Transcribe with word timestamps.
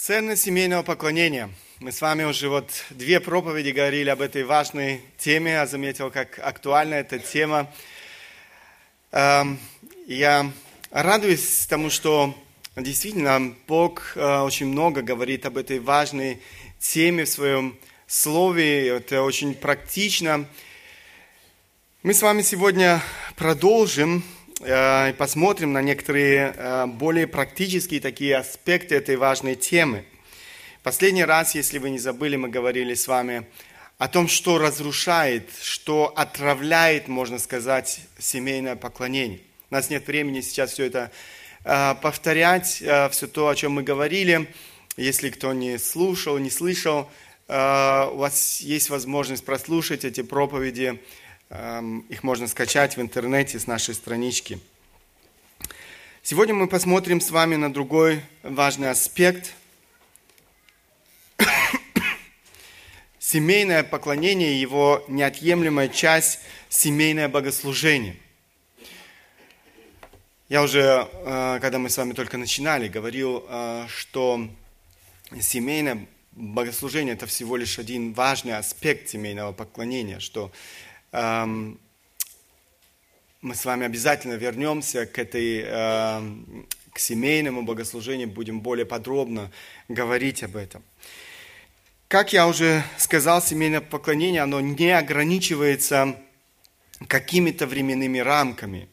Ценность 0.00 0.44
семейного 0.44 0.84
поклонения. 0.84 1.50
Мы 1.80 1.90
с 1.90 2.00
вами 2.00 2.22
уже 2.22 2.48
вот 2.48 2.70
две 2.90 3.18
проповеди 3.18 3.70
говорили 3.70 4.08
об 4.10 4.20
этой 4.20 4.44
важной 4.44 5.00
теме. 5.18 5.50
Я 5.50 5.66
заметил, 5.66 6.12
как 6.12 6.38
актуальна 6.38 6.94
эта 6.94 7.18
тема. 7.18 7.68
Эм, 9.10 9.58
я 10.06 10.52
радуюсь 10.92 11.66
тому, 11.66 11.90
что 11.90 12.32
действительно 12.76 13.52
Бог 13.66 14.12
э, 14.14 14.38
очень 14.38 14.66
много 14.66 15.02
говорит 15.02 15.44
об 15.46 15.56
этой 15.56 15.80
важной 15.80 16.40
теме 16.78 17.24
в 17.24 17.28
своем 17.28 17.76
слове. 18.06 18.90
Это 18.90 19.22
очень 19.22 19.52
практично. 19.52 20.46
Мы 22.04 22.14
с 22.14 22.22
вами 22.22 22.42
сегодня 22.42 23.02
продолжим 23.34 24.22
Э, 24.60 25.12
посмотрим 25.12 25.72
на 25.72 25.82
некоторые 25.82 26.52
э, 26.56 26.86
более 26.86 27.28
практические 27.28 28.00
такие 28.00 28.36
аспекты 28.36 28.96
этой 28.96 29.14
важной 29.14 29.54
темы. 29.54 30.04
Последний 30.82 31.24
раз, 31.24 31.54
если 31.54 31.78
вы 31.78 31.90
не 31.90 32.00
забыли, 32.00 32.34
мы 32.34 32.48
говорили 32.48 32.94
с 32.94 33.06
вами 33.06 33.46
о 33.98 34.08
том, 34.08 34.26
что 34.26 34.58
разрушает, 34.58 35.48
что 35.62 36.12
отравляет, 36.16 37.06
можно 37.06 37.38
сказать, 37.38 38.00
семейное 38.18 38.74
поклонение. 38.74 39.40
У 39.70 39.74
нас 39.74 39.90
нет 39.90 40.08
времени 40.08 40.40
сейчас 40.40 40.72
все 40.72 40.86
это 40.86 41.12
э, 41.64 41.94
повторять, 42.02 42.82
все 43.10 43.26
то, 43.28 43.48
о 43.48 43.54
чем 43.54 43.72
мы 43.72 43.84
говорили. 43.84 44.52
Если 44.96 45.30
кто 45.30 45.52
не 45.52 45.78
слушал, 45.78 46.36
не 46.38 46.50
слышал, 46.50 47.08
у 47.46 47.52
вас 47.52 48.60
есть 48.60 48.90
возможность 48.90 49.44
прослушать 49.44 50.04
эти 50.04 50.22
проповеди 50.22 51.00
их 51.50 52.22
можно 52.22 52.46
скачать 52.46 52.96
в 52.96 53.00
интернете 53.00 53.58
с 53.58 53.66
нашей 53.66 53.94
странички. 53.94 54.60
Сегодня 56.22 56.54
мы 56.54 56.68
посмотрим 56.68 57.22
с 57.22 57.30
вами 57.30 57.56
на 57.56 57.72
другой 57.72 58.22
важный 58.42 58.90
аспект. 58.90 59.54
Семейное 63.18 63.82
поклонение, 63.82 64.60
его 64.60 65.02
неотъемлемая 65.08 65.88
часть 65.88 66.40
семейное 66.68 67.30
богослужение. 67.30 68.16
Я 70.50 70.62
уже, 70.62 71.08
э, 71.10 71.58
когда 71.62 71.78
мы 71.78 71.88
с 71.88 71.96
вами 71.96 72.12
только 72.12 72.36
начинали, 72.36 72.88
говорил, 72.88 73.46
э, 73.48 73.86
что 73.88 74.50
семейное 75.40 76.06
богослужение– 76.32 77.14
это 77.16 77.26
всего 77.26 77.56
лишь 77.56 77.78
один 77.78 78.12
важный 78.12 78.56
аспект 78.56 79.08
семейного 79.08 79.52
поклонения, 79.52 80.20
что 80.20 80.52
мы 81.12 81.78
с 83.54 83.64
вами 83.64 83.86
обязательно 83.86 84.34
вернемся 84.34 85.06
к 85.06 85.18
этой, 85.18 85.62
к 86.92 86.98
семейному 86.98 87.62
богослужению, 87.62 88.28
будем 88.28 88.60
более 88.60 88.86
подробно 88.86 89.50
говорить 89.88 90.42
об 90.42 90.56
этом. 90.56 90.82
Как 92.08 92.32
я 92.32 92.48
уже 92.48 92.82
сказал, 92.96 93.42
семейное 93.42 93.80
поклонение, 93.80 94.42
оно 94.42 94.60
не 94.60 94.90
ограничивается 94.90 96.16
какими-то 97.06 97.66
временными 97.66 98.18
рамками. 98.18 98.88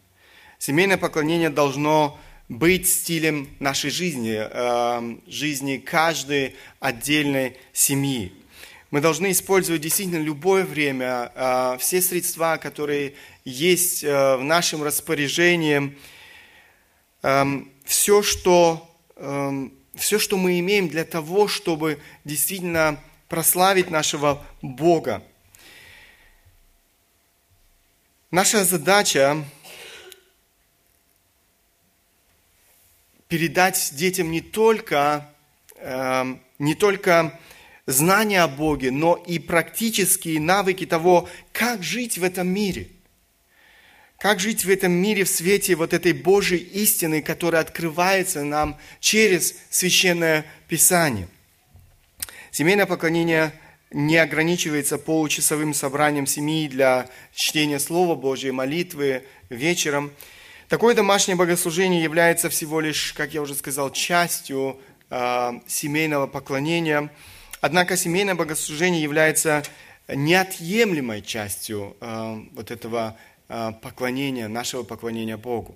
Семейное 0.59 0.97
поклонение 0.97 1.49
должно 1.49 2.19
быть 2.49 2.87
стилем 2.87 3.49
нашей 3.59 3.89
жизни, 3.89 4.37
жизни 5.29 5.77
каждой 5.77 6.55
отдельной 6.79 7.57
семьи. 7.73 8.31
Мы 8.95 9.01
должны 9.01 9.31
использовать 9.31 9.81
действительно 9.81 10.23
любое 10.23 10.63
время, 10.63 11.29
а, 11.35 11.77
все 11.79 12.01
средства, 12.01 12.55
которые 12.55 13.15
есть 13.43 14.05
э, 14.05 14.37
в 14.37 14.43
нашем 14.45 14.83
распоряжении, 14.83 15.97
эм, 17.21 17.73
все, 17.83 18.23
что, 18.23 18.89
эм, 19.17 19.73
все, 19.95 20.17
что 20.17 20.37
мы 20.37 20.59
имеем 20.59 20.87
для 20.87 21.03
того, 21.03 21.49
чтобы 21.49 21.99
действительно 22.23 22.97
прославить 23.27 23.89
нашего 23.89 24.41
Бога. 24.61 25.21
Наша 28.31 28.63
задача 28.63 29.43
передать 33.27 33.89
детям 33.91 34.31
не 34.31 34.39
только, 34.39 35.29
эм, 35.79 36.41
не 36.59 36.75
только 36.75 37.37
знания 37.87 38.41
о 38.41 38.47
Боге, 38.47 38.91
но 38.91 39.15
и 39.15 39.39
практические 39.39 40.39
навыки 40.39 40.85
того, 40.85 41.29
как 41.51 41.83
жить 41.83 42.17
в 42.17 42.23
этом 42.23 42.47
мире. 42.47 42.89
Как 44.19 44.39
жить 44.39 44.65
в 44.65 44.69
этом 44.69 44.91
мире 44.91 45.23
в 45.23 45.29
свете 45.29 45.75
вот 45.75 45.93
этой 45.93 46.13
Божьей 46.13 46.59
истины, 46.59 47.21
которая 47.21 47.61
открывается 47.61 48.43
нам 48.43 48.77
через 48.99 49.55
Священное 49.69 50.45
Писание. 50.67 51.27
Семейное 52.49 52.85
поклонение 52.85 53.53
не 53.91 54.17
ограничивается 54.17 54.97
получасовым 54.97 55.73
собранием 55.73 56.25
семьи 56.25 56.67
для 56.67 57.09
чтения 57.33 57.79
Слова 57.79 58.15
Божьей, 58.15 58.51
молитвы 58.51 59.23
вечером. 59.49 60.11
Такое 60.69 60.95
домашнее 60.95 61.35
богослужение 61.35 62.01
является 62.01 62.49
всего 62.49 62.79
лишь, 62.79 63.13
как 63.13 63.33
я 63.33 63.41
уже 63.41 63.53
сказал, 63.53 63.91
частью 63.91 64.79
э, 65.11 65.51
семейного 65.67 66.25
поклонения– 66.25 67.11
Однако 67.65 67.97
семейное 67.97 68.35
богослужение 68.35 69.01
является 69.01 69.63
неотъемлемой 70.07 71.23
частью 71.23 71.97
э, 71.99 72.43
вот 72.51 72.69
этого 72.69 73.17
э, 73.49 73.71
поклонения, 73.81 74.47
нашего 74.47 74.83
поклонения 74.83 75.35
Богу. 75.35 75.75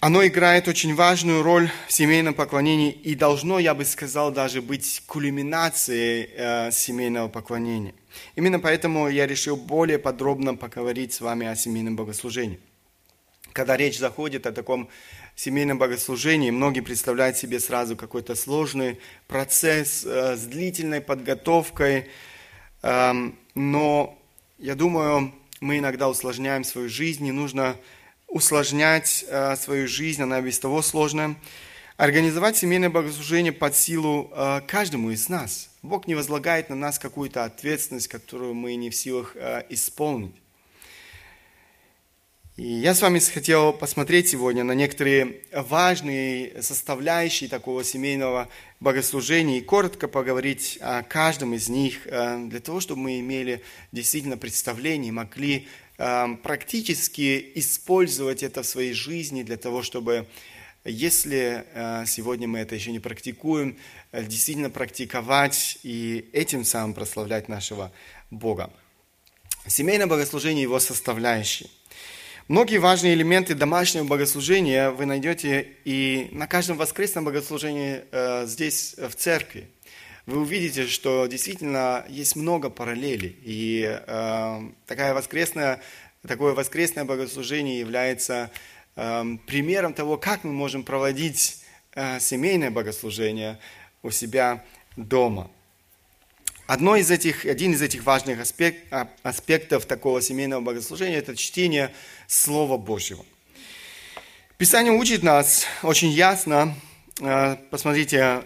Оно 0.00 0.26
играет 0.26 0.66
очень 0.66 0.92
важную 0.96 1.44
роль 1.44 1.70
в 1.86 1.92
семейном 1.92 2.34
поклонении 2.34 2.90
и 2.90 3.14
должно, 3.14 3.60
я 3.60 3.76
бы 3.76 3.84
сказал, 3.84 4.32
даже 4.32 4.60
быть 4.60 5.04
кульминацией 5.06 6.30
э, 6.36 6.72
семейного 6.72 7.28
поклонения. 7.28 7.94
Именно 8.34 8.58
поэтому 8.58 9.08
я 9.08 9.28
решил 9.28 9.54
более 9.54 10.00
подробно 10.00 10.56
поговорить 10.56 11.12
с 11.12 11.20
вами 11.20 11.46
о 11.46 11.54
семейном 11.54 11.94
богослужении. 11.94 12.58
Когда 13.52 13.76
речь 13.76 14.00
заходит 14.00 14.48
о 14.48 14.52
таком 14.52 14.88
семейном 15.40 15.78
богослужении 15.78 16.50
многие 16.50 16.80
представляют 16.80 17.36
себе 17.36 17.58
сразу 17.58 17.96
какой-то 17.96 18.34
сложный 18.36 19.00
процесс 19.26 20.04
э, 20.04 20.36
с 20.36 20.42
длительной 20.42 21.00
подготовкой, 21.00 22.08
эм, 22.82 23.36
но 23.54 24.16
я 24.58 24.76
думаю, 24.76 25.34
мы 25.60 25.78
иногда 25.78 26.08
усложняем 26.08 26.62
свою 26.62 26.88
жизнь, 26.88 27.24
не 27.24 27.32
нужно 27.32 27.76
усложнять 28.28 29.24
э, 29.28 29.56
свою 29.56 29.88
жизнь, 29.88 30.22
она 30.22 30.40
без 30.40 30.58
того 30.58 30.82
сложная. 30.82 31.34
Организовать 31.96 32.56
семейное 32.56 32.90
богослужение 32.90 33.52
под 33.52 33.74
силу 33.76 34.30
э, 34.32 34.60
каждому 34.66 35.10
из 35.10 35.28
нас. 35.28 35.70
Бог 35.82 36.06
не 36.06 36.14
возлагает 36.14 36.70
на 36.70 36.76
нас 36.76 36.98
какую-то 36.98 37.44
ответственность, 37.44 38.08
которую 38.08 38.54
мы 38.54 38.74
не 38.76 38.90
в 38.90 38.96
силах 38.96 39.36
исполнить. 39.68 40.34
И 42.56 42.68
я 42.68 42.94
с 42.94 43.02
вами 43.02 43.18
хотел 43.18 43.72
посмотреть 43.72 44.28
сегодня 44.28 44.62
на 44.62 44.76
некоторые 44.76 45.40
важные 45.52 46.62
составляющие 46.62 47.50
такого 47.50 47.82
семейного 47.82 48.48
богослужения 48.78 49.58
и 49.58 49.60
коротко 49.60 50.06
поговорить 50.06 50.78
о 50.80 51.02
каждом 51.02 51.54
из 51.54 51.68
них, 51.68 52.06
э, 52.06 52.46
для 52.46 52.60
того, 52.60 52.78
чтобы 52.78 53.00
мы 53.00 53.18
имели 53.18 53.60
действительно 53.90 54.36
представление, 54.36 55.10
могли 55.10 55.66
э, 55.98 56.26
практически 56.44 57.50
использовать 57.56 58.44
это 58.44 58.62
в 58.62 58.66
своей 58.66 58.92
жизни 58.92 59.42
для 59.42 59.56
того, 59.56 59.82
чтобы, 59.82 60.28
если 60.84 61.64
э, 61.74 62.04
сегодня 62.06 62.46
мы 62.46 62.60
это 62.60 62.76
еще 62.76 62.92
не 62.92 63.00
практикуем, 63.00 63.76
действительно 64.12 64.70
практиковать 64.70 65.78
и 65.82 66.30
этим 66.32 66.64
самым 66.64 66.94
прославлять 66.94 67.48
нашего 67.48 67.90
Бога. 68.30 68.72
Семейное 69.66 70.06
богослужение 70.06 70.62
его 70.62 70.78
составляющие– 70.78 71.68
Многие 72.46 72.76
важные 72.76 73.14
элементы 73.14 73.54
домашнего 73.54 74.04
богослужения 74.04 74.90
вы 74.90 75.06
найдете 75.06 75.66
и 75.86 76.28
на 76.30 76.46
каждом 76.46 76.76
воскресном 76.76 77.24
богослужении 77.24 78.02
э, 78.12 78.44
здесь, 78.46 78.96
в 78.98 79.14
церкви. 79.14 79.70
Вы 80.26 80.42
увидите, 80.42 80.86
что 80.86 81.24
действительно 81.24 82.04
есть 82.06 82.36
много 82.36 82.68
параллелей. 82.68 83.34
И 83.40 83.84
э, 83.88 84.60
такая 84.86 85.14
воскресная, 85.14 85.80
такое 86.28 86.52
воскресное 86.52 87.06
богослужение 87.06 87.78
является 87.78 88.50
э, 88.94 89.24
примером 89.46 89.94
того, 89.94 90.18
как 90.18 90.44
мы 90.44 90.52
можем 90.52 90.82
проводить 90.82 91.62
э, 91.94 92.20
семейное 92.20 92.70
богослужение 92.70 93.58
у 94.02 94.10
себя 94.10 94.62
дома. 94.98 95.50
Одно 96.66 96.96
из 96.96 97.10
этих, 97.10 97.44
один 97.44 97.74
из 97.74 97.82
этих 97.82 98.04
важных 98.04 98.40
аспект, 98.40 98.90
а, 98.90 99.06
аспектов 99.22 99.84
такого 99.84 100.22
семейного 100.22 100.62
богослужения– 100.62 101.18
это 101.18 101.36
чтение 101.36 101.92
Слова 102.26 102.78
Божьего. 102.78 103.22
Писание 104.56 104.92
учит 104.94 105.22
нас 105.22 105.66
очень 105.82 106.08
ясно, 106.08 106.74
а, 107.20 107.56
посмотрите, 107.70 108.44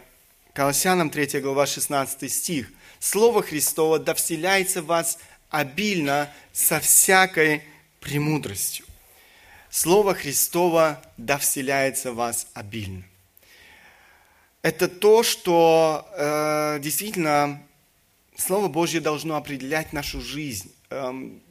Колоссянам 0.53 1.11
3 1.11 1.41
глава 1.41 1.67
16 1.67 2.29
стих. 2.29 2.73
«Слово 2.99 3.41
Христово 3.43 4.01
да 4.01 4.15
вселяется 4.15 4.83
в 4.83 4.87
вас 4.87 5.21
обильно 5.49 6.29
со 6.53 6.81
всякой 6.81 7.63
премудростью». 8.01 8.85
Слово 9.71 10.15
Христово 10.15 11.01
да 11.19 11.39
вселяется 11.39 12.11
в 12.11 12.17
вас 12.17 12.49
обильно. 12.53 13.05
это 14.63 14.89
то, 14.89 15.23
что 15.23 16.05
э, 16.17 16.81
действительно 16.81 17.63
Слово 18.39 18.69
Божье 18.69 19.01
должно 19.01 19.35
определять 19.35 19.93
нашу 19.93 20.21
жизнь. 20.21 20.73
Эм, 20.91 21.43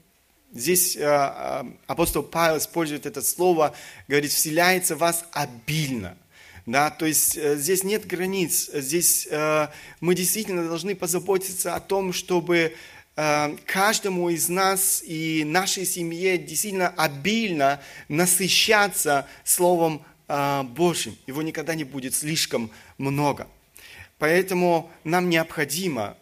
здесь 0.53 0.95
э, 0.95 1.01
э, 1.01 1.63
апостол 1.85 2.23
Павел 2.23 2.59
использует 2.59 3.05
это 3.05 3.21
слово, 3.21 3.75
говорит, 4.07 4.31
вселяется 4.31 4.95
в 4.95 4.99
вас 4.99 5.25
обильно. 5.33 6.17
Да, 6.65 6.89
то 6.89 7.05
есть 7.05 7.35
э, 7.35 7.57
здесь 7.57 7.83
нет 7.83 8.07
границ, 8.07 8.69
здесь 8.73 9.27
мы 9.99 10.15
действительно 10.15 10.65
должны 10.65 10.95
позаботиться 10.95 11.75
о 11.75 11.81
том, 11.81 12.13
чтобы 12.13 12.73
каждому 13.15 14.29
из 14.29 14.47
нас 14.47 15.03
и 15.03 15.43
нашей 15.43 15.85
семье 15.85 16.37
действительно 16.37 16.89
обильно 16.89 17.81
насыщаться 18.09 19.27
Словом 19.43 20.03
Божьим. 20.27 21.17
Его 21.25 21.41
никогда 21.41 21.73
не 21.73 21.83
будет 21.83 22.13
слишком 22.13 22.69
много. 22.99 23.47
Поэтому 24.19 24.91
нам 25.03 25.31
необходимо 25.31 26.15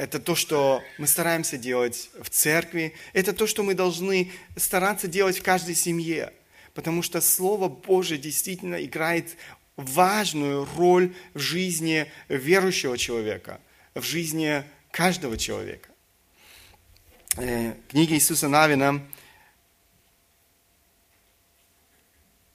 это 0.00 0.18
то, 0.18 0.34
что 0.34 0.82
мы 0.96 1.06
стараемся 1.06 1.58
делать 1.58 2.08
в 2.22 2.30
церкви. 2.30 2.94
Это 3.12 3.34
то, 3.34 3.46
что 3.46 3.62
мы 3.62 3.74
должны 3.74 4.32
стараться 4.56 5.08
делать 5.08 5.38
в 5.38 5.42
каждой 5.42 5.74
семье. 5.74 6.32
Потому 6.72 7.02
что 7.02 7.20
Слово 7.20 7.68
Божие 7.68 8.18
действительно 8.18 8.82
играет 8.82 9.36
важную 9.76 10.66
роль 10.74 11.14
в 11.34 11.38
жизни 11.38 12.10
верующего 12.28 12.96
человека, 12.96 13.60
в 13.94 14.02
жизни 14.02 14.64
каждого 14.90 15.36
человека. 15.36 15.90
Э, 17.36 17.74
книга 17.90 18.14
Иисуса 18.14 18.48
Навина, 18.48 19.06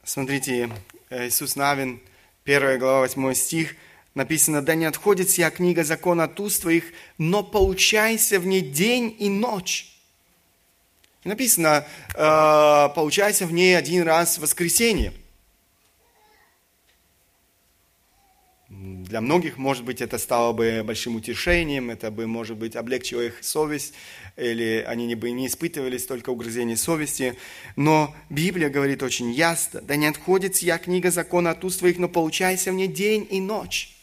смотрите, 0.04 0.72
э, 1.12 1.28
Иисус 1.28 1.56
Навин, 1.56 2.02
1 2.44 2.80
глава, 2.80 3.02
8 3.02 3.36
стих– 3.36 3.76
написано, 4.16 4.62
да 4.62 4.74
не 4.76 4.86
отходит 4.86 5.30
сия 5.30 5.52
книга 5.52 5.84
закона 5.84 6.24
от 6.24 6.40
уст 6.40 6.62
твоих, 6.62 6.86
но 7.18 7.44
поучайся 7.44 8.40
в 8.40 8.48
ней 8.48 8.62
день 8.62 9.16
и 9.20 9.30
ночь. 9.30 9.92
Написано, 11.26 11.86
э, 12.14 12.90
поучайся 12.96 13.46
в 13.46 13.52
ней 13.52 13.78
один 13.78 14.04
раз 14.04 14.38
в 14.38 14.42
воскресенье. 14.42 15.12
Для 18.70 19.22
многих, 19.22 19.58
может 19.58 19.84
быть, 19.84 20.02
это 20.02 20.18
стало 20.18 20.52
бы 20.52 20.84
большим 20.84 21.16
утешением, 21.16 21.90
это 21.90 22.12
бы, 22.12 22.28
может 22.28 22.58
быть, 22.58 22.76
облегчило 22.76 23.22
их 23.22 23.44
совесть, 23.44 23.94
или 24.38 24.84
они 24.88 25.14
бы 25.16 25.32
не 25.32 25.48
испытывали 25.48 25.98
столько 25.98 26.30
угрызений 26.30 26.76
совести. 26.76 27.38
Но 27.76 28.14
Библия 28.30 28.70
говорит 28.70 29.02
очень 29.02 29.32
ясно, 29.32 29.82
да 29.82 29.96
не 29.96 30.08
отходит 30.08 30.56
сия 30.56 30.78
книга 30.78 31.12
закона 31.12 31.52
от 31.52 31.64
уст 31.64 31.80
твоих, 31.80 31.98
но 31.98 32.08
получайся 32.08 32.72
в 32.72 32.76
ней 32.76 32.88
день 32.88 33.28
и 33.30 33.40
ночь 33.40 33.95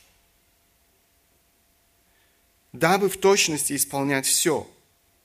дабы 2.72 3.08
в 3.08 3.16
точности 3.16 3.74
исполнять 3.74 4.26
все. 4.26 4.68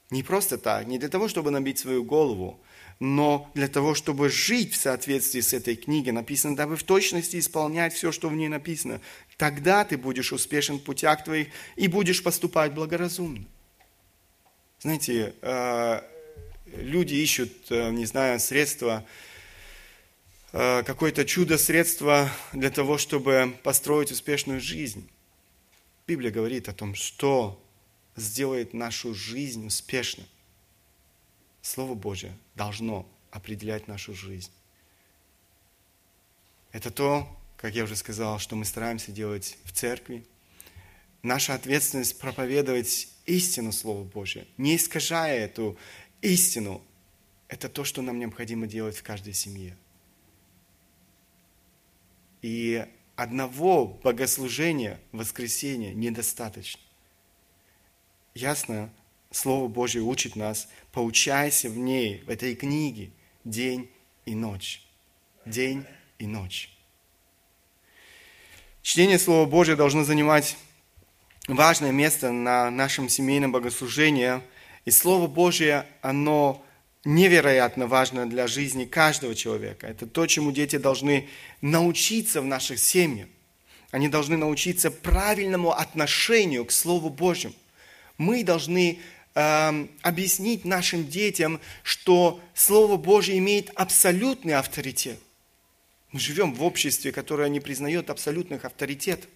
Не 0.09 0.23
просто 0.23 0.57
так, 0.57 0.87
не 0.87 0.99
для 0.99 1.09
того, 1.09 1.27
чтобы 1.27 1.51
набить 1.51 1.79
свою 1.79 2.03
голову, 2.03 2.59
но 2.99 3.51
для 3.53 3.67
того, 3.67 3.93
чтобы 3.93 4.29
жить 4.29 4.73
в 4.73 4.77
соответствии 4.77 5.41
с 5.41 5.53
этой 5.53 5.75
книгой. 5.75 6.13
Написано, 6.13 6.55
дабы 6.55 6.77
в 6.77 6.83
точности 6.83 7.37
исполнять 7.37 7.93
все, 7.93 8.11
что 8.11 8.29
в 8.29 8.35
ней 8.35 8.47
написано. 8.47 9.01
Тогда 9.37 9.85
ты 9.85 9.97
будешь 9.97 10.33
успешен 10.33 10.79
в 10.79 10.83
путях 10.83 11.23
твоих 11.23 11.49
и 11.75 11.87
будешь 11.87 12.23
поступать 12.23 12.73
благоразумно. 12.73 13.45
Знаете, 14.79 15.35
э, 15.41 16.01
люди 16.75 17.15
ищут, 17.15 17.51
э, 17.69 17.91
не 17.91 18.05
знаю, 18.05 18.39
средства, 18.39 19.05
э, 20.53 20.83
какое-то 20.83 21.25
чудо-средство 21.25 22.29
для 22.53 22.71
того, 22.71 22.97
чтобы 22.97 23.53
построить 23.63 24.11
успешную 24.11 24.61
жизнь. 24.61 25.07
Библия 26.07 26.31
говорит 26.31 26.69
о 26.69 26.73
том, 26.73 26.95
что 26.95 27.61
сделает 28.15 28.73
нашу 28.73 29.13
жизнь 29.13 29.67
успешной. 29.67 30.25
Слово 31.61 31.95
Божье 31.95 32.33
должно 32.55 33.05
определять 33.29 33.89
нашу 33.89 34.13
жизнь. 34.13 34.51
Это 36.71 36.91
то, 36.91 37.27
как 37.57 37.75
я 37.75 37.83
уже 37.83 37.97
сказал, 37.97 38.39
что 38.39 38.55
мы 38.55 38.63
стараемся 38.63 39.11
делать 39.11 39.57
в 39.65 39.73
церкви. 39.73 40.25
Наша 41.23 41.53
ответственность 41.53 42.17
проповедовать 42.19 43.09
истину 43.25 43.73
Слова 43.73 44.03
Божьего, 44.05 44.45
не 44.57 44.77
искажая 44.77 45.45
эту 45.45 45.77
истину. 46.21 46.81
Это 47.49 47.67
то, 47.67 47.83
что 47.83 48.01
нам 48.01 48.17
необходимо 48.17 48.65
делать 48.65 48.95
в 48.95 49.03
каждой 49.03 49.33
семье. 49.33 49.75
И 52.41 52.85
одного 53.17 53.87
богослужения 53.87 55.01
в 55.11 55.17
воскресенье 55.17 55.93
недостаточно. 55.93 56.79
Ясно? 58.33 58.93
Слово 59.31 59.67
Божье 59.67 60.01
учит 60.01 60.37
нас, 60.37 60.69
поучайся 60.93 61.69
в 61.69 61.77
ней, 61.77 62.23
в 62.25 62.29
этой 62.29 62.55
книге, 62.55 63.11
день 63.43 63.89
и 64.25 64.35
ночь. 64.35 64.83
День 65.45 65.83
и 66.19 66.27
ночь. 66.27 66.69
Чтение 68.83 69.19
Слова 69.19 69.49
Божьего 69.49 69.75
должно 69.75 70.03
занимать 70.03 70.55
важное 71.47 71.91
место 71.91 72.31
на 72.31 72.69
нашем 72.69 73.09
семейном 73.09 73.51
богослужении. 73.51 74.41
И 74.85 74.91
Слово 74.91 75.27
Божье, 75.27 75.87
оно 76.01 76.63
невероятно 77.07 77.87
важно 77.87 78.29
для 78.29 78.47
жизни 78.47 78.83
каждого 78.83 79.33
человека. 79.33 79.87
Это 79.87 80.05
то, 80.05 80.27
чему 80.27 80.51
дети 80.51 80.75
должны 80.75 81.29
научиться 81.61 82.41
в 82.41 82.45
наших 82.45 82.79
семьях. 82.79 83.29
Они 83.91 84.09
должны 84.09 84.35
научиться 84.35 84.91
правильному 84.91 85.71
отношению 85.71 86.65
к 86.65 86.71
Слову 86.71 87.09
Божьему. 87.09 87.55
Мы 88.17 88.43
должны 88.43 88.99
э, 89.35 89.87
объяснить 90.01 90.65
нашим 90.65 91.07
детям, 91.07 91.61
что 91.81 92.41
Слово 92.53 92.97
Божье 92.97 93.37
имеет 93.37 93.69
абсолютный 93.75 94.55
авторитет. 94.55 95.17
Мы 96.11 96.19
живем 96.19 96.53
в 96.53 96.61
обществе, 96.61 97.13
которое 97.13 97.47
не 97.47 97.61
признает 97.61 98.09
абсолютных 98.09 98.65
авторитетов. 98.65 99.29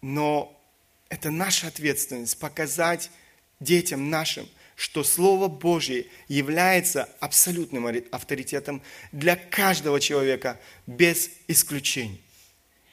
Но 0.00 0.60
это 1.08 1.30
наша 1.30 1.68
ответственность 1.68 2.36
показать 2.40 3.12
детям 3.60 4.10
нашим– 4.10 4.48
что 4.76 5.04
Слово 5.04 5.48
Божье 5.48 6.06
является 6.28 7.04
абсолютным 7.20 7.86
авторитетом 8.10 8.82
для 9.12 9.36
каждого 9.36 10.00
человека 10.00 10.58
без 10.86 11.30
исключений. 11.48 12.20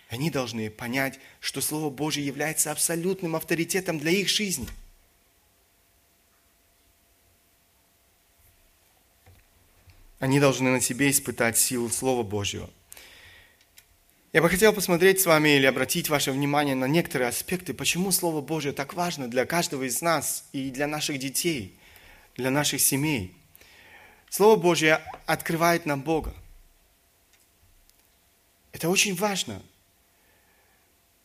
Они 0.09 0.31
должны 0.31 0.69
понять, 0.69 1.19
что 1.39 1.61
Слово 1.61 1.89
Божье 1.89 2.25
является 2.25 2.71
абсолютным 2.71 3.35
авторитетом 3.35 3.99
для 3.99 4.11
их 4.11 4.27
жизни. 4.27 4.67
Они 10.19 10.39
должны 10.39 10.69
на 10.71 10.81
себе 10.81 11.09
испытать 11.09 11.57
силу 11.57 11.89
Слова 11.89 12.23
Божьего. 12.23 12.69
Я 14.31 14.43
бы 14.43 14.49
хотел 14.49 14.73
посмотреть 14.73 15.19
с 15.19 15.25
вами 15.25 15.57
или 15.57 15.65
обратить 15.65 16.09
ваше 16.09 16.31
внимание 16.31 16.75
на 16.75 16.85
некоторые 16.85 17.29
аспекты, 17.29 17.73
почему 17.73 18.11
Слово 18.11 18.41
Божье 18.41 18.73
так 18.73 18.93
важно 18.93 19.27
для 19.27 19.47
каждого 19.47 19.83
из 19.83 20.01
нас 20.01 20.45
и 20.53 20.69
для 20.69 20.85
наших 20.85 21.17
детей 21.17 21.79
для 22.39 22.51
наших 22.51 22.81
семей. 22.81 23.35
Слово 24.29 24.55
Божье 24.55 25.01
открывает 25.25 25.85
нам 25.85 26.01
Бога. 26.01 26.33
Это 28.71 28.89
очень 28.89 29.15
важно. 29.15 29.61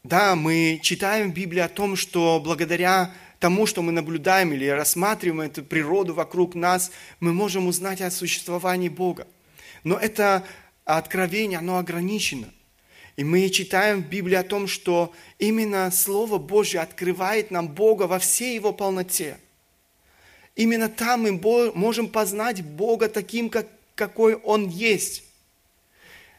Да, 0.02 0.34
мы 0.34 0.80
читаем 0.82 1.30
в 1.30 1.34
Библии 1.34 1.60
о 1.60 1.68
том, 1.68 1.96
что 1.96 2.40
благодаря 2.42 3.12
тому, 3.38 3.66
что 3.66 3.82
мы 3.82 3.92
наблюдаем 3.92 4.52
или 4.52 4.66
рассматриваем 4.66 5.42
эту 5.42 5.62
природу 5.62 6.14
вокруг 6.14 6.54
нас, 6.54 6.90
мы 7.20 7.32
можем 7.32 7.66
узнать 7.66 8.00
о 8.00 8.10
существовании 8.10 8.88
Бога. 8.88 9.26
Но 9.82 9.96
это 9.96 10.44
откровение, 10.84 11.58
оно 11.58 11.78
ограничено. 11.78 12.48
И 13.16 13.22
мы 13.22 13.48
читаем 13.48 14.02
в 14.02 14.08
Библии 14.08 14.34
о 14.34 14.42
том, 14.42 14.66
что 14.66 15.14
именно 15.38 15.90
Слово 15.90 16.38
Божье 16.38 16.80
открывает 16.80 17.50
нам 17.50 17.68
Бога 17.68 18.04
во 18.04 18.18
всей 18.18 18.56
Его 18.56 18.72
полноте. 18.72 19.38
Именно 20.56 20.88
там 20.88 21.22
мы 21.22 21.72
можем 21.74 22.08
познать 22.08 22.62
Бога 22.62 23.08
таким, 23.08 23.50
как, 23.50 23.68
какой 23.94 24.34
Он 24.34 24.68
есть. 24.68 25.24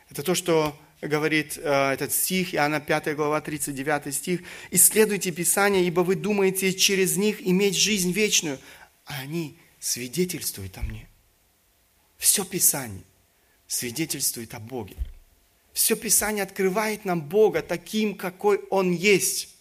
Это 0.10 0.22
то, 0.24 0.36
что 0.36 0.78
говорит 1.02 1.58
э, 1.58 1.92
этот 1.92 2.12
стих, 2.12 2.54
Иоанна 2.54 2.80
5 2.80 3.16
глава 3.16 3.42
39 3.42 4.14
стих. 4.14 4.42
«Исследуйте 4.72 5.32
Писание, 5.32 5.86
ибо 5.86 6.02
вы 6.02 6.16
думаете 6.16 6.74
через 6.74 7.18
них 7.18 7.46
иметь 7.46 7.76
жизнь 7.76 8.12
вечную, 8.12 8.60
а 9.06 9.20
они 9.22 9.58
свидетельствуют 9.80 10.78
о 10.78 10.82
мне». 10.82 11.08
Все 12.18 12.44
Писание 12.46 13.04
свидетельствует 13.68 14.54
о 14.54 14.60
Боге. 14.60 14.96
Все 15.76 15.98
Писание 15.98 16.42
открывает 16.42 17.04
нам 17.04 17.22
Бога 17.22 17.62
таким, 17.62 18.16
какой 18.16 18.60
Он 18.70 18.94
есть. 18.94 19.54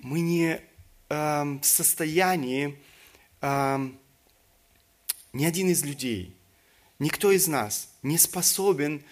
Мы 0.00 0.20
не 0.20 0.60
э, 1.08 1.58
состоянии 1.62 2.78
э, 3.40 3.90
ни 5.32 5.44
один 5.44 5.70
из 5.70 5.84
людей, 5.84 6.36
никто 7.00 7.32
из 7.32 7.48
нас 7.48 7.88
не 8.04 8.16
способен 8.16 9.02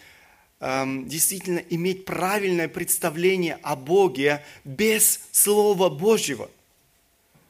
эм, 0.60 1.08
действительно 1.08 1.58
иметь 1.58 2.04
правильное 2.04 2.68
представление 2.68 3.58
о 3.64 3.74
Боге 3.74 4.44
без 4.62 5.26
Слова 5.32 5.90
Божьего. 5.90 6.48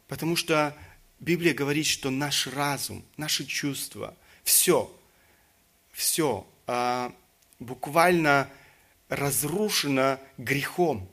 Потому 0.08 0.34
что 0.34 0.74
Библия 1.20 1.52
говорит, 1.52 1.84
что 1.84 2.08
наш 2.08 2.46
разум, 2.46 3.04
наши 3.18 3.44
чувства, 3.44 4.16
все, 4.44 4.90
все 5.92 6.46
э, 6.66 7.10
буквально 7.58 8.50
разрушено 9.08 10.18
грехом, 10.38 11.08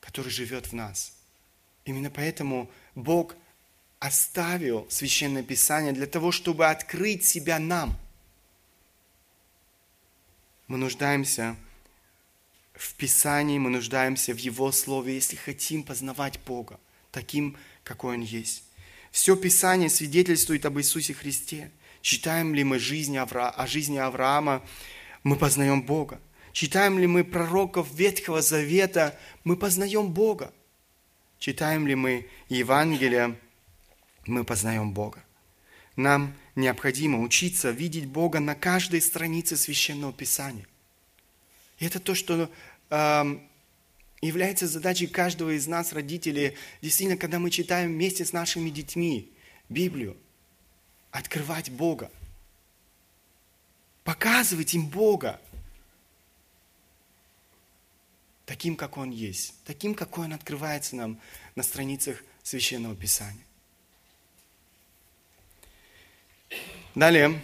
который 0.00 0.30
живет 0.30 0.66
в 0.66 0.72
нас. 0.72 1.12
Именно 1.84 2.10
поэтому 2.10 2.70
Бог 2.94 3.34
оставил 3.98 4.86
Священное 4.90 5.42
Писание 5.42 5.92
для 5.92 6.06
того, 6.06 6.32
чтобы 6.32 6.66
открыть 6.66 7.24
себя 7.24 7.58
нам. 7.58 7.96
Мы 10.68 10.78
нуждаемся 10.78 11.56
в 12.74 12.94
Писании, 12.94 13.58
мы 13.58 13.70
нуждаемся 13.70 14.34
в 14.34 14.38
Его 14.38 14.70
Слове, 14.72 15.14
если 15.14 15.36
хотим 15.36 15.82
познавать 15.82 16.40
Бога 16.40 16.78
таким, 17.10 17.56
какой 17.84 18.16
Он 18.16 18.20
есть. 18.20 18.64
Все 19.10 19.36
Писание 19.36 19.88
свидетельствует 19.88 20.66
об 20.66 20.78
Иисусе 20.78 21.14
Христе. 21.14 21.70
Читаем 22.06 22.54
ли 22.54 22.62
мы 22.62 22.78
жизнь 22.78 23.16
Авра... 23.16 23.50
о 23.50 23.66
жизни 23.66 23.96
Авраама, 23.96 24.62
мы 25.24 25.34
познаем 25.34 25.82
Бога. 25.82 26.20
Читаем 26.52 27.00
ли 27.00 27.08
мы 27.08 27.24
пророков 27.24 27.92
Ветхого 27.92 28.42
Завета, 28.42 29.18
мы 29.42 29.56
познаем 29.56 30.12
Бога. 30.12 30.54
Читаем 31.40 31.84
ли 31.84 31.96
мы 31.96 32.28
Евангелие, 32.48 33.36
мы 34.24 34.44
познаем 34.44 34.92
Бога. 34.92 35.24
Нам 35.96 36.32
необходимо 36.54 37.20
учиться 37.22 37.70
видеть 37.72 38.06
Бога 38.06 38.38
на 38.38 38.54
каждой 38.54 39.00
странице 39.00 39.56
Священного 39.56 40.12
Писания. 40.12 40.68
И 41.80 41.86
это 41.86 41.98
то, 41.98 42.14
что 42.14 42.48
э, 42.88 43.38
является 44.22 44.68
задачей 44.68 45.08
каждого 45.08 45.56
из 45.56 45.66
нас, 45.66 45.92
родителей, 45.92 46.54
действительно, 46.82 47.18
когда 47.18 47.40
мы 47.40 47.50
читаем 47.50 47.94
вместе 47.94 48.24
с 48.24 48.32
нашими 48.32 48.70
детьми 48.70 49.32
Библию, 49.68 50.16
открывать 51.16 51.70
Бога, 51.70 52.10
показывать 54.04 54.74
им 54.74 54.86
Бога, 54.88 55.40
таким, 58.44 58.76
как 58.76 58.96
Он 58.96 59.10
есть, 59.10 59.54
таким, 59.64 59.94
какой 59.94 60.26
Он 60.26 60.34
открывается 60.34 60.94
нам 60.96 61.20
на 61.54 61.62
страницах 61.62 62.22
Священного 62.42 62.94
Писания. 62.94 63.44
Далее, 66.94 67.42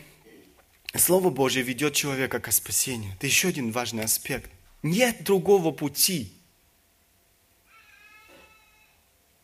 Слово 0.95 1.31
Божье 1.31 1.63
ведет 1.63 1.95
человека 1.95 2.41
к 2.41 2.53
спасению. 2.53 3.13
Это 3.15 3.27
еще 3.27 3.49
один 3.49 3.71
важный 3.71 4.05
аспект. 4.05 4.51
Нет 4.83 5.25
другого 5.25 5.73
пути. 5.73 6.33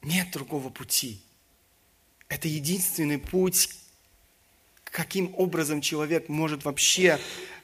Нет 0.02 0.30
другого 0.30 0.68
пути. 0.70 1.23
Это 2.28 2.47
единственный 2.47 3.18
путь, 3.18 3.70
каким 4.90 5.35
образом 5.37 5.80
человек 5.80 6.28
может 6.28 6.64
вообще 6.64 7.18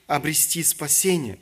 обрести 0.06 0.62
спасение. 0.62 1.38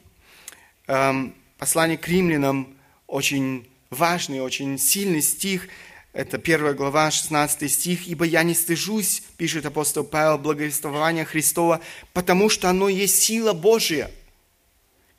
Эм, 0.86 1.34
послание 1.58 1.98
к 1.98 2.08
римлянам 2.08 2.76
очень 3.06 3.68
важный, 3.90 4.40
очень 4.40 4.78
сильный 4.78 5.22
стих– 5.22 5.68
это 6.12 6.36
первая 6.36 6.74
глава, 6.74 7.10
16 7.10 7.70
стих. 7.70 8.06
«Ибо 8.06 8.26
я 8.26 8.42
не 8.42 8.54
стыжусь,– 8.54 9.22
пишет 9.38 9.64
апостол 9.64 10.04
Павел,– 10.04 10.38
благовествования 10.38 11.24
Христова, 11.24 11.80
потому 12.12 12.50
что 12.50 12.68
оно 12.68 12.88
есть 12.88 13.22
сила 13.22 13.54
Божия 13.54 14.10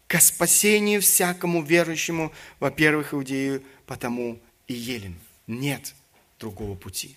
ко 0.08 0.20
спасению 0.20 1.02
всякому 1.02 1.64
верующему, 1.64 2.32
во-первых, 2.60 3.14
иудею, 3.14 3.64
потому 3.88 4.40
и 4.68 4.74
елен. 4.74 5.16
Нет 5.48 5.96
другого 6.40 6.76
пути». 6.76 7.16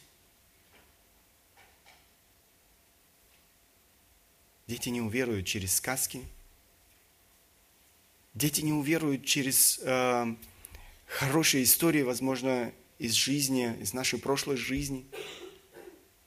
Дети 4.66 4.88
не 4.88 5.00
уверуют 5.00 5.46
через 5.46 5.76
сказки. 5.76 6.22
Дети 8.34 8.60
не 8.62 8.72
уверуют 8.72 9.24
через 9.24 9.78
э, 9.82 10.34
хорошие 11.06 11.64
истории, 11.64 12.02
возможно, 12.02 12.72
из 12.98 13.12
жизни, 13.12 13.76
из 13.80 13.92
нашей 13.92 14.18
прошлой 14.18 14.56
жизни. 14.56 15.06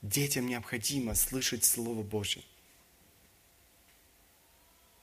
Детям 0.02 0.48
необходимо 0.48 1.16
слышать 1.16 1.66
Слово 1.66 2.02
Божье. 2.02 2.44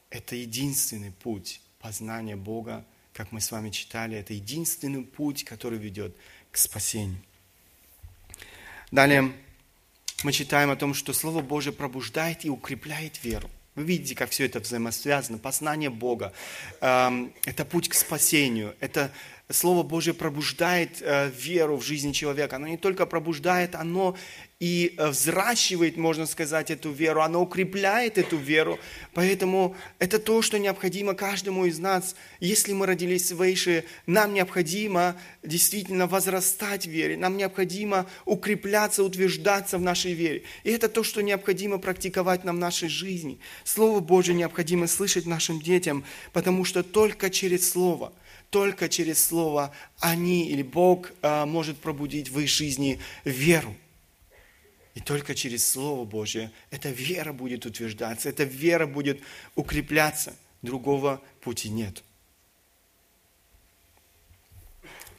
Это 0.09 0.35
единственный 0.35 1.13
путь 1.13 1.61
познания 1.81 2.37
Бога, 2.37 2.87
как 3.13 3.33
мы 3.33 3.41
с 3.41 3.53
вами 3.53 3.71
читали. 3.71 4.17
Это 4.17 4.33
единственный 4.33 5.05
путь, 5.05 5.45
который 5.45 5.79
ведет 5.79 6.17
к 6.51 6.57
спасению. 6.57 7.21
Далее 8.91 9.35
мы 10.27 10.33
читаем 10.33 10.71
о 10.73 10.77
том, 10.77 10.93
что 10.93 11.13
Слово 11.13 11.41
Божье 11.41 11.71
пробуждает 11.71 12.45
и 12.45 12.51
укрепляет 12.51 13.23
веру. 13.23 13.49
Вы 13.77 13.85
видите, 13.85 14.17
как 14.17 14.31
все 14.31 14.47
это 14.47 14.59
взаимосвязано. 14.59 15.39
Познание 15.39 15.89
Бога 15.89 16.33
эм,– 16.81 17.33
это 17.45 17.65
путь 17.65 17.89
к 17.89 17.95
спасению. 17.95 18.75
Это 18.81 19.13
Слово 19.49 19.85
Божье 19.85 20.13
пробуждает 20.13 21.01
э, 21.01 21.31
веру 21.31 21.77
в 21.77 21.85
жизни 21.85 22.11
человека. 22.11 22.57
Оно 22.57 22.67
не 22.67 22.77
только 22.77 23.07
пробуждает, 23.07 23.77
оно 23.77 24.17
и 24.59 24.97
э, 24.99 25.09
взращивает, 25.09 25.97
можно 25.97 26.27
сказать, 26.27 26.73
эту 26.73 26.91
веру, 26.91 27.23
оно 27.23 27.43
укрепляет 27.43 28.19
эту 28.19 28.39
веру. 28.39 28.81
Поэтому 29.15 29.77
это 30.01 30.19
то, 30.19 30.43
что 30.43 30.59
необходимо 30.59 31.15
каждому 31.15 31.65
из 31.65 31.79
нас. 31.79 32.17
Если 32.41 32.73
мы 32.73 32.87
родились 32.87 33.29
свыше, 33.29 33.85
нам 34.07 34.35
необходимо 34.35 35.15
действительно 35.45 36.09
возрастать 36.09 36.89
в 36.89 36.91
вере, 36.91 37.17
нам 37.17 37.37
необходимо 37.37 38.07
укрепляться, 38.25 39.05
утверждаться 39.05 39.79
в 39.79 39.83
нашей 39.83 40.15
вере. 40.15 40.43
И 40.65 40.73
это 40.73 40.89
то, 40.89 41.05
что 41.05 41.23
необходимо 41.23 41.79
практиковать 41.79 42.43
нам 42.43 42.57
в 42.57 42.61
нашей 42.61 42.89
жизни. 42.89 43.39
Слово 43.63 44.01
Божье 44.01 44.35
необходимо 44.35 44.89
слышать 44.89 45.25
нашим 45.25 45.63
детям, 45.63 46.05
потому 46.33 46.65
что 46.65 46.83
только 46.83 47.31
через 47.31 47.71
Слово– 47.71 48.13
только 48.51 48.89
через 48.89 49.25
Слово 49.25 49.75
они 50.01 50.49
или 50.49 50.63
Бог 50.63 51.13
а, 51.23 51.47
может 51.47 51.79
пробудить 51.79 52.31
в 52.31 52.39
их 52.41 52.49
жизни 52.49 53.01
веру. 53.25 53.75
И 54.95 55.01
только 55.01 55.35
через 55.35 55.69
Слово 55.69 56.05
Божье 56.05 56.51
эта 56.71 56.89
вера 56.89 57.33
будет 57.33 57.67
утверждаться, 57.67 58.29
эта 58.29 58.45
вера 58.45 58.87
будет 58.87 59.21
укрепляться. 59.55 60.35
Другого 60.63 61.21
пути 61.43 61.69
нет. 61.69 62.03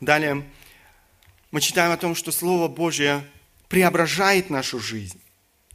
Далее 0.02 0.44
мы 1.52 1.62
читаем 1.62 1.92
о 1.92 1.98
том, 1.98 2.16
что 2.16 2.32
Слово 2.32 2.68
Божье 2.68 3.24
преображает 3.70 4.50
нашу 4.50 4.80
жизнь. 4.80 5.22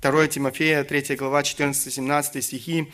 2 0.00 0.28
Тимофея, 0.28 0.84
3 0.84 1.16
глава, 1.16 1.42
14-17 1.42 2.40
стихи. 2.42 2.92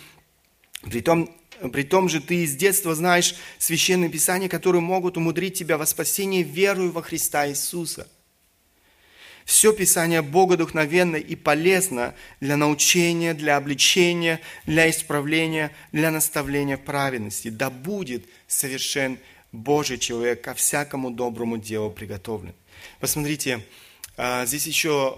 Притом 0.82 1.34
при 1.72 1.82
том 1.82 2.08
же 2.08 2.20
ты 2.20 2.44
из 2.44 2.54
детства 2.56 2.94
знаешь 2.94 3.34
священные 3.58 4.10
писания, 4.10 4.48
которые 4.48 4.80
могут 4.80 5.16
умудрить 5.16 5.54
тебя 5.54 5.78
во 5.78 5.86
спасение 5.86 6.42
верою 6.42 6.92
во 6.92 7.02
Христа 7.02 7.48
Иисуса. 7.48 8.08
Все 9.44 9.72
Писание 9.72 10.20
богодухновенно 10.20 11.16
и 11.16 11.34
полезно 11.34 12.14
для 12.38 12.58
научения, 12.58 13.32
для 13.32 13.56
обличения, 13.56 14.42
для 14.66 14.90
исправления, 14.90 15.72
для 15.90 16.10
наставления 16.10 16.76
в 16.76 16.82
праведности. 16.82 17.48
Да 17.48 17.70
будет 17.70 18.26
совершен 18.46 19.18
Божий 19.50 19.96
человек 19.96 20.42
ко 20.42 20.52
всякому 20.52 21.10
доброму 21.10 21.56
делу 21.56 21.90
приготовлен. 21.90 22.52
Посмотрите, 23.00 23.64
а, 24.18 24.44
здесь 24.44 24.66
еще 24.66 25.16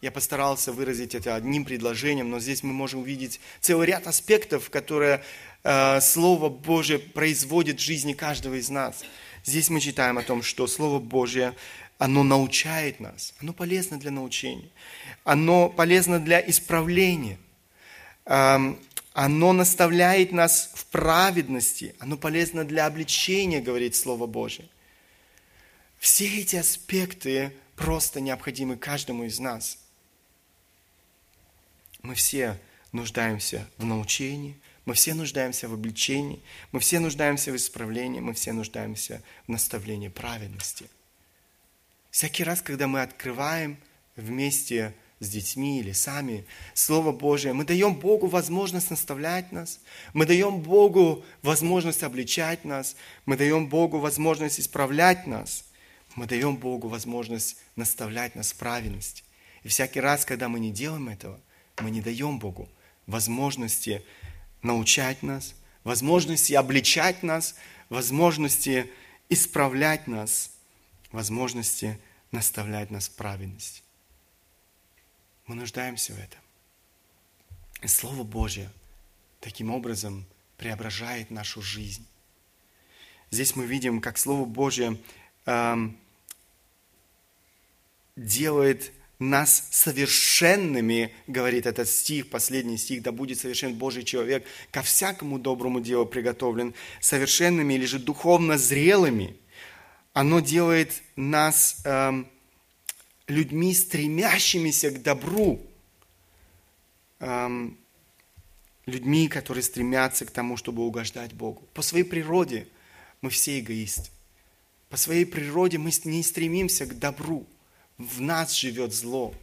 я 0.00 0.10
постарался 0.12 0.72
выразить 0.72 1.14
это 1.16 1.34
одним 1.34 1.64
предложением, 1.64 2.30
но 2.30 2.38
здесь 2.38 2.62
мы 2.62 2.72
можем 2.72 3.00
увидеть 3.00 3.40
целый 3.60 3.86
ряд 3.88 4.06
аспектов, 4.06 4.70
которые 4.70 5.24
Слово 5.62 6.48
Божье 6.48 6.98
производит 6.98 7.80
в 7.80 7.84
жизни 7.84 8.14
каждого 8.14 8.54
из 8.54 8.70
нас. 8.70 9.04
Здесь 9.44 9.68
мы 9.68 9.80
читаем 9.80 10.16
о 10.16 10.22
том, 10.22 10.42
что 10.42 10.66
Слово 10.66 10.98
Божье, 11.00 11.54
оно 11.98 12.22
научает 12.22 12.98
нас, 12.98 13.34
оно 13.40 13.52
полезно 13.52 13.98
для 13.98 14.10
научения, 14.10 14.70
оно 15.24 15.68
полезно 15.68 16.18
для 16.18 16.40
исправления, 16.40 17.38
эм, 18.24 18.78
оно 19.12 19.52
наставляет 19.52 20.32
нас 20.32 20.70
в 20.74 20.86
праведности, 20.86 21.94
оно 21.98 22.16
полезно 22.16 22.64
для 22.64 22.86
обличения, 22.86 23.60
говорит 23.60 23.94
Слово 23.94 24.26
Божье. 24.26 24.66
Все 25.98 26.40
эти 26.40 26.56
аспекты 26.56 27.52
просто 27.76 28.22
необходимы 28.22 28.78
каждому 28.78 29.24
из 29.24 29.38
нас. 29.38 29.78
Мы 32.00 32.14
все 32.14 32.58
нуждаемся 32.92 33.68
в 33.76 33.84
научении– 33.84 34.56
мы 34.84 34.94
все 34.94 35.14
нуждаемся 35.14 35.68
в 35.68 35.74
обличении, 35.74 36.42
мы 36.72 36.80
все 36.80 37.00
нуждаемся 37.00 37.52
в 37.52 37.56
исправлении, 37.56 38.20
мы 38.20 38.34
все 38.34 38.52
нуждаемся 38.52 39.22
в 39.46 39.50
наставлении 39.50 40.08
праведности. 40.08 40.88
Всякий 42.10 42.44
раз, 42.44 42.62
когда 42.62 42.86
мы 42.86 43.02
открываем 43.02 43.76
вместе 44.16 44.94
с 45.20 45.28
детьми 45.28 45.80
или 45.80 45.92
сами, 45.92 46.46
Слово 46.74 47.12
Божие, 47.12 47.52
мы 47.52 47.64
даем 47.64 47.94
Богу 47.94 48.26
возможность 48.26 48.90
наставлять 48.90 49.52
нас, 49.52 49.80
мы 50.14 50.24
даем 50.24 50.60
Богу 50.60 51.24
возможность 51.42 52.02
обличать 52.02 52.64
нас, 52.64 52.96
мы 53.26 53.36
даем 53.36 53.68
Богу 53.68 53.98
возможность 53.98 54.58
исправлять 54.58 55.26
нас, 55.26 55.64
мы 56.16 56.26
даем 56.26 56.56
Богу 56.56 56.88
возможность 56.88 57.58
наставлять 57.76 58.34
нас 58.34 58.52
в 58.52 58.56
правильности. 58.56 59.22
И 59.62 59.68
всякий 59.68 60.00
раз, 60.00 60.24
когда 60.24 60.48
мы 60.48 60.58
не 60.58 60.72
делаем 60.72 61.08
этого, 61.08 61.38
мы 61.80 61.90
не 61.90 62.00
даем 62.00 62.38
Богу 62.38 62.68
возможности 63.06 64.02
научать 64.62 65.22
нас, 65.22 65.54
возможности 65.84 66.52
обличать 66.52 67.22
нас, 67.22 67.54
возможности 67.88 68.90
исправлять 69.28 70.06
нас, 70.06 70.50
возможности 71.12 71.98
наставлять 72.30 72.90
нас 72.90 73.08
в 73.08 73.12
праведности. 73.12 73.82
Мы 75.46 75.54
нуждаемся 75.56 76.12
в 76.12 76.18
этом. 76.18 76.40
И 77.82 77.86
Слово 77.88 78.22
Божье 78.22 78.70
таким 79.40 79.70
образом 79.70 80.26
преображает 80.56 81.30
нашу 81.30 81.62
жизнь. 81.62 82.06
Здесь 83.30 83.56
мы 83.56 83.66
видим, 83.66 84.00
как 84.00 84.18
Слово 84.18 84.44
Божье 84.44 84.98
эм, 85.46 85.96
делает 88.16 88.92
нас 89.20 89.68
совершенными, 89.70 91.12
говорит 91.26 91.66
этот 91.66 91.88
стих, 91.88 92.30
последний 92.30 92.78
стих, 92.78 93.02
да 93.02 93.12
будет 93.12 93.38
совершен 93.38 93.74
Божий 93.74 94.02
человек, 94.02 94.44
ко 94.70 94.82
всякому 94.82 95.38
доброму 95.38 95.80
делу 95.80 96.06
приготовлен, 96.06 96.74
совершенными 97.00 97.74
или 97.74 97.84
же 97.84 97.98
духовно 97.98 98.56
зрелыми. 98.56 99.36
Оно 100.14 100.40
делает 100.40 101.02
нас 101.16 101.82
э, 101.84 102.24
людьми, 103.28 103.74
стремящимися 103.74 104.90
к 104.90 105.02
добру, 105.02 105.60
э, 107.20 107.68
людьми, 108.86 109.28
которые 109.28 109.62
стремятся 109.62 110.24
к 110.24 110.30
тому, 110.30 110.56
чтобы 110.56 110.82
угождать 110.82 111.34
Богу. 111.34 111.68
По 111.74 111.82
своей 111.82 112.04
природе 112.04 112.66
мы 113.20 113.28
все 113.28 113.60
эгоисты. 113.60 114.08
По 114.88 114.96
своей 114.96 115.26
природе 115.26 115.76
мы 115.76 115.92
не 116.04 116.22
стремимся 116.22 116.86
к 116.86 116.98
добру– 116.98 117.46
в 118.00 118.20
нас 118.22 118.56
живет 118.56 118.94
зло. 118.94 119.34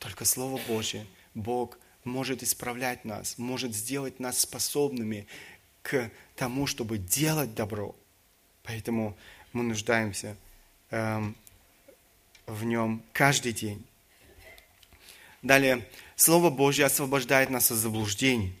Только 0.00 0.24
Слово 0.24 0.60
Божье, 0.66 1.06
Бог 1.34 1.78
может 2.02 2.42
исправлять 2.42 3.04
нас, 3.04 3.38
может 3.38 3.72
сделать 3.72 4.18
нас 4.18 4.40
способными 4.40 5.28
к 5.82 6.10
тому, 6.34 6.66
чтобы 6.66 6.98
делать 6.98 7.54
добро. 7.54 7.94
Поэтому 8.64 9.16
мы 9.52 9.62
нуждаемся 9.62 10.36
эм, 10.90 11.36
в 12.46 12.64
нем 12.64 13.00
каждый 13.12 13.52
день. 13.52 13.84
Далее, 15.42 15.86
Слово 16.16 16.50
Божье 16.50 16.84
освобождает 16.84 17.48
нас 17.48 17.70
от 17.70 17.78
заблуждений. 17.78 18.58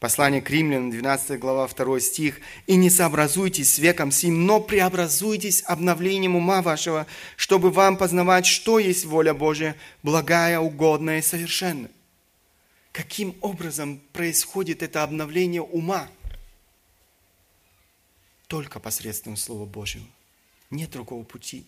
Послание 0.00 0.40
к 0.40 0.48
римлянам, 0.48 0.90
12 0.90 1.38
глава, 1.38 1.68
2 1.68 2.00
стих. 2.00 2.40
«И 2.66 2.76
не 2.76 2.88
сообразуйтесь 2.88 3.74
с 3.74 3.78
веком 3.78 4.10
сим, 4.10 4.46
но 4.46 4.58
преобразуйтесь 4.58 5.62
обновлением 5.66 6.36
ума 6.36 6.62
вашего, 6.62 7.06
чтобы 7.36 7.70
вам 7.70 7.98
познавать, 7.98 8.46
что 8.46 8.78
есть 8.78 9.04
воля 9.04 9.34
Божия, 9.34 9.76
благая, 10.02 10.58
угодная 10.58 11.18
и 11.18 11.22
совершенная». 11.22 11.90
Каким 12.92 13.36
образом 13.42 14.00
происходит 14.12 14.82
это 14.82 15.02
обновление 15.02 15.62
ума? 15.62 16.08
Только 18.48 18.80
посредством 18.80 19.36
Слова 19.36 19.66
Божьего. 19.66 20.06
Нет 20.70 20.90
другого 20.90 21.22
пути. 21.24 21.66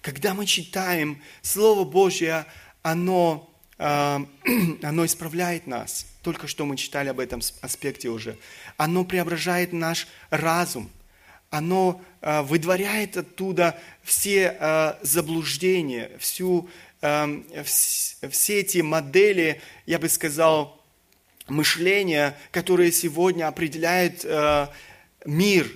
Когда 0.00 0.32
мы 0.32 0.46
читаем 0.46 1.22
Слово 1.42 1.84
Божье, 1.84 2.46
оно 2.82 3.48
оно 3.78 5.06
исправляет 5.06 5.66
нас. 5.66 6.06
Только 6.22 6.48
что 6.48 6.66
мы 6.66 6.76
читали 6.76 7.08
об 7.08 7.20
этом 7.20 7.40
аспекте 7.60 8.08
уже. 8.08 8.36
Оно 8.76 9.04
преображает 9.04 9.72
наш 9.72 10.08
разум. 10.30 10.90
Оно 11.50 12.02
а, 12.20 12.42
выдворяет 12.42 13.16
оттуда 13.16 13.78
все 14.02 14.56
а, 14.60 14.98
заблуждения, 15.02 16.10
всю, 16.18 16.68
все 17.00 18.60
эти 18.60 18.78
модели, 18.78 19.62
я 19.86 20.00
бы 20.00 20.08
сказал, 20.08 20.78
мышления, 21.46 22.36
которые 22.50 22.92
сегодня 22.92 23.48
определяют 23.48 24.24
а, 24.24 24.72
мир. 25.24 25.70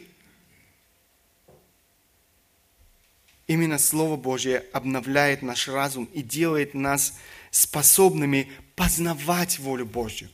Именно 3.47 3.79
Слово 3.79 4.17
Божье 4.17 4.65
обновляет 4.73 5.43
наш 5.43 5.69
разум 5.69 6.05
и 6.13 6.23
делает 6.23 6.75
нас 6.75 7.19
способными 7.53 8.51
познавать 8.75 9.61
волю 9.61 9.87
Божью. 9.87 10.29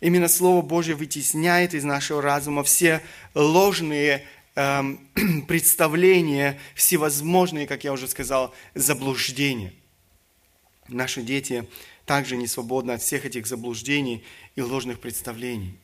Именно 0.00 0.28
Слово 0.28 0.62
Божье 0.62 0.94
вытесняет 0.94 1.74
из 1.74 1.84
нашего 1.84 2.20
разума 2.20 2.64
все 2.64 3.00
ложные 3.34 4.26
э, 4.56 4.82
представления, 5.48 6.58
всевозможные, 6.74 7.66
как 7.66 7.84
я 7.84 7.92
уже 7.92 8.08
сказал, 8.08 8.52
заблуждения. 8.74 9.72
Наши 10.88 11.22
дети 11.22 11.68
также 12.04 12.36
не 12.36 12.48
свободны 12.48 12.92
от 12.92 13.02
всех 13.02 13.24
этих 13.24 13.46
заблуждений 13.46 14.24
и 14.56 14.62
ложных 14.62 14.98
представлений. 14.98 15.78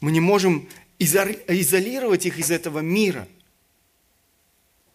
Мы 0.00 0.10
не 0.10 0.20
можем 0.20 0.68
изолировать 0.98 2.26
их 2.26 2.38
из 2.38 2.50
этого 2.50 2.80
мира. 2.80 3.28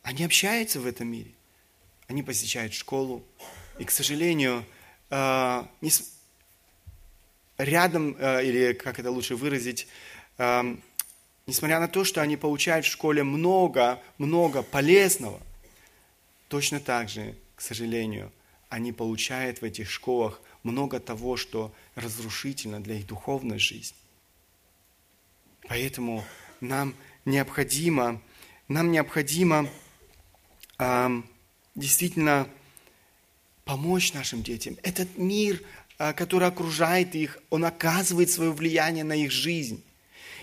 Они 0.01 0.25
общаются 0.25 0.81
в 0.81 0.85
этом 0.85 1.07
мире. 1.07 1.31
Они 2.07 2.23
посещают 2.23 2.73
школу, 2.73 3.23
и, 3.79 3.85
к 3.85 3.91
сожалению, 3.91 4.65
э, 5.09 5.63
рядом, 7.57 8.15
э, 8.19 8.45
или 8.45 8.73
как 8.73 8.99
это 8.99 9.11
лучше 9.11 9.35
выразить, 9.35 9.87
э, 10.37 10.75
несмотря 11.47 11.79
на 11.79 11.87
то, 11.87 12.03
что 12.03 12.21
они 12.21 12.37
получают 12.37 12.85
в 12.85 12.91
школе 12.91 13.23
много, 13.23 13.99
много 14.17 14.63
полезного, 14.63 15.39
точно 16.47 16.79
так 16.79 17.09
же, 17.09 17.35
к 17.55 17.61
сожалению, 17.61 18.31
они 18.69 18.91
получают 18.91 19.61
в 19.61 19.65
этих 19.65 19.89
школах 19.89 20.41
много 20.63 20.99
того, 20.99 21.37
что 21.37 21.73
разрушительно 21.95 22.81
для 22.81 22.95
их 22.95 23.07
духовной 23.07 23.59
жизни. 23.59 23.97
Поэтому 25.67 26.23
нам 26.59 26.95
необходимо, 27.25 28.21
нам 28.67 28.91
необходимо 28.91 29.69
э, 30.79 31.21
действительно 31.75 32.47
помочь 33.65 34.13
нашим 34.13 34.43
детям. 34.43 34.77
Этот 34.83 35.17
мир, 35.17 35.61
а, 35.97 36.13
который 36.13 36.47
окружает 36.47 37.15
их, 37.15 37.39
он 37.49 37.65
оказывает 37.65 38.29
свое 38.29 38.51
влияние 38.51 39.03
на 39.03 39.15
их 39.15 39.31
жизнь. 39.31 39.83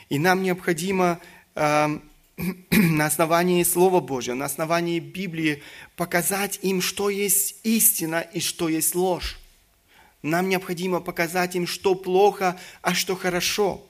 И 0.09 0.19
нам 0.19 0.43
необходимо 0.43 1.21
а, 1.55 2.01
на 2.71 3.07
основании 3.07 3.63
Слова 3.63 4.01
Божьего, 4.01 4.35
на 4.35 4.47
основании 4.47 4.99
Библии 5.01 5.63
показать 5.97 6.59
им, 6.63 6.81
что 6.81 7.11
есть 7.11 7.57
истина 7.63 8.21
и 8.21 8.41
что 8.41 8.69
есть 8.69 8.95
ложь. 8.95 9.39
Нам 10.23 10.49
необходимо 10.49 11.01
показать 11.01 11.57
им, 11.57 11.67
что 11.67 11.95
плохо, 11.95 12.59
а 12.83 12.95
что 12.95 13.17
хорошо. 13.17 13.87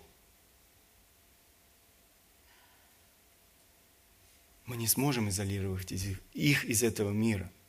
Мы 4.67 4.77
не 4.77 4.87
сможем 4.87 5.29
изолировать 5.29 5.93
их 6.33 6.65
из 6.65 6.85
этого 6.85 7.11
мира– 7.11 7.51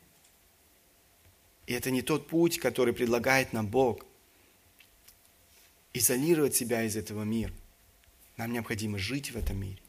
и 1.66 1.72
это 1.74 1.90
не 1.90 2.02
тот 2.02 2.28
путь, 2.28 2.58
который 2.58 2.94
предлагает 2.94 3.52
нам 3.52 3.66
Бог. 3.66 4.04
Изолировать 5.92 6.56
себя 6.56 6.82
из 6.82 6.96
этого 6.96 7.22
мира. 7.22 7.52
Нам 8.36 8.52
необходимо 8.52 8.98
жить 8.98 9.30
в 9.30 9.36
этом 9.36 9.60
мире, 9.60 9.80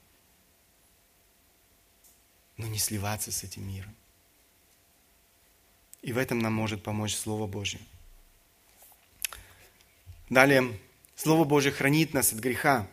но 2.58 2.68
не 2.68 2.78
сливаться 2.78 3.32
с 3.32 3.44
этим 3.44 3.68
миром. 3.68 3.96
И 6.02 6.12
в 6.12 6.18
этом 6.18 6.40
нам 6.40 6.54
может 6.54 6.84
помочь 6.84 7.16
Слово 7.16 7.48
Божье. 7.48 7.80
Далее, 10.30 10.78
Слово 11.16 11.46
Божье 11.46 11.72
хранит 11.72 12.14
нас 12.14 12.34
от 12.34 12.40
греха. 12.40 12.88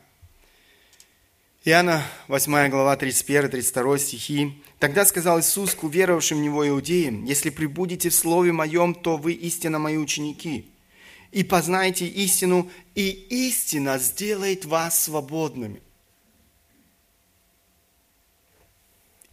Иоанна 1.63 2.03
8 2.29 2.71
глава 2.71 2.97
31-32 2.97 3.99
стихи. 3.99 4.63
«Тогда 4.79 5.05
сказал 5.05 5.41
Иисус 5.41 5.75
к 5.75 5.85
уверовавшим 5.85 6.39
в 6.39 6.41
Него 6.41 6.67
иудеям, 6.67 7.27
«Если 7.27 7.51
прибудете 7.51 8.09
в 8.09 8.15
Слове 8.15 8.51
Моем, 8.51 8.95
то 8.95 9.19
вы 9.19 9.35
истинно 9.35 9.79
Мои 9.79 9.99
ученики, 9.99 10.71
и 11.33 11.45
познаете 11.45 12.07
истину, 12.07 12.71
и 12.95 13.11
истина 13.11 13.99
сделает 13.99 14.65
вас 14.65 15.01
свободными». 15.01 15.83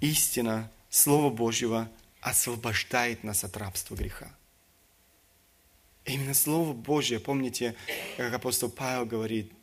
Истина, 0.02 0.70
Слово 0.90 1.30
Божьего 1.30 1.90
освобождает 2.20 3.24
нас 3.24 3.46
от 3.46 3.56
рабства 3.56 3.96
греха. 3.96 4.30
Именно 6.04 6.34
Слово 6.34 6.74
Божье, 6.74 7.22
помните, 7.22 7.74
как 8.18 8.34
апостол 8.34 8.70
Павел 8.70 9.06
говорит, 9.06 9.54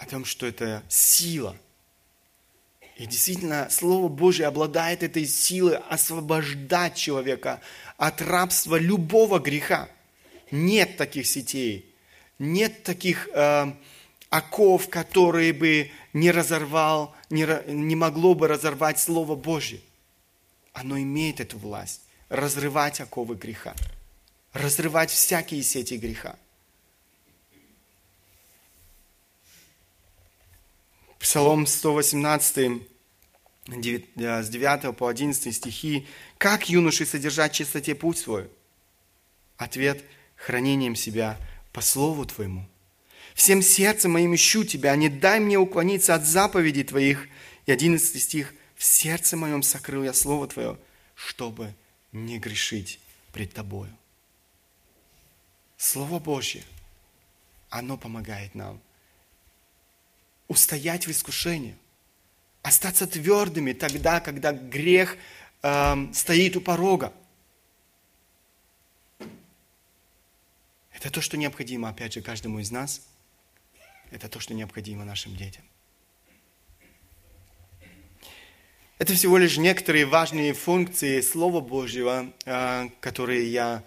о 0.00 0.06
том, 0.06 0.24
что 0.24 0.46
это 0.46 0.82
сила. 0.88 1.54
И 2.96 3.06
действительно, 3.06 3.68
Слово 3.70 4.08
Божье 4.08 4.46
обладает 4.46 5.02
этой 5.02 5.26
силой 5.26 5.76
освобождать 5.76 6.96
человека 6.96 7.60
от 7.98 8.22
рабства 8.22 8.76
любого 8.76 9.38
греха. 9.38 9.88
Нет 10.50 10.96
таких 10.96 11.26
сетей, 11.26 11.94
нет 12.38 12.82
таких 12.82 13.28
э, 13.34 13.72
оков, 14.30 14.88
которые 14.88 15.52
бы 15.52 15.90
не 16.14 16.30
разорвал, 16.30 17.14
не, 17.28 17.46
не 17.70 17.94
могло 17.94 18.34
бы 18.34 18.48
разорвать 18.48 18.98
Слово 18.98 19.36
Божье. 19.36 19.80
Оно 20.72 20.98
имеет 20.98 21.40
эту 21.40 21.58
власть 21.58 22.00
разрывать 22.30 23.00
оковы 23.00 23.34
греха, 23.34 23.74
разрывать 24.54 25.10
всякие 25.10 25.62
сети 25.62 25.98
греха. 25.98 26.36
Псалом 31.20 31.66
118, 31.66 32.82
с 33.66 34.48
9 34.48 34.96
по 34.96 35.06
11 35.06 35.54
стихи. 35.54 36.06
«Как 36.38 36.70
юноши 36.70 37.04
содержать 37.04 37.52
чистоте 37.52 37.94
путь 37.94 38.18
свой?» 38.18 38.48
Ответ– 39.58 40.02
хранением 40.36 40.96
себя 40.96 41.38
по 41.72 41.82
слову 41.82 42.24
Твоему. 42.24 42.66
«Всем 43.34 43.60
сердцем 43.60 44.12
моим 44.12 44.34
ищу 44.34 44.64
Тебя, 44.64 44.96
не 44.96 45.10
дай 45.10 45.40
мне 45.40 45.58
уклониться 45.58 46.14
от 46.14 46.24
заповедей 46.24 46.84
Твоих». 46.84 47.28
И 47.66 47.70
11 47.72 48.20
стих. 48.20 48.54
«В 48.74 48.82
сердце 48.82 49.36
моем 49.36 49.62
сокрыл 49.62 50.02
я 50.02 50.14
Слово 50.14 50.48
Твое, 50.48 50.78
чтобы 51.14 51.74
не 52.12 52.38
грешить 52.38 52.98
пред 53.30 53.52
Тобою». 53.52 53.94
Слово 55.76 56.18
Божье, 56.18 56.64
оно 57.68 57.98
помогает 57.98 58.54
нам– 58.54 58.80
устоять 60.50 61.06
в 61.06 61.10
искушении, 61.12 61.76
остаться 62.62 63.06
твердыми 63.06 63.72
тогда, 63.72 64.18
когда 64.18 64.52
грех 64.52 65.16
э, 65.62 66.12
стоит 66.12 66.56
у 66.56 66.60
порога. 66.60 67.12
Это 70.90 71.08
то, 71.12 71.20
что 71.20 71.36
необходимо, 71.36 71.88
опять 71.88 72.14
же, 72.14 72.20
каждому 72.20 72.58
из 72.58 72.72
нас. 72.72 73.06
Это 74.10 74.28
то, 74.28 74.40
что 74.40 74.52
необходимо 74.52 75.04
нашим 75.04 75.36
детям. 75.36 75.62
Это 78.98 79.14
всего 79.14 79.38
лишь 79.38 79.56
некоторые 79.56 80.04
важные 80.04 80.52
функции 80.52 81.20
Слова 81.20 81.60
Божьего, 81.60 82.32
э, 82.44 82.88
которые 82.98 83.52
я 83.52 83.84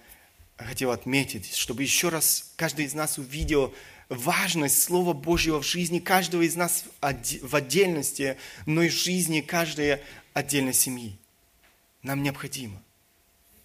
хотел 0.55 0.91
отметить, 0.91 1.53
чтобы 1.55 1.83
еще 1.83 2.07
раз 2.07 2.53
каждый 2.55 2.85
из 2.85 2.93
нас 2.93 3.17
увидел 3.17 3.75
важность 4.13 4.81
Слова 4.81 5.13
Божьего 5.13 5.61
в 5.61 5.65
жизни 5.65 5.99
каждого 5.99 6.41
из 6.41 6.55
нас 6.55 6.85
в 7.01 7.55
отдельности, 7.55 8.37
но 8.65 8.83
и 8.83 8.89
в 8.89 8.93
жизни 8.93 9.41
каждой 9.41 10.01
отдельной 10.33 10.73
семьи. 10.73 11.17
Нам 12.01 12.23
необходимо 12.23 12.81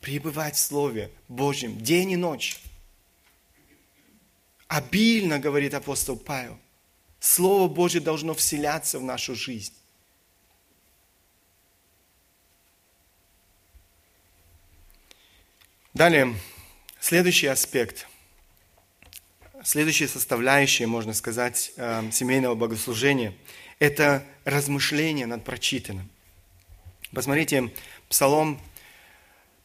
пребывать 0.01 0.57
в 0.57 0.61
Слове 0.61 1.11
Божьем 1.29 1.79
день 1.81 2.13
и 2.13 2.17
ночь. 2.17 2.61
Обильно, 4.69 5.39
говорит 5.39 5.75
апостол 5.75 6.17
Павел, 6.17 6.59
Слово 7.21 7.69
Божье 7.69 8.01
должно 8.01 8.35
вселяться 8.35 8.99
в 8.99 9.03
нашу 9.03 9.35
жизнь. 9.35 9.73
Далее, 15.95 16.37
следующий 17.01 17.49
аспект– 17.49 18.07
следующая 19.65 20.09
составляющая, 20.09 20.87
можно 20.87 21.13
сказать, 21.15 21.73
э, 21.77 22.11
семейного 22.13 22.55
богослужения– 22.55 23.35
это 23.79 24.25
размышление 24.45 25.27
над 25.27 25.45
прочитанным. 25.45 26.09
Посмотрите, 27.13 27.73
Псалом 28.09 28.61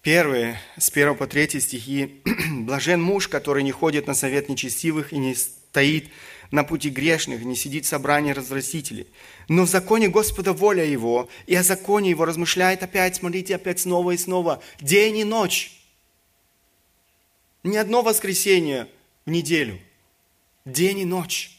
1, 0.03 0.56
с 0.77 0.89
1 0.89 1.15
по 1.15 1.27
3 1.27 1.60
стихи. 1.60 2.21
«Блажен 2.51 3.01
муж, 3.01 3.27
который 3.27 3.63
не 3.63 3.71
ходит 3.71 4.08
на 4.08 4.13
совет 4.13 4.49
нечестивых 4.49 5.13
и 5.13 5.17
не 5.17 5.36
стоит 5.36 6.10
на 6.51 6.63
пути 6.63 6.89
грешных, 6.89 7.43
не 7.43 7.56
сидит 7.56 7.86
в 7.86 7.88
собрании 7.88 8.32
развратителей. 8.32 9.08
Но 9.47 9.63
в 9.63 9.69
законе 9.69 10.08
Господа 10.08 10.53
воля 10.53 10.86
его, 10.86 11.27
и 11.47 11.56
о 11.56 11.63
законе 11.63 12.12
его 12.12 12.25
размышляет 12.25 12.84
опять, 12.84 13.15
смотрите, 13.15 13.56
опять 13.56 13.79
снова 13.79 14.12
и 14.12 14.17
снова, 14.17 14.62
день 14.79 15.17
и 15.17 15.23
ночь. 15.23 15.71
Ни 17.63 17.75
одно 17.75 18.03
воскресенье 18.03 18.88
в 19.25 19.29
неделю– 19.29 19.79
день 20.65 20.99
и 20.99 21.05
ночь. 21.05 21.57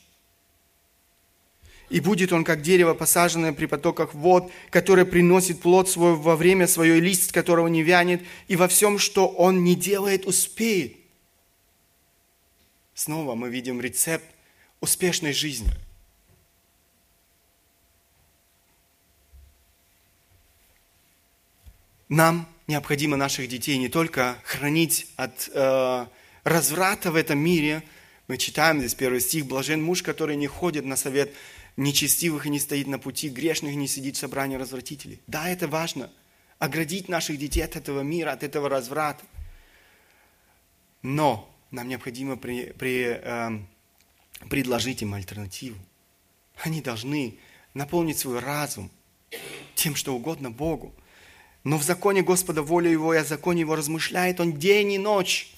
И 1.90 2.00
будет 2.00 2.33
он, 2.33 2.44
как 2.44 2.62
дерево, 2.62 2.94
посаженное 2.94 3.53
при 3.53 3.66
потоках 3.66 4.14
вод, 4.14 4.50
которое 4.70 5.05
приносит 5.05 5.61
плод 5.61 5.88
свой 5.88 6.16
во 6.16 6.35
время 6.35 6.66
свое, 6.66 6.98
лист 6.98 7.31
которого 7.31 7.68
не 7.68 7.83
вянет, 7.83 8.22
и 8.48 8.57
во 8.57 8.68
всем, 8.68 8.98
что 8.98 9.29
он 9.29 9.64
не 9.64 9.77
делает, 9.77 10.27
успеет. 10.27 10.96
Снова 12.94 13.35
мы 13.35 13.50
видим 13.50 13.81
рецепт 13.81 14.24
успешной 14.81 15.33
жизни. 15.33 15.70
Нам 22.09 22.48
необходимо 22.66 23.16
наших 23.16 23.48
детей 23.48 23.77
не 23.77 23.88
только 23.88 24.38
хранить 24.44 25.09
от 25.16 25.50
э, 25.53 26.07
разврата 26.44 27.11
в 27.11 27.16
этом 27.16 27.38
мире– 27.38 27.83
мы 28.26 28.38
читаем 28.38 28.78
здесь 28.78 28.94
первый 28.94 29.20
стих. 29.20 29.46
«Блажен 29.46 29.83
муж, 29.83 30.02
который 30.02 30.37
не 30.37 30.46
ходит 30.46 30.85
на 30.87 30.96
совет 30.96 31.35
нечестивых 31.76 32.46
и 32.46 32.50
не 32.50 32.59
стоит 32.59 32.87
на 32.87 32.98
пути 32.98 33.28
грешных, 33.28 33.72
и 33.72 33.76
не 33.76 33.87
сидит 33.87 34.16
в 34.16 34.18
собрании 34.18 34.57
развратителей». 34.57 35.20
Да, 35.26 35.48
это 35.48 35.68
важно. 35.68 36.11
Оградить 36.59 37.09
наших 37.09 37.37
детей 37.37 37.62
от 37.62 37.76
этого 37.76 38.00
мира, 38.00 38.33
от 38.33 38.42
этого 38.42 38.70
разврата. 38.70 39.22
Но 41.02 41.54
нам 41.70 41.88
необходимо 41.88 42.37
при, 42.37 42.72
при, 42.78 43.20
э, 43.22 43.59
предложить 44.48 45.02
им 45.02 45.12
альтернативу. 45.12 45.78
Они 46.62 46.80
должны 46.80 47.38
наполнить 47.74 48.18
свой 48.18 48.38
разум 48.38 48.90
тем, 49.74 49.96
что 49.96 50.14
угодно 50.14 50.50
Богу. 50.50 50.94
Но 51.62 51.76
в 51.76 51.83
законе 51.83 52.22
Господа 52.22 52.62
воля 52.62 52.90
Его 52.90 53.12
и 53.12 53.18
о 53.18 53.24
законе 53.24 53.61
Его 53.61 53.76
размышляет 53.76 54.40
Он 54.40 54.54
день 54.54 54.92
и 54.92 54.98
ночь. 54.98 55.54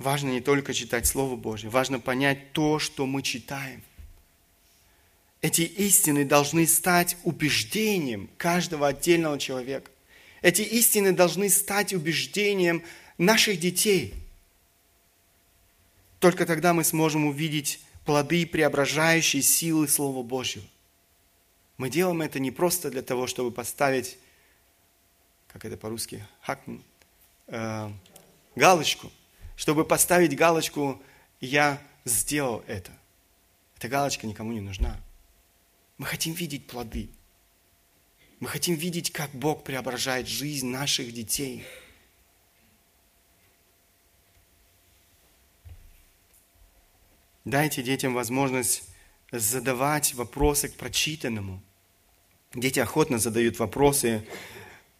Важно 0.00 0.30
не 0.30 0.40
только 0.40 0.72
читать 0.72 1.06
Слово 1.06 1.36
Божье, 1.36 1.68
важно 1.68 2.00
понять 2.00 2.54
то, 2.54 2.78
что 2.78 3.04
мы 3.04 3.20
читаем. 3.20 3.82
Эти 5.42 5.60
истины 5.60 6.24
должны 6.24 6.66
стать 6.66 7.18
убеждением 7.22 8.30
каждого 8.38 8.88
отдельного 8.88 9.38
человека. 9.38 9.90
Эти 10.40 10.62
истины 10.62 11.12
должны 11.12 11.50
стать 11.50 11.92
убеждением 11.92 12.82
наших 13.18 13.60
детей. 13.60 14.14
Только 16.18 16.46
тогда 16.46 16.72
мы 16.72 16.82
сможем 16.82 17.26
увидеть 17.26 17.84
плоды 18.06 18.46
преображающей 18.46 19.42
силы 19.42 19.86
Слова 19.86 20.22
Божьего. 20.22 20.64
Мы 21.76 21.90
делаем 21.90 22.22
это 22.22 22.38
не 22.38 22.50
просто 22.50 22.90
для 22.90 23.02
того, 23.02 23.26
чтобы 23.26 23.50
поставить, 23.50 24.16
как 25.48 25.66
это 25.66 25.76
по-русски, 25.76 26.26
э, 27.48 27.90
галочку– 28.56 29.12
чтобы 29.60 29.84
поставить 29.84 30.34
галочку 30.34 31.02
«Я 31.38 31.82
сделал 32.06 32.64
это». 32.66 32.92
Эта 33.76 33.88
галочка 33.88 34.26
никому 34.26 34.52
не 34.52 34.62
нужна. 34.62 34.98
Мы 35.98 36.06
хотим 36.06 36.32
видеть 36.32 36.66
плоды. 36.66 37.10
Мы 38.38 38.48
хотим 38.48 38.74
видеть, 38.74 39.12
как 39.12 39.30
Бог 39.32 39.62
преображает 39.62 40.26
жизнь 40.26 40.66
наших 40.66 41.12
детей. 41.12 41.66
Дайте 47.44 47.82
детям 47.82 48.14
возможность 48.14 48.84
задавать 49.30 50.14
вопросы 50.14 50.70
к 50.70 50.76
прочитанному. 50.76 51.62
Дети 52.54 52.80
охотно 52.80 53.18
задают 53.18 53.58
вопросы. 53.58 54.26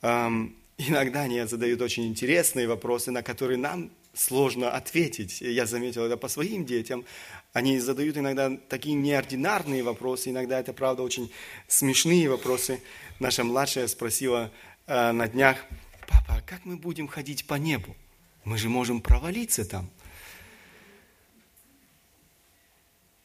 Иногда 0.02 1.22
они 1.22 1.46
задают 1.46 1.80
очень 1.80 2.06
интересные 2.06 2.68
вопросы, 2.68 3.10
на 3.10 3.22
которые 3.22 3.56
нам 3.56 3.90
сложно 4.14 4.70
ответить. 4.70 5.40
Я 5.40 5.66
заметил 5.66 6.04
это 6.04 6.16
по 6.16 6.28
своим 6.28 6.64
детям. 6.64 7.04
Они 7.52 7.78
задают 7.78 8.16
иногда 8.16 8.56
такие 8.68 8.94
неординарные 8.94 9.82
вопросы, 9.82 10.30
иногда 10.30 10.60
это, 10.60 10.72
правда, 10.72 11.02
очень 11.02 11.32
смешные 11.68 12.28
вопросы. 12.28 12.82
Наша 13.18 13.44
младшая 13.44 13.88
спросила 13.88 14.52
э, 14.86 15.12
на 15.12 15.28
днях, 15.28 15.58
папа, 16.06 16.36
а 16.36 16.40
как 16.42 16.64
мы 16.64 16.76
будем 16.76 17.08
ходить 17.08 17.46
по 17.46 17.54
небу? 17.54 17.96
Мы 18.44 18.56
же 18.56 18.68
можем 18.68 19.00
провалиться 19.00 19.64
там. 19.64 19.90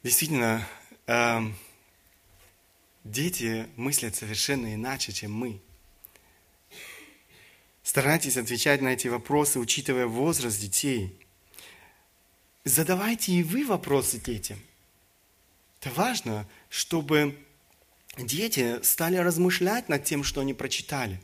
Действительно, 0.04 0.68
э, 1.08 1.40
дети 3.04 3.68
мыслят 3.76 4.16
совершенно 4.16 4.74
иначе, 4.74 5.12
чем 5.12 5.34
мы. 5.34 5.62
Старайтесь 7.86 8.36
отвечать 8.36 8.82
на 8.82 8.88
эти 8.90 9.08
вопросы, 9.08 9.60
учитывая 9.60 10.08
возраст 10.08 10.60
детей. 10.60 11.16
Задавайте 12.64 13.32
и 13.32 13.44
вы 13.44 13.64
вопросы 13.64 14.20
детям. 14.20 14.60
Это 15.80 15.92
важно, 15.92 16.48
чтобы 16.70 17.38
дети 18.18 18.82
стали 18.82 19.18
размышлять 19.18 19.88
над 19.88 20.04
тем, 20.04 20.24
что 20.24 20.42
они 20.42 20.56
прочитали. 20.56 21.22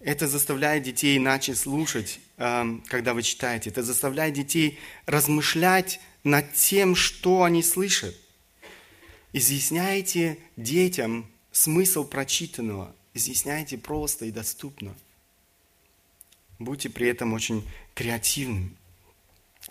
Это 0.00 0.28
заставляет 0.28 0.82
детей 0.82 1.16
иначе 1.16 1.54
слушать, 1.54 2.20
эм, 2.36 2.84
когда 2.88 3.14
вы 3.14 3.22
читаете. 3.22 3.70
Это 3.70 3.82
заставляет 3.82 4.34
детей 4.34 4.78
размышлять 5.06 6.00
над 6.22 6.52
тем, 6.52 6.94
что 6.94 7.44
они 7.44 7.62
слышат. 7.62 8.14
Изъясняйте 9.32 10.36
детям 10.58 11.30
смысл 11.50 12.04
прочитанного. 12.04 12.94
Изъясняйте 13.14 13.78
просто 13.78 14.26
и 14.26 14.30
доступно. 14.30 14.94
Будьте 16.60 16.90
при 16.90 17.08
этом 17.08 17.32
очень 17.32 17.66
креативными. 17.94 18.76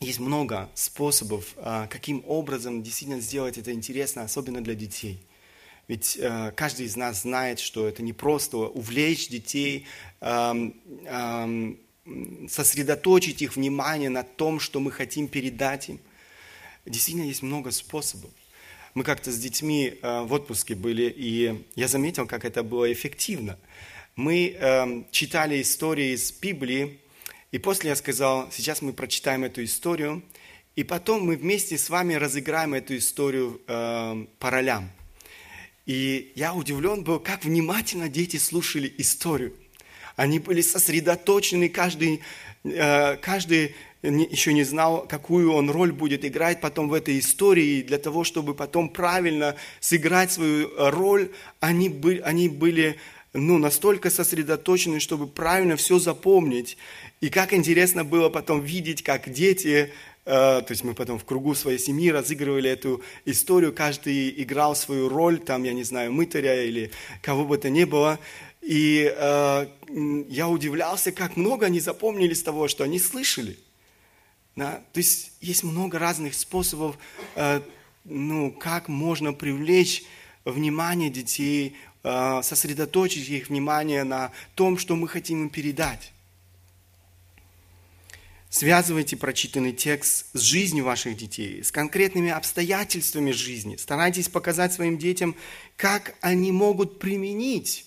Есть 0.01 0.19
много 0.19 0.69
способов, 0.73 1.53
а, 1.57 1.85
каким 1.87 2.23
образом 2.27 2.81
действительно 2.81 3.21
сделать 3.21 3.59
это 3.59 3.71
интересно, 3.71 4.23
особенно 4.23 4.61
для 4.63 4.73
детей. 4.73 5.21
Ведь 5.87 6.17
э, 6.19 6.51
каждый 6.55 6.85
из 6.85 6.95
нас 6.95 7.21
знает, 7.23 7.59
что 7.59 7.87
это 7.87 8.03
не 8.03 8.13
просто 8.13 8.57
увлечь 8.57 9.27
детей, 9.27 9.87
сосредоточить 12.47 13.41
их 13.41 13.55
внимание 13.55 14.09
на 14.09 14.23
том, 14.23 14.59
что 14.59 14.79
мы 14.79 14.91
хотим 14.91 15.27
передать 15.27 15.89
им. 15.89 15.99
Действительно, 16.85 17.25
есть 17.25 17.43
много 17.43 17.71
способов. 17.71 18.31
Мы 18.95 19.03
как-то 19.03 19.31
с 19.31 19.37
детьми 19.37 19.93
э, 20.01 20.21
в 20.21 20.33
отпуске 20.33 20.75
были, 20.75 21.13
и 21.15 21.63
я 21.75 21.87
заметил, 21.87 22.25
как 22.25 22.45
это 22.45 22.63
было 22.63 22.91
эффективно. 22.91 23.57
Мы 24.15 24.49
эм, 24.49 25.07
читали 25.11 25.61
истории 25.61 26.13
из 26.13 26.31
Библии, 26.31 26.99
и 27.51 27.57
после 27.57 27.89
я 27.89 27.95
сказал, 27.95 28.51
сейчас 28.51 28.81
мы 28.81 28.93
прочитаем 28.93 29.43
эту 29.43 29.63
историю, 29.63 30.23
и 30.75 30.83
потом 30.83 31.25
мы 31.25 31.35
вместе 31.35 31.77
с 31.77 31.89
вами 31.89 32.13
разыграем 32.13 32.73
эту 32.73 32.97
историю 32.97 33.61
э, 33.67 34.25
по 34.39 34.49
ролям. 34.49 34.89
И 35.85 36.31
я 36.35 36.53
удивлен 36.53 37.03
был, 37.03 37.19
как 37.19 37.43
внимательно 37.43 38.09
дети 38.09 38.37
слушали 38.37 38.93
историю. 38.97 39.53
Они 40.15 40.39
были 40.39 40.61
сосредоточены, 40.61 41.69
каждый, 41.69 42.21
э, 42.63 43.17
каждый 43.17 43.75
еще 44.01 44.53
не 44.53 44.63
знал, 44.63 45.05
какую 45.07 45.51
он 45.51 45.69
роль 45.69 45.91
будет 45.91 46.23
играть 46.23 46.61
потом 46.61 46.89
в 46.89 46.93
этой 46.93 47.19
истории. 47.19 47.81
Для 47.81 47.97
того, 47.97 48.23
чтобы 48.23 48.53
потом 48.53 48.89
правильно 48.89 49.55
сыграть 49.79 50.31
свою 50.31 50.69
роль, 50.77 51.31
они 51.59 51.89
были, 51.89 52.19
они 52.19 52.49
были 52.49 52.97
ну, 53.33 53.57
настолько 53.57 54.09
сосредоточены, 54.09 54.99
чтобы 54.99 55.27
правильно 55.27 55.75
все 55.75 55.99
запомнить. 55.99 56.77
И 57.21 57.29
как 57.29 57.53
интересно 57.53 58.03
было 58.03 58.29
потом 58.29 58.61
видеть, 58.61 59.03
как 59.03 59.31
дети, 59.31 59.91
э, 60.25 60.61
то 60.61 60.67
есть 60.69 60.83
мы 60.83 60.95
потом 60.95 61.19
в 61.19 61.25
кругу 61.25 61.53
своей 61.53 61.77
семьи 61.77 62.09
разыгрывали 62.09 62.69
эту 62.69 63.03
историю, 63.25 63.73
каждый 63.73 64.41
играл 64.41 64.75
свою 64.75 65.09
роль, 65.09 65.39
там, 65.39 65.63
я 65.63 65.73
не 65.73 65.83
знаю, 65.83 66.11
мытаря 66.11 66.63
или 66.63 66.91
кого 67.21 67.45
бы 67.45 67.57
то 67.57 67.69
ни 67.69 67.83
было. 67.83 68.19
И 68.61 69.13
э, 69.15 69.67
я 70.27 70.49
удивлялся, 70.49 71.11
как 71.11 71.37
много 71.37 71.67
они 71.67 71.79
запомнили 71.79 72.33
с 72.33 72.43
того, 72.43 72.67
что 72.67 72.83
они 72.83 72.99
слышали. 72.99 73.57
Да? 74.55 74.83
То 74.91 74.99
есть 74.99 75.33
есть 75.39 75.63
много 75.63 75.99
разных 75.99 76.33
способов, 76.33 76.97
э, 77.35 77.61
ну, 78.05 78.51
как 78.51 78.87
можно 78.87 79.33
привлечь 79.33 80.03
внимание 80.45 81.09
детей, 81.09 81.75
сосредоточить 82.01 83.27
их 83.29 83.49
внимание 83.49 84.03
на 84.03 84.31
том, 84.55 84.77
что 84.77 84.95
мы 84.95 85.07
хотим 85.07 85.43
им 85.43 85.49
передать. 85.49 86.13
Связывайте 88.49 89.15
прочитанный 89.15 89.73
текст 89.73 90.25
с 90.33 90.41
жизнью 90.41 90.83
ваших 90.83 91.15
детей, 91.15 91.63
с 91.63 91.71
конкретными 91.71 92.31
обстоятельствами 92.31 93.29
жизни. 93.29 93.75
Старайтесь 93.75 94.27
показать 94.27 94.73
своим 94.73 94.97
детям, 94.97 95.35
как 95.77 96.15
они 96.21 96.51
могут 96.51 96.97
применить. 96.97 97.85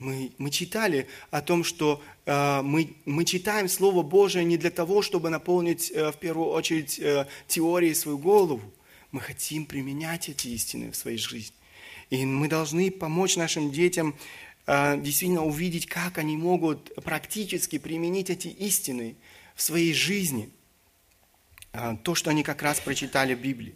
Мы, 0.00 0.32
мы 0.36 0.50
читали 0.50 1.06
о 1.30 1.42
том, 1.42 1.62
что 1.62 2.02
э, 2.26 2.60
мы, 2.62 2.96
мы 3.04 3.24
читаем 3.24 3.68
Слово 3.68 4.02
Божие 4.02 4.44
не 4.44 4.56
для 4.56 4.72
того, 4.72 5.00
чтобы 5.00 5.30
наполнить 5.30 5.92
э, 5.92 6.10
в 6.10 6.16
первую 6.16 6.48
очередь 6.48 6.98
э, 6.98 7.28
теорией 7.46 7.94
свою 7.94 8.18
голову. 8.18 8.60
Мы 9.12 9.20
хотим 9.20 9.64
применять 9.66 10.28
эти 10.28 10.48
истины 10.48 10.90
в 10.90 10.96
своей 10.96 11.18
жизни. 11.18 11.54
И 12.12 12.24
мы 12.24 12.48
должны 12.48 12.90
помочь 12.90 13.36
нашим 13.36 13.70
детям 13.70 14.14
э, 14.66 15.00
действительно 15.00 15.44
увидеть, 15.44 15.86
как 15.86 16.18
они 16.18 16.36
могут 16.36 16.94
практически 17.02 17.78
применить 17.78 18.30
эти 18.30 18.48
истины– 18.48 19.16
в 19.54 19.62
своей 19.62 19.92
жизни 19.92 20.50
а, 21.72 21.96
то, 21.96 22.14
что 22.14 22.30
они 22.30 22.42
как 22.42 22.62
раз 22.62 22.80
прочитали 22.80 23.34
в 23.34 23.40
Библии. 23.40 23.74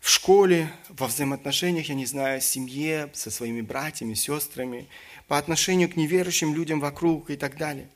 В 0.00 0.08
школе, 0.08 0.72
во 0.88 1.06
взаимоотношениях, 1.06 1.88
я 1.88 1.94
не 1.94 2.06
знаю, 2.06 2.40
в 2.40 2.44
семье, 2.44 3.10
со 3.12 3.30
своими 3.30 3.60
братьями, 3.60 4.14
сестрами, 4.14 4.88
по 5.28 5.36
отношению 5.36 5.90
к 5.90 5.96
неверующим 5.96 6.54
людям 6.54 6.80
вокруг 6.80 7.30
и 7.30 7.36
так 7.36 7.56
далее. 7.58 7.88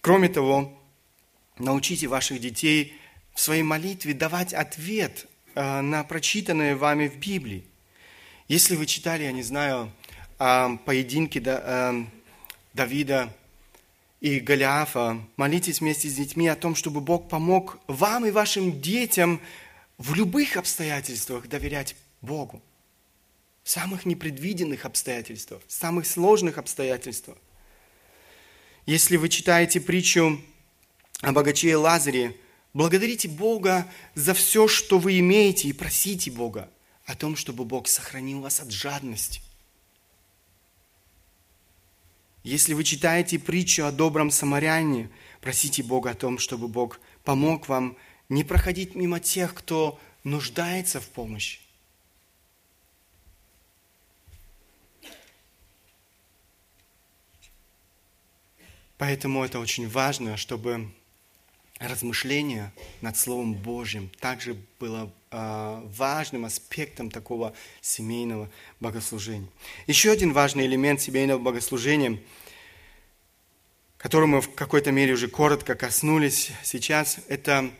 Кроме 0.00 0.30
того, 0.30 0.76
научите 1.58 2.06
ваших 2.06 2.40
детей 2.40 2.94
в 3.34 3.40
своей 3.40 3.62
молитве 3.62 4.14
давать 4.14 4.54
ответ 4.54 5.26
а, 5.54 5.82
на 5.82 6.04
прочитанное 6.04 6.74
вами 6.74 7.08
в 7.08 7.18
Библии. 7.18 7.64
Если 8.50 8.74
вы 8.74 8.86
читали, 8.86 9.22
я 9.22 9.30
не 9.30 9.44
знаю, 9.44 9.92
поединки 10.36 11.38
Давида 12.74 13.32
и 14.20 14.40
Голиафа, 14.40 15.20
молитесь 15.36 15.78
вместе 15.78 16.08
с 16.08 16.14
детьми 16.14 16.48
о 16.48 16.56
том, 16.56 16.74
чтобы 16.74 17.00
Бог 17.00 17.28
помог 17.28 17.78
вам 17.86 18.26
и 18.26 18.32
вашим 18.32 18.80
детям 18.80 19.40
в 19.98 20.14
любых 20.14 20.56
обстоятельствах 20.56 21.46
доверять 21.46 21.94
Богу. 22.22 22.60
В 23.62 23.70
самых 23.70 24.04
непредвиденных 24.04 24.84
обстоятельствах, 24.84 25.62
в 25.68 25.72
самых 25.72 26.04
сложных 26.04 26.58
обстоятельствах. 26.58 27.38
Если 28.84 29.16
вы 29.16 29.28
читаете 29.28 29.80
притчу 29.80 30.42
о 31.20 31.30
богаче 31.30 31.76
Лазаре, 31.76 32.36
благодарите 32.74 33.28
Бога 33.28 33.86
за 34.16 34.34
все, 34.34 34.66
что 34.66 34.98
вы 34.98 35.20
имеете, 35.20 35.68
и 35.68 35.72
просите 35.72 36.32
Бога 36.32 36.68
о 37.10 37.16
том, 37.16 37.34
чтобы 37.34 37.64
Бог 37.64 37.88
сохранил 37.88 38.40
вас 38.40 38.60
от 38.60 38.70
жадности. 38.70 39.42
Если 42.44 42.72
вы 42.72 42.84
читаете 42.84 43.38
притчу 43.38 43.84
о 43.84 43.92
добром 43.92 44.30
самаряне, 44.30 45.10
просите 45.40 45.82
Бога 45.82 46.10
о 46.10 46.14
том, 46.14 46.38
чтобы 46.38 46.68
Бог 46.68 47.00
помог 47.24 47.68
вам 47.68 47.96
не 48.28 48.44
проходить 48.44 48.94
мимо 48.94 49.18
тех, 49.20 49.54
кто 49.54 50.00
нуждается 50.22 51.00
в 51.00 51.08
помощи. 51.08 51.60
Поэтому 58.96 59.44
это 59.44 59.58
очень 59.58 59.88
важно, 59.88 60.36
чтобы 60.36 60.92
размышление 61.78 62.72
над 63.00 63.16
Словом 63.16 63.54
Божьим 63.54 64.10
также 64.20 64.56
было 64.78 65.12
важным 65.30 66.44
аспектом 66.44 67.10
такого 67.10 67.54
семейного 67.80 68.50
богослужения. 68.80 69.48
Еще 69.86 70.10
один 70.10 70.32
важный 70.32 70.66
элемент 70.66 71.00
семейного 71.00 71.38
богослужения, 71.38 72.18
которому 73.96 74.36
мы 74.36 74.42
в 74.42 74.54
какой-то 74.54 74.90
мере 74.90 75.12
уже 75.12 75.28
коротко 75.28 75.76
коснулись 75.76 76.50
сейчас, 76.64 77.18
это 77.28 77.70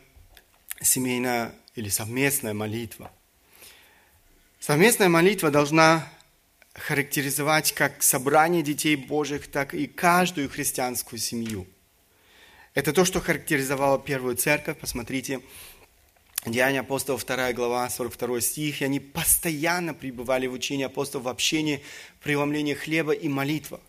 семейная 0.81 1.53
или 1.75 1.89
совместная 1.89 2.53
молитва. 2.53 3.11
Совместная 4.59 5.09
молитва 5.09 5.51
должна 5.51 6.07
характеризовать 6.73 7.73
как 7.73 8.01
собрание 8.01 8.61
детей 8.61 8.95
Божьих, 8.95 9.47
так 9.47 9.73
и 9.73 9.87
каждую 9.87 10.49
христианскую 10.49 11.19
семью– 11.19 11.67
это 12.73 12.93
то, 12.93 13.03
что 13.03 13.19
характеризовало 13.19 13.99
первую 13.99 14.37
церковь. 14.37 14.77
Посмотрите, 14.77 15.41
Деяния 16.45 16.79
апостолов, 16.79 17.23
2 17.23 17.53
глава, 17.53 17.89
42 17.89 18.41
стих. 18.41 18.81
И 18.81 18.85
они 18.85 18.99
постоянно 18.99 19.93
пребывали 19.93 20.47
в 20.47 20.53
учении 20.53 20.85
апостолов, 20.85 21.25
в 21.25 21.29
общении, 21.29 21.83
преломлении 22.21 22.73
хлеба 22.73 23.13
и 23.13 23.27
молитва. 23.27 23.79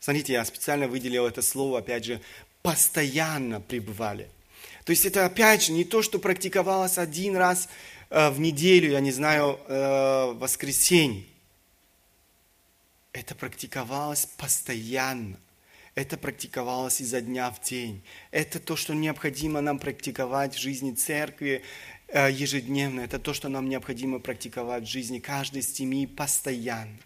Смотрите, 0.00 0.32
я 0.32 0.44
специально 0.44 0.88
выделил 0.88 1.26
это 1.26 1.42
слово, 1.42 1.78
опять 1.78 2.04
же, 2.04 2.20
постоянно 2.62 3.60
пребывали. 3.60 4.28
То 4.84 4.90
есть 4.90 5.06
это, 5.06 5.24
опять 5.24 5.62
же, 5.62 5.72
не 5.72 5.84
то, 5.84 6.02
что 6.02 6.18
практиковалось 6.18 6.98
один 6.98 7.36
раз 7.36 7.68
э, 8.08 8.30
в 8.30 8.40
неделю, 8.40 8.90
я 8.90 9.00
не 9.00 9.12
знаю, 9.12 9.60
э, 9.68 10.32
в 10.32 10.38
воскресенье. 10.38 11.24
Это 13.12 13.34
практиковалось 13.34 14.26
постоянно. 14.26 15.36
Это 15.94 16.16
практиковалось 16.16 17.00
изо 17.00 17.20
дня 17.20 17.50
в 17.50 17.60
день. 17.60 18.02
Это 18.30 18.58
то, 18.58 18.76
что 18.76 18.94
необходимо 18.94 19.60
нам 19.60 19.78
практиковать 19.78 20.54
в 20.54 20.58
жизни 20.58 20.92
церкви 20.92 21.62
ежедневно. 22.18 23.00
Это 23.00 23.18
то, 23.18 23.32
что 23.32 23.48
нам 23.48 23.68
необходимо 23.68 24.18
практиковать 24.18 24.84
в 24.84 24.90
жизни 24.90 25.18
каждой 25.18 25.62
семьи 25.62 26.06
постоянно. 26.06 26.98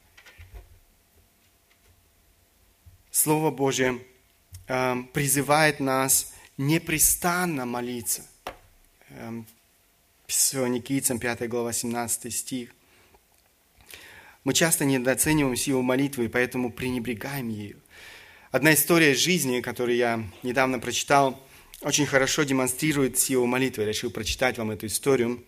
Слово 3.11 3.51
Божье 3.51 4.01
э, 4.67 4.97
призывает 5.12 5.79
нас 5.81 6.33
непрестанно 6.57 7.64
молиться. 7.64 8.23
Э, 9.11 9.43
Фессалоникийцам 10.27 11.19
5 11.19 11.49
глава 11.49 11.73
17 11.73 12.35
стих. 12.35 12.75
Мы 14.43 14.53
часто 14.53 14.85
недооцениваем 14.85 15.57
силу 15.57 15.83
молитвы, 15.83 16.25
и 16.25 16.29
поэтому 16.29 16.73
пренебрегаем 16.73 17.49
ею. 17.49 17.81
Одна 18.51 18.75
история 18.75 19.12
из 19.12 19.19
жизни, 19.19 19.61
которую 19.61 19.97
я 19.97 20.23
недавно 20.43 20.79
прочитал, 20.79 21.40
очень 21.85 22.07
хорошо 22.07 22.44
демонстрирует 22.44 23.18
силу 23.18 23.47
молитвы. 23.47 23.83
Я 23.83 23.90
решил 23.90 24.11
прочитать 24.11 24.57
вам 24.57 24.70
эту 24.70 24.87
историю. 24.87 25.44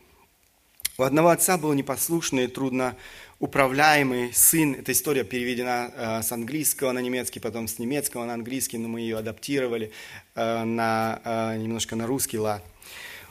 У 0.98 1.02
одного 1.02 1.30
отца 1.30 1.56
был 1.56 1.72
непослушный, 1.72 2.46
трудно 2.46 2.94
управляемый 3.38 4.32
сын. 4.34 4.74
Эта 4.74 4.92
история 4.92 5.24
переведена 5.24 5.90
э, 5.94 6.22
с 6.22 6.32
английского 6.32 6.92
на 6.92 7.00
немецкий, 7.00 7.40
потом 7.40 7.68
с 7.68 7.78
немецкого 7.78 8.24
на 8.24 8.34
английский, 8.34 8.78
но 8.78 8.88
мы 8.88 9.00
ее 9.00 9.18
адаптировали 9.18 9.92
э, 10.34 10.64
на, 10.64 11.20
э, 11.24 11.56
немножко 11.56 11.96
на 11.96 12.06
русский 12.06 12.38
лад. 12.38 12.62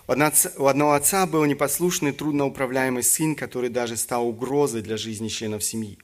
У 0.08 0.12
одного 0.12 0.94
отца 0.94 1.26
был 1.26 1.46
непослушный, 1.46 2.12
трудноуправляемый 2.12 3.02
сын, 3.02 3.36
который 3.36 3.70
даже 3.70 3.98
стал 3.98 4.28
угрозой 4.28 4.82
для 4.84 4.98
жизни 4.98 5.28
членов 5.28 5.64
семьи. 5.64 5.98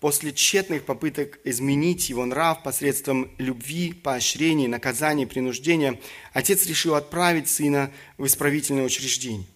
После 0.00 0.32
тщетных 0.32 0.84
попыток 0.84 1.38
изменить 1.44 2.10
его 2.10 2.26
нрав 2.26 2.62
посредством 2.62 3.30
любви, 3.38 3.94
поощрений, 3.94 4.66
наказаний, 4.66 5.26
принуждения, 5.26 5.98
отец 6.34 6.66
решил 6.66 6.94
отправить 6.94 7.48
сына 7.48 7.90
в 8.18 8.26
исправительное 8.26 8.84
учреждение. 8.84 9.46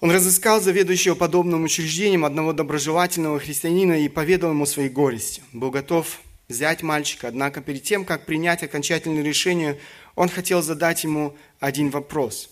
Он 0.00 0.10
разыскал 0.10 0.60
заведующего 0.60 1.14
подобным 1.14 1.64
учреждением 1.64 2.24
одного 2.24 2.52
доброжелательного 2.52 3.38
христианина 3.38 4.02
и 4.02 4.08
поведал 4.08 4.50
ему 4.50 4.66
свои 4.66 4.88
горести. 4.88 5.42
Был 5.52 5.70
готов 5.70 6.20
взять 6.48 6.82
мальчика, 6.82 7.28
однако 7.28 7.60
перед 7.62 7.82
тем, 7.82 8.04
как 8.04 8.26
принять 8.26 8.62
окончательное 8.62 9.22
решение, 9.22 9.78
он 10.16 10.28
хотел 10.28 10.62
задать 10.62 11.04
ему 11.04 11.36
один 11.60 11.90
вопрос. 11.90 12.50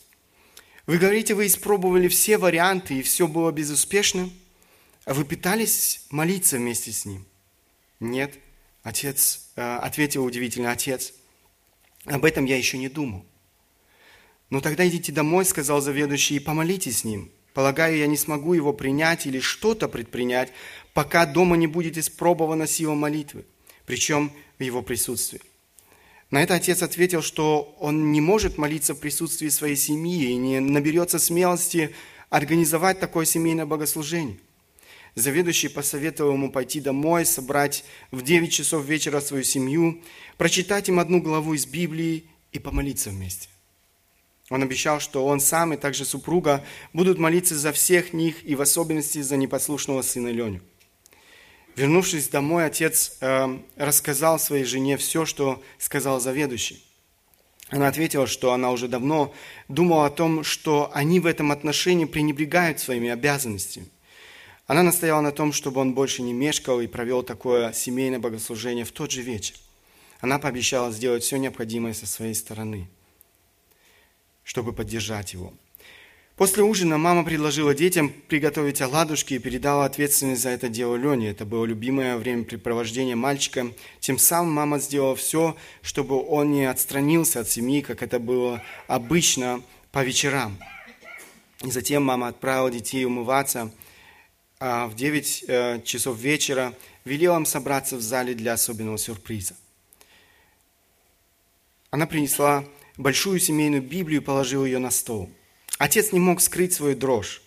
Вы 0.86 0.96
говорите, 0.96 1.34
вы 1.34 1.46
испробовали 1.46 2.08
все 2.08 2.38
варианты, 2.38 2.98
и 2.98 3.02
все 3.02 3.26
было 3.26 3.50
безуспешно? 3.50 4.30
А 5.08 5.14
вы 5.14 5.24
пытались 5.24 6.02
молиться 6.10 6.58
вместе 6.58 6.92
с 6.92 7.06
ним? 7.06 7.24
Нет. 7.98 8.34
Отец 8.82 9.48
э, 9.56 9.62
ответил 9.76 10.22
удивительно, 10.22 10.70
отец, 10.70 11.14
об 12.04 12.26
этом 12.26 12.44
я 12.44 12.58
еще 12.58 12.76
не 12.76 12.90
думал. 12.90 13.24
Ну 14.50 14.60
тогда 14.60 14.86
идите 14.86 15.10
домой, 15.10 15.46
сказал 15.46 15.80
заведующий, 15.80 16.36
и 16.36 16.40
помолитесь 16.40 16.98
с 16.98 17.04
ним. 17.04 17.32
Полагаю, 17.54 17.96
я 17.96 18.06
не 18.06 18.18
смогу 18.18 18.52
его 18.52 18.74
принять 18.74 19.24
или 19.24 19.40
что-то 19.40 19.88
предпринять, 19.88 20.52
пока 20.92 21.24
дома 21.24 21.56
не 21.56 21.66
будет 21.66 21.96
испробована 21.96 22.66
сила 22.66 22.92
молитвы, 22.92 23.46
причем 23.86 24.30
в 24.58 24.62
его 24.62 24.82
присутствии. 24.82 25.40
На 26.30 26.42
это 26.42 26.54
отец 26.54 26.82
ответил, 26.82 27.22
что 27.22 27.74
он 27.80 28.12
не 28.12 28.20
может 28.20 28.58
молиться 28.58 28.92
в 28.94 29.00
присутствии 29.00 29.48
своей 29.48 29.76
семьи 29.76 30.32
и 30.32 30.36
не 30.36 30.60
наберется 30.60 31.18
смелости 31.18 31.94
организовать 32.28 33.00
такое 33.00 33.24
семейное 33.24 33.64
богослужение. 33.64 34.36
Заведующий 35.18 35.66
посоветовал 35.66 36.34
ему 36.34 36.52
пойти 36.52 36.78
домой, 36.78 37.26
собрать 37.26 37.84
в 38.12 38.22
9 38.22 38.52
часов 38.52 38.84
вечера 38.84 39.20
свою 39.20 39.42
семью, 39.42 40.00
прочитать 40.36 40.88
им 40.88 41.00
одну 41.00 41.20
главу 41.20 41.54
из 41.54 41.66
Библии 41.66 42.26
и 42.52 42.60
помолиться 42.60 43.10
вместе. 43.10 43.48
Он 44.48 44.62
обещал, 44.62 45.00
что 45.00 45.26
он 45.26 45.40
сам 45.40 45.74
и 45.74 45.76
также 45.76 46.04
супруга 46.04 46.64
будут 46.92 47.18
молиться 47.18 47.58
за 47.58 47.72
всех 47.72 48.12
них 48.12 48.46
и 48.46 48.54
в 48.54 48.60
особенности 48.60 49.20
за 49.20 49.36
непослушного 49.36 50.02
сына 50.02 50.28
Леню. 50.28 50.60
Вернувшись 51.74 52.28
домой, 52.28 52.64
отец 52.64 53.16
э, 53.20 53.58
рассказал 53.74 54.38
своей 54.38 54.62
жене 54.62 54.96
все, 54.96 55.26
что 55.26 55.60
сказал 55.78 56.20
заведующий. 56.20 56.80
Она 57.70 57.88
ответила, 57.88 58.28
что 58.28 58.52
она 58.52 58.70
уже 58.70 58.86
давно 58.86 59.34
думала 59.66 60.06
о 60.06 60.10
том, 60.10 60.44
что 60.44 60.92
они 60.94 61.18
в 61.18 61.26
этом 61.26 61.50
отношении 61.50 62.04
пренебрегают 62.04 62.78
своими 62.78 63.08
обязанностями. 63.08 63.88
Она 64.68 64.84
настояла 64.84 65.20
на 65.22 65.32
том, 65.32 65.52
чтобы 65.52 65.80
он 65.80 65.94
больше 65.94 66.22
не 66.22 66.32
мешкал 66.32 66.80
и 66.80 66.86
провел 66.86 67.24
такое 67.24 67.72
семейное 67.72 68.20
богослужение 68.20 68.84
в 68.84 68.92
тот 68.92 69.10
же 69.10 69.22
вечер. 69.22 69.56
Она 70.20 70.38
пообещала 70.38 70.92
сделать 70.92 71.24
все 71.24 71.38
необходимое 71.38 71.94
со 71.94 72.06
своей 72.06 72.34
стороны– 72.34 72.88
чтобы 74.48 74.72
поддержать 74.72 75.34
его. 75.34 75.52
После 76.36 76.62
ужина 76.62 76.96
мама 76.96 77.22
предложила 77.22 77.74
детям 77.74 78.08
приготовить 78.28 78.80
оладушки 78.80 79.34
и 79.34 79.38
передала 79.38 79.84
ответственность 79.84 80.40
за 80.40 80.48
это 80.48 80.70
дело 80.70 80.96
Лене. 80.96 81.28
Это 81.28 81.44
было 81.44 81.66
любимое 81.66 82.16
времяпрепровождение 82.16 83.14
мальчика. 83.14 83.70
Тем 84.00 84.16
самым 84.16 84.54
мама 84.54 84.78
сделала 84.78 85.14
все, 85.16 85.54
чтобы 85.82 86.26
он 86.26 86.50
не 86.50 86.64
отстранился 86.64 87.40
от 87.40 87.50
семьи, 87.50 87.82
как 87.82 88.02
это 88.02 88.18
было 88.18 88.62
обычно 88.86 89.62
по 89.92 90.02
вечерам. 90.02 90.56
И 91.62 91.70
затем 91.70 92.02
мама 92.04 92.28
отправила 92.28 92.70
детей 92.70 93.04
умываться, 93.04 93.70
в 94.60 94.94
9 94.94 95.44
э, 95.46 95.80
часов 95.84 96.18
вечера 96.18 96.74
велела 97.04 97.36
им 97.36 97.46
собраться 97.46 97.96
в 97.96 98.00
зале 98.00 98.34
для 98.34 98.54
особенного 98.54 98.98
сюрприза. 98.98 99.54
Она 101.90 102.06
принесла 102.06 102.64
большую 102.96 103.38
семейную 103.38 103.82
Библию 103.82 104.20
и 104.20 104.24
положил 104.24 104.64
ее 104.64 104.78
на 104.78 104.90
стол. 104.90 105.30
Отец 105.78 106.12
не 106.12 106.18
мог 106.18 106.40
скрыть 106.40 106.72
свою 106.72 106.96
дрожь. 106.96 107.40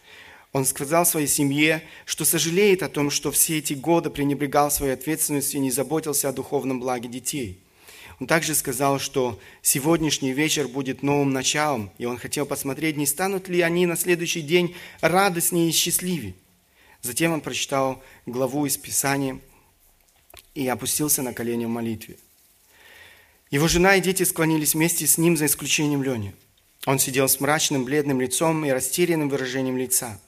Он 0.53 0.65
сказал 0.65 1.05
своей 1.05 1.27
семье, 1.27 1.83
что 2.05 2.25
сожалеет 2.25 2.83
о 2.83 2.89
том, 2.89 3.09
что 3.09 3.31
все 3.31 3.59
эти 3.59 3.73
годы 3.73 4.09
пренебрегал 4.09 4.71
своей 4.71 4.93
ответственностью 4.93 5.59
и 5.59 5.63
не 5.63 5.71
заботился 5.71 6.29
о 6.29 6.33
духовном 6.33 6.79
благе 6.79 7.07
детей. 7.07 7.59
Он 8.19 8.27
также 8.27 8.53
сказал, 8.55 8.99
что 8.99 9.39
сегодняшний 9.61 10.31
вечер 10.31 10.67
будет 10.67 11.03
новым 11.03 11.31
началом, 11.31 11.91
и 11.97 12.05
он 12.05 12.17
хотел 12.17 12.45
посмотреть, 12.45 12.97
не 12.97 13.05
станут 13.05 13.47
ли 13.47 13.61
они 13.61 13.85
на 13.85 13.95
следующий 13.95 14.41
день 14.41 14.75
радостнее 15.01 15.69
и 15.69 15.73
счастливее. 15.73 16.35
Затем 17.01 17.33
он 17.33 17.41
прочитал 17.41 18.01
главу 18.25 18.65
из 18.65 18.77
Писания 18.77 19.39
и 20.53 20.67
опустился 20.67 21.21
на 21.21 21.33
колени 21.33 21.65
в 21.65 21.69
молитве. 21.69 22.17
Его 23.49 23.67
жена 23.67 23.95
и 23.95 24.01
дети 24.01 24.23
склонились 24.23 24.75
вместе 24.75 25.07
с 25.07 25.17
ним, 25.17 25.35
за 25.35 25.47
исключением 25.47 26.03
Лени. 26.03 26.33
Он 26.85 26.99
сидел 26.99 27.27
с 27.27 27.39
мрачным, 27.39 27.83
бледным 27.85 28.21
лицом 28.21 28.65
и 28.65 28.71
растерянным 28.71 29.29
выражением 29.29 29.77
лица. 29.77 30.19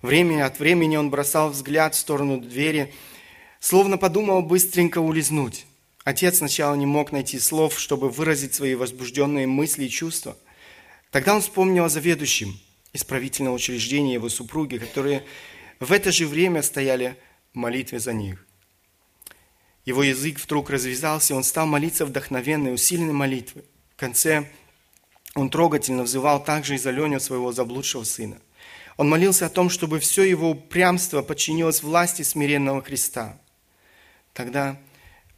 Время 0.00 0.46
от 0.46 0.58
времени 0.58 0.96
он 0.96 1.10
бросал 1.10 1.50
взгляд 1.50 1.94
в 1.94 1.98
сторону 1.98 2.40
двери, 2.40 2.94
словно 3.58 3.98
подумал 3.98 4.42
быстренько 4.42 4.98
улизнуть. 4.98 5.66
Отец 6.04 6.38
сначала 6.38 6.74
не 6.76 6.86
мог 6.86 7.12
найти 7.12 7.38
слов, 7.38 7.78
чтобы 7.78 8.08
выразить 8.08 8.54
свои 8.54 8.74
возбужденные 8.74 9.46
мысли 9.46 9.84
и 9.84 9.90
чувства. 9.90 10.36
Тогда 11.10 11.34
он 11.34 11.42
вспомнил 11.42 11.84
о 11.84 11.88
заведующем 11.88 12.58
исправительного 12.92 13.54
учреждения 13.54 14.14
его 14.14 14.28
супруги, 14.28 14.78
которые 14.78 15.24
в 15.80 15.92
это 15.92 16.12
же 16.12 16.26
время 16.26 16.62
стояли 16.62 17.16
в 17.52 17.56
молитве 17.56 17.98
за 17.98 18.12
них. 18.12 18.44
Его 19.84 20.02
язык 20.02 20.38
вдруг 20.40 20.70
развязался, 20.70 21.34
он 21.34 21.44
стал 21.44 21.66
молиться 21.66 22.04
вдохновенной, 22.04 22.74
усиленной 22.74 23.14
молитвой. 23.14 23.64
В 23.96 23.96
конце 23.96 24.50
он 25.34 25.50
трогательно 25.50 26.02
взывал 26.02 26.42
также 26.42 26.74
и 26.74 26.78
за 26.78 26.90
Леню, 26.90 27.20
своего 27.20 27.52
заблудшего 27.52 28.04
сына. 28.04 28.38
Он 28.96 29.08
молился 29.08 29.46
о 29.46 29.50
том, 29.50 29.70
чтобы 29.70 30.00
все 30.00 30.24
его 30.24 30.50
упрямство 30.50 31.22
подчинилось 31.22 31.82
власти 31.82 32.22
смиренного 32.22 32.82
Христа. 32.82 33.40
Тогда 34.34 34.78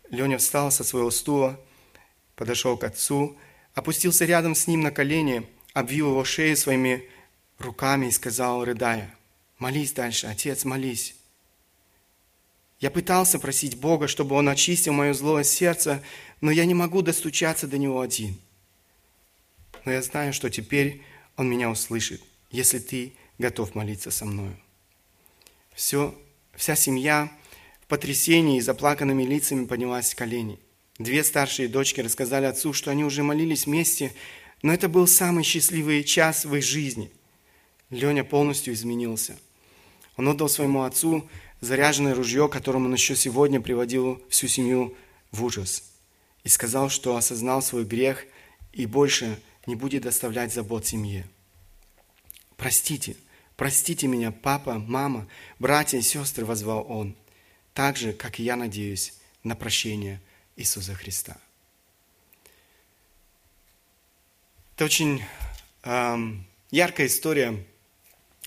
Леня 0.09 0.39
встал 0.39 0.71
со 0.71 0.83
своего 0.83 1.11
стула, 1.11 1.61
подошел 2.35 2.77
к 2.79 2.85
отцу, 2.85 3.37
опустился 3.75 4.25
рядом 4.25 4.55
с 4.55 4.67
ним 4.67 4.81
на 4.81 4.91
колени, 4.91 5.47
обвил 5.75 6.09
его 6.11 6.25
шею 6.25 6.57
своими 6.57 7.09
руками 7.59 8.07
и 8.07 8.11
сказал, 8.11 8.65
рыдая, 8.65 9.15
«Молись 9.61 9.93
дальше, 9.93 10.27
отец, 10.27 10.65
молись». 10.65 11.15
Я 12.81 12.91
пытался 12.91 13.39
просить 13.39 13.77
Бога, 13.77 14.09
чтобы 14.09 14.35
Он 14.35 14.49
очистил 14.49 14.95
мое 14.95 15.13
злое 15.13 15.45
сердце, 15.45 16.03
но 16.41 16.51
я 16.51 16.65
не 16.65 16.73
могу 16.73 17.03
достучаться 17.03 17.67
до 17.67 17.77
Него 17.77 18.01
один. 18.01 18.41
Но 19.85 19.93
я 19.93 20.01
знаю, 20.01 20.33
что 20.33 20.49
теперь 20.49 21.03
Он 21.37 21.49
меня 21.49 21.71
услышит, 21.71 22.23
если 22.51 22.79
ты 22.79 23.13
готов 23.39 23.75
молиться 23.75 24.11
со 24.11 24.25
мною. 24.25 24.57
Все, 25.75 26.19
вся 26.55 26.75
семья 26.75 27.31
в 27.83 27.87
потрясении 27.87 28.57
и 28.57 28.63
заплаканными 28.63 29.25
лицами 29.25 29.67
поднялась 29.67 30.09
с 30.09 30.15
колени. 30.15 30.59
Две 30.99 31.23
старшие 31.23 31.69
дочки 31.69 32.01
рассказали 32.01 32.47
отцу, 32.47 32.73
что 32.73 32.91
они 32.91 33.05
уже 33.05 33.23
молились 33.23 33.67
вместе, 33.67 34.15
но 34.63 34.73
это 34.73 34.89
был 34.89 35.07
самый 35.07 35.45
счастливый 35.45 36.03
час 36.03 36.47
в 36.47 36.55
их 36.55 36.65
жизни. 36.65 37.11
Леня 37.91 38.25
полностью 38.25 38.73
изменился. 38.73 39.37
Он 40.21 40.29
отдал 40.29 40.51
своему 40.51 40.83
отцу 40.83 41.27
заряженное 41.63 42.15
ружье, 42.15 42.47
которым 42.47 42.85
он 42.85 42.93
еще 42.93 43.17
сегодня 43.17 43.59
приводил 43.59 44.23
всю 44.29 44.49
семью 44.49 44.95
в 45.33 45.43
ужас. 45.43 45.95
И 46.45 46.51
сказал, 46.51 46.91
что 46.91 47.17
осознал 47.17 47.63
свой 47.63 47.87
грех 47.87 48.27
и 48.75 48.85
больше 48.85 49.41
не 49.65 49.77
будет 49.77 50.03
доставлять 50.03 50.53
забот 50.53 50.85
семье. 50.85 51.27
Простите, 52.59 53.17
простите 53.57 54.09
меня, 54.09 54.31
папа, 54.31 54.75
мама, 54.75 55.27
братья 55.59 55.97
и 55.97 56.03
сестры, 56.03 56.45
возвал 56.45 56.85
он, 56.87 57.17
так 57.73 57.97
же, 57.97 58.13
как 58.13 58.41
и 58.41 58.43
я 58.43 58.57
надеюсь 58.57 59.15
на 59.43 59.57
прощение 59.57 60.21
Иисуса 60.55 60.93
Христа. 60.93 61.39
Это 64.75 64.85
очень 64.85 65.25
эм, 65.85 66.47
яркая 66.71 67.07
история 67.07 67.65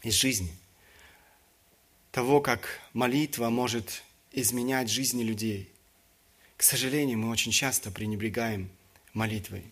из 0.03 0.13
жизни– 0.13 0.55
того, 2.13 2.41
как 2.41 2.79
молитва 2.93 3.49
может 3.49 4.03
изменять 4.31 4.87
жизни 4.87 5.23
людей. 5.23 5.71
К 6.55 6.61
сожалению, 6.61 7.17
мы 7.17 7.31
очень 7.31 7.51
часто 7.51 7.89
пренебрегаем 7.89 8.69
молитвой. 9.13 9.63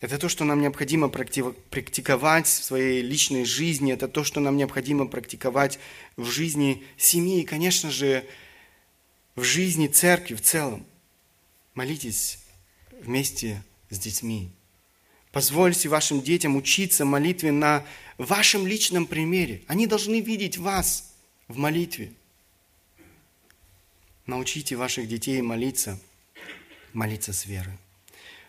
Это 0.00 0.18
то, 0.18 0.28
что 0.28 0.42
нам 0.42 0.60
необходимо 0.60 1.08
практиковать 1.08 2.48
в 2.48 2.64
своей 2.64 3.02
личной 3.02 3.44
жизни, 3.44 3.92
это 3.92 4.08
то, 4.08 4.24
что 4.24 4.40
нам 4.40 4.56
необходимо 4.56 5.06
практиковать 5.06 5.78
в 6.16 6.28
жизни 6.28 6.82
семьи 6.96 7.42
и, 7.42 7.46
конечно 7.46 7.92
же, 7.92 8.26
в 9.36 9.44
жизни 9.44 9.86
церкви 9.86 10.34
в 10.34 10.42
целом. 10.42 10.84
Молитесь 11.74 12.40
вместе 13.00 13.62
с 13.90 13.98
детьми. 14.00 14.50
Позвольте 15.30 15.88
вашим 15.88 16.20
детям 16.20 16.56
учиться 16.56 17.04
молитве 17.04 17.52
на 17.52 17.86
вашем 18.18 18.66
личном 18.66 19.06
примере. 19.06 19.62
Они 19.68 19.86
должны 19.86 20.20
видеть 20.20 20.58
вас 20.58 21.11
в 21.52 21.58
молитве. 21.58 22.12
Научите 24.26 24.74
ваших 24.74 25.06
детей 25.06 25.42
молиться, 25.42 26.00
молиться 26.94 27.32
с 27.32 27.44
верой. 27.44 27.76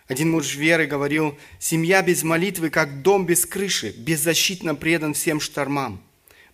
Один 0.07 0.31
муж 0.31 0.55
веры 0.55 0.85
говорил, 0.85 1.37
семья 1.59 2.01
без 2.01 2.23
молитвы, 2.23 2.69
как 2.69 3.01
дом 3.01 3.25
без 3.25 3.45
крыши, 3.45 3.91
беззащитно 3.97 4.75
предан 4.75 5.13
всем 5.13 5.41
штормам. 5.41 6.01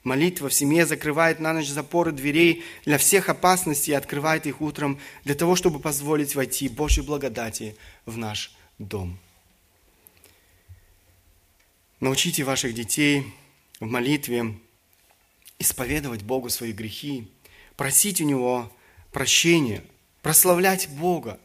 Молитва 0.03 0.49
в 0.49 0.53
семье 0.53 0.85
закрывает 0.85 1.39
на 1.39 1.53
ночь 1.53 1.67
запоры 1.67 2.11
дверей 2.11 2.63
для 2.85 2.97
всех 2.97 3.29
опасностей 3.29 3.91
и 3.91 3.97
открывает 3.97 4.47
их 4.47 4.61
утром 4.61 4.99
для 5.25 5.35
того, 5.35 5.55
чтобы 5.55 5.79
позволить 5.79 6.33
войти 6.35 6.67
Божьей 6.67 7.03
благодати 7.03 7.75
в 8.05 8.17
наш 8.17 8.55
дом. 8.79 9.19
Научите 11.99 12.43
ваших 12.43 12.73
детей 12.73 13.33
в 13.79 13.85
молитве 13.85 14.55
исповедовать 15.59 16.23
Богу 16.23 16.49
свои 16.49 16.71
грехи, 16.71 17.29
просить 17.75 18.21
у 18.21 18.25
Него 18.25 18.71
прощения, 19.11 19.83
прославлять 20.21 20.89
Бога, 20.89 21.39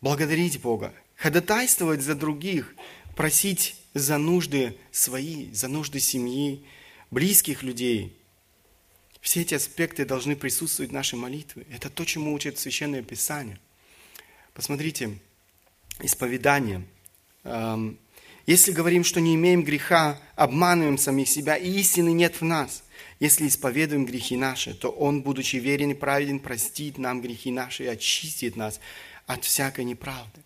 благодарить 0.00 0.60
Бога, 0.60 0.92
ходатайствовать 1.16 2.02
за 2.02 2.14
других, 2.14 2.74
просить 3.16 3.76
за 3.94 4.18
нужды 4.18 4.76
свои, 4.90 5.52
за 5.52 5.68
нужды 5.68 6.00
семьи, 6.00 6.64
близких 7.10 7.62
людей. 7.62 8.16
Все 9.20 9.42
эти 9.42 9.54
аспекты 9.54 10.04
должны 10.04 10.34
присутствовать 10.34 10.90
в 10.90 10.94
нашей 10.94 11.18
молитве. 11.18 11.66
Это 11.70 11.90
то, 11.90 12.04
чему 12.04 12.32
учит 12.32 12.58
Священное 12.58 13.02
Писание. 13.02 13.60
Посмотрите, 14.54 15.18
исповедание. 16.00 16.86
Если 18.50 18.72
говорим, 18.72 19.04
что 19.04 19.20
не 19.20 19.36
имеем 19.36 19.62
греха, 19.62 20.20
обманываем 20.34 20.98
самих 20.98 21.28
себя, 21.28 21.54
и 21.54 21.70
истины 21.70 22.12
нет 22.12 22.40
в 22.40 22.44
нас. 22.44 22.82
Если 23.20 23.46
исповедуем 23.46 24.04
грехи 24.04 24.36
наши, 24.36 24.74
то 24.74 24.90
Он, 24.90 25.22
будучи 25.22 25.54
верен 25.54 25.92
и 25.92 25.94
праведен, 25.94 26.40
простит 26.40 26.98
нам 26.98 27.20
грехи 27.20 27.52
наши 27.52 27.84
и 27.84 27.86
очистит 27.86 28.56
нас 28.56 28.80
от 29.26 29.44
всякой 29.44 29.84
неправды. 29.84 30.40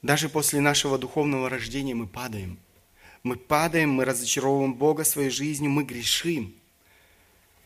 Даже 0.00 0.30
после 0.30 0.60
нашего 0.60 0.96
духовного 0.96 1.50
рождения 1.50 1.94
мы 1.94 2.06
падаем. 2.06 2.58
Мы 3.22 3.36
падаем, 3.36 3.90
мы 3.90 4.06
разочаровываем 4.06 4.72
Бога 4.72 5.04
своей 5.04 5.28
жизнью, 5.28 5.70
мы 5.72 5.84
грешим. 5.84 6.54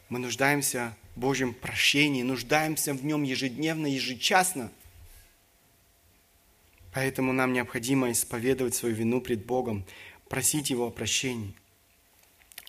Мы 0.09 0.19
нуждаемся 0.19 0.97
в 1.15 1.21
Божьем 1.21 1.55
прощении, 1.55 2.25
нуждаемся 2.25 2.93
в 2.93 3.05
Нем 3.05 3.23
ежедневно, 3.23 3.87
ежечасно. 3.87 4.73
Поэтому 6.93 7.33
нам 7.33 7.53
необходимо 7.53 8.11
исповедовать 8.11 8.75
свою 8.75 8.95
вину 8.95 9.21
пред 9.21 9.47
Богом, 9.47 9.85
просить 10.29 10.71
Его 10.71 10.87
о 10.87 10.91
прощении. 10.91 11.55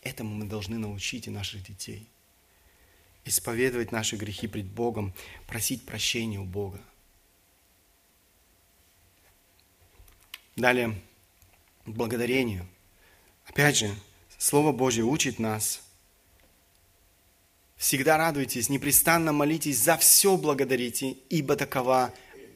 Этому 0.03 0.35
мы 0.35 0.45
должны 0.45 0.77
научить 0.77 1.27
и 1.27 1.31
наших 1.31 1.63
детей– 1.63 2.07
исповедовать 3.25 3.91
наши 3.91 4.15
грехи 4.15 4.47
пред 4.47 4.65
Богом, 4.65 5.13
просить 5.47 5.85
прощения 5.85 6.39
у 6.39 6.45
Бога. 6.45 6.79
Далее, 10.55 10.99
благодарение. 11.85 12.65
Опять 13.45 13.77
же, 13.77 13.95
Слово 14.37 14.71
Божье 14.71 15.03
учит 15.03 15.39
нас. 15.39 15.83
Всегда 17.77 18.17
радуйтесь, 18.17 18.69
непрестанно 18.69 19.33
молитесь, 19.33 19.79
за 19.79 19.97
все 19.97 20.37
благодарите, 20.37 21.11
ибо 21.29 21.55
такова 21.55 22.13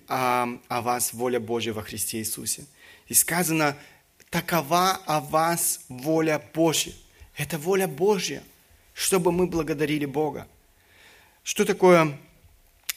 а, 0.07 0.47
о 0.67 0.81
вас 0.81 1.13
воля 1.13 1.39
Божья 1.39 1.73
во 1.73 1.81
Христе 1.81 2.19
Иисусе. 2.19 2.65
И 3.07 3.13
сказано, 3.13 3.75
такова 4.29 4.99
о 5.05 5.19
вас 5.19 5.85
воля 5.89 6.41
Божья. 6.53 6.93
Это 7.35 7.57
воля 7.57 7.87
Божья, 7.87 8.43
чтобы 8.93 9.31
мы 9.31 9.47
благодарили 9.47 10.05
Бога. 10.05 10.47
Что 11.43 11.65
такое 11.65 12.17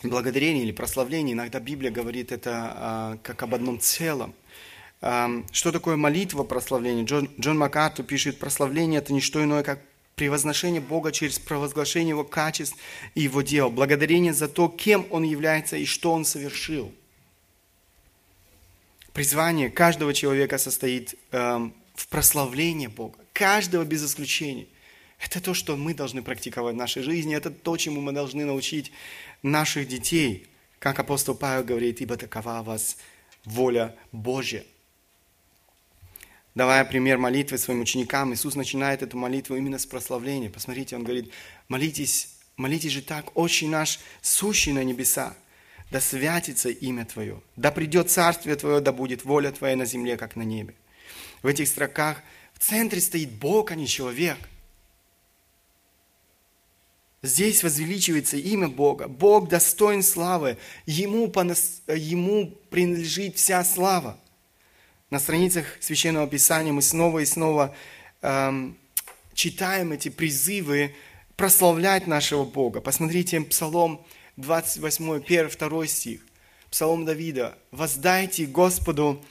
благодарение 0.03 0.65
или 0.65 0.73
прославление? 0.73 1.35
Иногда 1.35 1.61
Библия 1.61 1.91
говорит 1.91 2.33
это 2.33 2.51
а, 2.55 3.19
как 3.23 3.43
об 3.43 3.55
одном 3.55 3.81
целом. 3.81 4.35
А, 5.01 5.31
что 5.53 5.73
такое 5.73 5.97
молитва 5.97 6.45
прославления? 6.45 7.05
Джон, 7.05 7.31
Джон 7.39 7.59
Макарту 7.59 8.05
пишет, 8.05 8.39
прославление– 8.39 8.99
это 9.01 9.13
не 9.13 9.21
что 9.21 9.43
иное, 9.43 9.63
как 9.63 9.81
превозношение 10.19 10.81
Бога 10.81 11.13
через 11.13 11.39
провозглашение 11.39 12.11
Его 12.11 12.25
качеств 12.25 12.77
и 13.15 13.23
Его 13.23 13.41
дел. 13.41 13.71
Благодарение 13.71 14.35
за 14.35 14.49
то, 14.49 14.69
кем 14.69 15.07
Он 15.11 15.23
является 15.23 15.77
и 15.77 15.87
что 15.87 16.13
Он 16.13 16.25
совершил. 16.25 16.93
Призвание 19.15 19.71
каждого 19.71 20.13
человека 20.13 20.59
состоит 20.59 21.15
э, 21.33 21.71
в 21.95 22.09
прославлении 22.09 22.89
Бога. 22.89 23.19
Каждого 23.33 23.85
без 23.85 24.05
исключения. 24.05 24.67
Это 25.19 25.41
то, 25.41 25.55
что 25.55 25.77
мы 25.77 25.95
должны 25.95 26.23
практиковать 26.23 26.75
в 26.75 26.79
нашей 26.79 27.03
жизни, 27.03 27.35
это 27.35 27.51
то, 27.51 27.77
чему 27.77 28.01
мы 28.01 28.13
должны 28.13 28.45
научить 28.45 28.93
наших 29.43 29.89
детей. 29.89 30.47
Как 30.79 30.99
апостол 30.99 31.35
Павел 31.35 31.65
говорит, 31.65 32.01
ибо 32.01 32.17
такова 32.17 32.63
вас 32.63 32.97
воля 33.45 33.97
Божья. 34.13 34.65
Давая 36.59 36.85
пример 36.85 37.19
молитвы 37.19 37.57
своим 37.57 37.83
ученикам, 37.83 38.35
Иисус 38.35 38.57
начинает 38.57 39.01
эту 39.05 39.17
молитву 39.17 39.55
именно 39.55 39.79
с 39.79 39.87
прославления. 39.87 40.51
Посмотрите, 40.51 40.97
Он 40.97 41.05
говорит, 41.05 41.31
молитесь, 41.69 42.31
молитесь 42.57 42.91
же 42.91 43.01
так, 43.01 43.37
очень 43.37 43.71
наш, 43.71 44.01
сущий 44.23 44.73
на 44.73 44.83
небесах, 44.83 45.35
да 45.93 46.01
святится 46.01 46.69
имя 46.69 47.05
Твое, 47.05 47.41
да 47.55 47.71
придет 47.71 48.11
Царствие 48.11 48.57
Твое, 48.57 48.81
да 48.81 48.91
будет 48.91 49.25
воля 49.25 49.53
Твоя 49.53 49.77
на 49.77 49.85
земле, 49.85 50.17
как 50.17 50.35
на 50.35 50.43
небе. 50.43 50.75
В 51.45 51.47
этих 51.47 51.69
строках 51.69 52.25
в 52.55 52.59
центре 52.59 53.01
стоит 53.01 53.31
Бог, 53.31 53.71
а 53.71 53.77
не 53.77 53.87
человек– 53.87 54.39
Здесь 57.21 57.65
возвеличивается 57.65 58.37
имя 58.37 58.69
Бога. 58.69 59.09
Бог 59.09 59.49
достоин 59.49 60.05
славы. 60.05 60.57
Ему, 60.87 61.27
понос... 61.29 61.83
Ему 61.89 62.57
принадлежит 62.71 63.37
вся 63.37 63.65
слава. 63.65 64.17
На 65.11 65.19
страницах 65.19 65.65
Священного 65.81 66.27
Писания 66.27 66.71
мы 66.71 66.83
снова 66.83 67.21
и 67.21 67.25
снова 67.25 67.75
эм, 68.21 68.77
читаем 69.33 69.93
эти 69.93 70.11
призывы 70.11 70.95
прославлять 71.35 72.07
нашего 72.07 72.45
Бога. 72.45 72.83
Посмотрите 72.83 73.41
Псалом 73.41 74.05
28, 74.37 75.23
1, 75.25 75.51
2 75.59 75.87
стих. 75.87 76.21
Псалом 76.71 77.07
Давида. 77.07 77.57
«Воздайте 77.71 78.45
Господу 78.45 79.25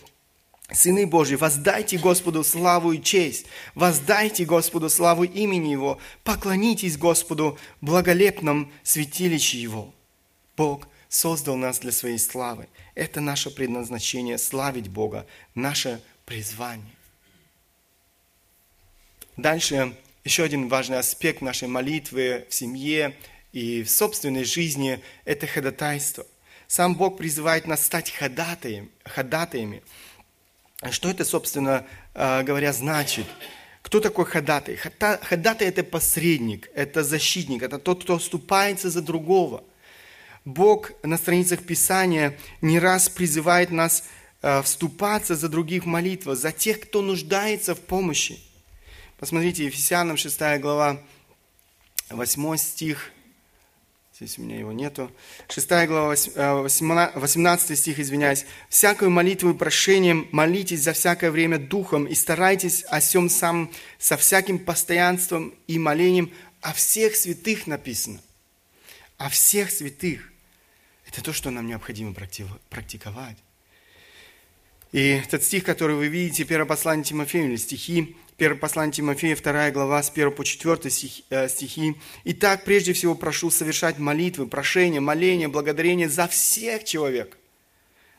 Сыны 0.71 1.05
Божьи, 1.05 1.35
воздайте 1.35 1.97
Господу 1.97 2.43
славу 2.43 2.91
и 2.91 3.01
честь, 3.01 3.45
воздайте 3.73 4.43
Господу 4.43 4.89
славу 4.89 5.23
имени 5.23 5.69
Его, 5.69 5.97
поклонитесь 6.25 6.97
Господу 6.97 7.57
благолепном 7.79 8.69
святилище 8.83 9.61
Его. 9.61 9.93
Бог 10.57 10.87
создал 11.07 11.55
нас 11.55 11.79
для 11.79 11.93
своей 11.93 12.19
славы. 12.19 12.67
Это 12.97 13.21
наше 13.21 13.51
предназначение– 13.51 14.37
славить 14.39 14.87
Бога, 14.87 15.27
наше 15.53 16.01
призвание. 16.25 16.95
Дальше 19.37 19.95
еще 20.23 20.41
один 20.41 20.67
важный 20.67 20.97
аспект 20.97 21.41
нашей 21.41 21.67
молитвы 21.67 22.47
в 22.49 22.53
семье 22.55 23.15
и 23.53 23.83
в 23.83 23.91
собственной 23.91 24.45
жизни– 24.45 24.99
это 25.25 25.45
ходатайство. 25.45 26.25
Сам 26.65 26.95
Бог 26.95 27.19
призывает 27.19 27.67
нас 27.67 27.85
стать 27.85 28.09
ходатаями, 28.09 28.89
ходатаями– 29.03 29.83
что 30.91 31.09
это, 31.09 31.23
собственно 31.23 31.85
а, 32.15 32.41
говоря, 32.41 32.73
значит? 32.73 33.25
Кто 33.83 33.99
такой 33.99 34.25
ходатай? 34.25 34.75
Ходатай– 34.75 35.67
это 35.69 35.83
посредник, 35.83 36.69
это 36.73 37.03
защитник, 37.03 37.61
это 37.61 37.77
тот, 37.77 38.03
кто 38.03 38.17
вступается 38.17 38.89
за 38.89 39.01
другого. 39.01 39.63
Бог 40.47 40.93
на 41.03 41.17
страницах 41.17 41.61
Писания 41.63 42.37
не 42.61 42.79
раз 42.79 43.09
призывает 43.09 43.69
нас 43.69 44.05
а, 44.41 44.61
вступаться 44.61 45.35
за 45.35 45.49
других 45.49 45.83
в 45.83 45.87
молитву, 45.87 46.35
за 46.35 46.53
тех, 46.53 46.79
кто 46.79 47.01
нуждается 47.01 47.75
в 47.75 47.81
помощи. 47.81 48.39
Посмотрите, 49.19 49.65
Ефесянам 49.65 50.15
6 50.15 50.39
глава, 50.61 51.01
8 52.09 52.57
стих, 52.57 53.11
Здесь 54.15 54.39
у 54.39 54.41
меня 54.41 54.57
его 54.57 54.71
нету. 54.71 55.11
6 55.49 55.69
глава, 55.85 56.15
18 56.15 57.71
э, 57.71 57.75
стих, 57.75 57.99
извиняюсь. 57.99 58.45
«Всякую 58.69 59.11
молитву 59.11 59.49
и 59.49 59.53
прошением 59.53 60.29
молитесь 60.31 60.81
за 60.81 60.93
всякое 60.93 61.29
время 61.29 61.59
духом 61.59 62.05
и 62.05 62.15
старайтесь 62.15 62.83
о 62.85 63.01
всем 63.01 63.29
сам 63.29 63.69
со 63.99 64.15
всяким 64.15 64.59
постоянством 64.59 65.53
и 65.67 65.77
молением 65.77 66.31
о 66.61 66.71
всех 66.71 67.17
святых 67.17 67.67
написано. 67.67 68.21
О 69.17 69.27
всех 69.29 69.69
святых. 69.69 70.31
Это 71.07 71.23
то, 71.23 71.33
что 71.33 71.49
нам 71.49 71.67
необходимо 71.67 72.13
практиковать. 72.69 73.37
И 74.91 74.99
этот 74.99 75.43
стих, 75.43 75.63
который 75.63 75.95
вы 75.95 76.07
видите, 76.07 76.43
первое 76.43 76.67
послание 76.67 77.03
Тимофею, 77.03 77.45
или 77.45 77.55
стихи, 77.55 78.15
первое 78.37 78.59
послание 78.59 78.93
Тимофея, 78.93 79.35
2 79.35 79.71
глава, 79.71 80.01
с 80.01 80.09
1 80.09 80.31
по 80.31 80.45
4 80.45 80.79
э, 81.29 81.49
стихи. 81.49 81.95
«Итак, 82.23 82.63
прежде 82.63 82.93
всего 82.93 83.15
прошу 83.15 83.51
совершать 83.51 83.99
молитвы, 83.99 84.47
прошения, 84.47 85.01
моления, 85.01 85.49
благодарения 85.49 86.07
за 86.07 86.27
всех 86.27 86.83
человек, 86.85 87.37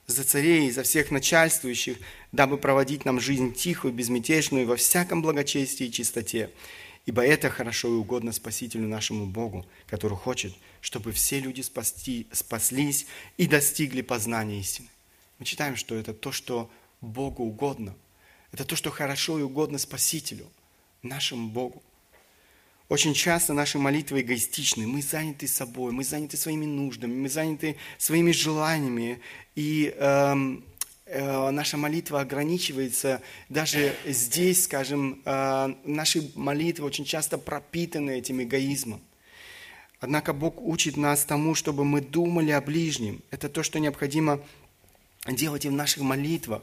за 0.06 0.24
царей, 0.24 0.70
за 0.70 0.82
всех 0.82 1.10
начальствующих, 1.10 1.98
дабы 2.32 2.58
проводить 2.58 3.04
нам 3.04 3.18
жизнь 3.18 3.54
тихую, 3.54 3.94
безмятежную, 3.94 4.66
во 4.66 4.76
всяком 4.76 5.22
благочестии 5.22 5.86
и 5.86 5.92
чистоте. 5.92 6.50
Ибо 7.06 7.24
это 7.24 7.48
хорошо 7.48 7.88
и 7.88 7.92
угодно 7.92 8.32
Спасителю 8.32 8.86
нашему 8.86 9.24
Богу, 9.24 9.66
который 9.86 10.18
хочет, 10.18 10.54
чтобы 10.80 11.12
все 11.12 11.40
люди 11.40 11.60
спасти, 11.60 12.26
спаслись 12.32 13.06
и 13.36 13.46
достигли 13.46 14.02
познания 14.02 14.60
истины. 14.60 14.88
Мы 15.38 15.44
читаем, 15.44 15.76
что 15.76 15.94
это 15.94 16.14
то, 16.14 16.32
что 16.32 16.70
Богу 17.00 17.44
угодно. 17.44 17.94
Это 18.52 18.64
то, 18.64 18.76
что 18.76 18.90
хорошо 18.90 19.38
и 19.38 19.42
угодно 19.42 19.78
Спасителю, 19.78 20.46
нашему 21.02 21.48
Богу. 21.48 21.82
Очень 22.88 23.12
часто 23.12 23.52
наши 23.52 23.78
молитвы 23.78 24.22
эгоистичны. 24.22 24.86
Мы 24.86 25.02
заняты 25.02 25.46
собой, 25.46 25.92
мы 25.92 26.04
заняты 26.04 26.38
своими 26.38 26.64
нуждами, 26.64 27.14
мы 27.14 27.28
заняты 27.28 27.76
своими 27.98 28.30
желаниями. 28.32 29.20
И 29.54 29.94
эм, 29.98 30.64
э, 31.04 31.50
наша 31.50 31.76
молитва 31.76 32.20
ограничивается. 32.20 33.20
Даже 33.50 33.94
здесь, 34.06 34.64
скажем, 34.64 35.20
э, 35.26 35.74
наши 35.84 36.32
молитвы 36.34 36.86
очень 36.86 37.04
часто 37.04 37.36
пропитаны 37.36 38.18
этим 38.18 38.42
эгоизмом. 38.42 39.02
Однако 40.00 40.32
Бог 40.32 40.60
учит 40.60 40.96
нас 40.96 41.24
тому, 41.24 41.54
чтобы 41.54 41.84
мы 41.84 42.00
думали 42.00 42.52
о 42.52 42.60
ближнем. 42.60 43.20
Это 43.30 43.48
то, 43.48 43.62
что 43.62 43.80
необходимо 43.80 44.40
делать 45.26 45.64
и 45.64 45.68
в 45.68 45.72
наших 45.72 46.02
молитвах. 46.02 46.62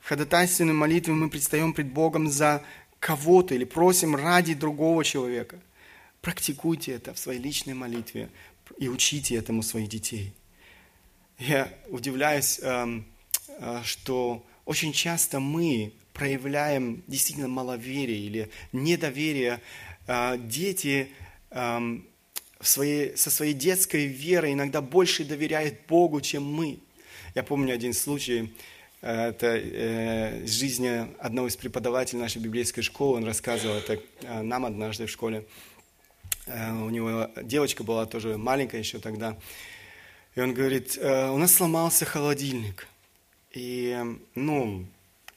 В 0.00 0.08
ходатайственной 0.08 0.72
молитве 0.72 1.12
мы 1.12 1.28
предстаем 1.28 1.74
пред 1.74 1.88
Богом 1.88 2.30
за 2.30 2.62
кого-то 2.98 3.54
или 3.54 3.64
просим 3.64 4.16
ради 4.16 4.54
другого 4.54 5.04
человека. 5.04 5.60
Практикуйте 6.22 6.92
это 6.92 7.12
в 7.12 7.18
своей 7.18 7.40
личной 7.40 7.74
молитве 7.74 8.30
и 8.78 8.88
учите 8.88 9.36
этому 9.36 9.62
своих 9.62 9.88
детей. 9.88 10.32
Я 11.38 11.68
удивляюсь, 11.88 12.58
эм, 12.62 13.04
э, 13.48 13.80
что 13.84 14.44
очень 14.64 14.92
часто 14.92 15.40
мы 15.40 15.92
проявляем 16.14 17.02
действительно 17.06 17.48
маловерие 17.48 18.18
или 18.18 18.50
недоверие. 18.72 19.60
Э, 20.06 20.38
дети 20.38 21.10
эм, 22.58 22.66
своей, 22.66 23.16
со 23.16 23.30
своей 23.30 23.54
детской 23.54 24.06
верой 24.06 24.52
иногда 24.52 24.80
больше 24.80 25.24
доверяют 25.24 25.74
Богу, 25.88 26.20
чем 26.20 26.44
мы. 26.44 26.78
Я 27.36 27.42
помню 27.42 27.74
один 27.74 27.92
случай, 27.92 28.50
э, 29.02 29.28
это 29.28 29.58
э, 29.58 30.44
из 30.44 30.52
жизни 30.52 31.06
одного 31.18 31.48
из 31.48 31.56
преподавателей 31.56 32.18
нашей 32.18 32.40
библейской 32.40 32.80
школы, 32.80 33.18
он 33.18 33.26
рассказывал 33.26 33.76
это 33.76 34.00
э, 34.22 34.40
нам 34.40 34.64
однажды 34.64 35.04
в 35.04 35.10
школе. 35.10 35.44
У 36.48 36.90
него 36.90 37.28
девочка 37.42 37.82
была 37.82 38.06
тоже 38.06 38.38
маленькая 38.38 38.78
еще 38.78 39.00
тогда. 39.00 39.36
И 40.36 40.40
он 40.40 40.54
говорит, 40.54 40.96
у 40.96 41.36
нас 41.36 41.52
сломался 41.52 42.04
холодильник. 42.04 42.86
И, 43.50 44.00
ну, 44.36 44.86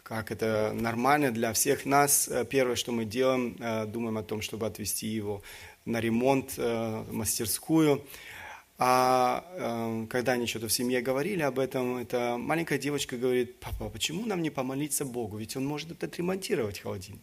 как 0.03 0.31
это 0.31 0.71
нормально 0.75 1.31
для 1.31 1.51
всех 1.53 1.87
нас, 1.87 2.29
первое, 2.51 2.75
что 2.75 2.91
мы 2.91 3.05
делаем, 3.05 3.55
думаем 3.91 4.19
о 4.19 4.23
том, 4.23 4.43
чтобы 4.43 4.67
отвезти 4.67 5.07
его 5.07 5.41
на 5.85 5.99
ремонт 5.99 6.57
в 6.57 7.05
мастерскую. 7.11 8.05
А 8.81 9.43
э, 9.51 10.07
когда 10.09 10.31
они 10.31 10.47
что-то 10.47 10.69
в 10.69 10.71
семье 10.71 11.01
говорили 11.01 11.41
об 11.41 11.59
этом, 11.59 11.97
эта 11.97 12.37
маленькая 12.37 12.77
девочка 12.77 13.17
говорит, 13.17 13.59
папа, 13.59 13.89
почему 13.89 14.25
нам 14.25 14.41
не 14.41 14.49
помолиться 14.49 15.03
Богу? 15.03 15.35
Ведь 15.35 15.57
он 15.57 15.65
может 15.65 16.01
отремонтировать 16.01 16.79
холодильник. 16.79 17.21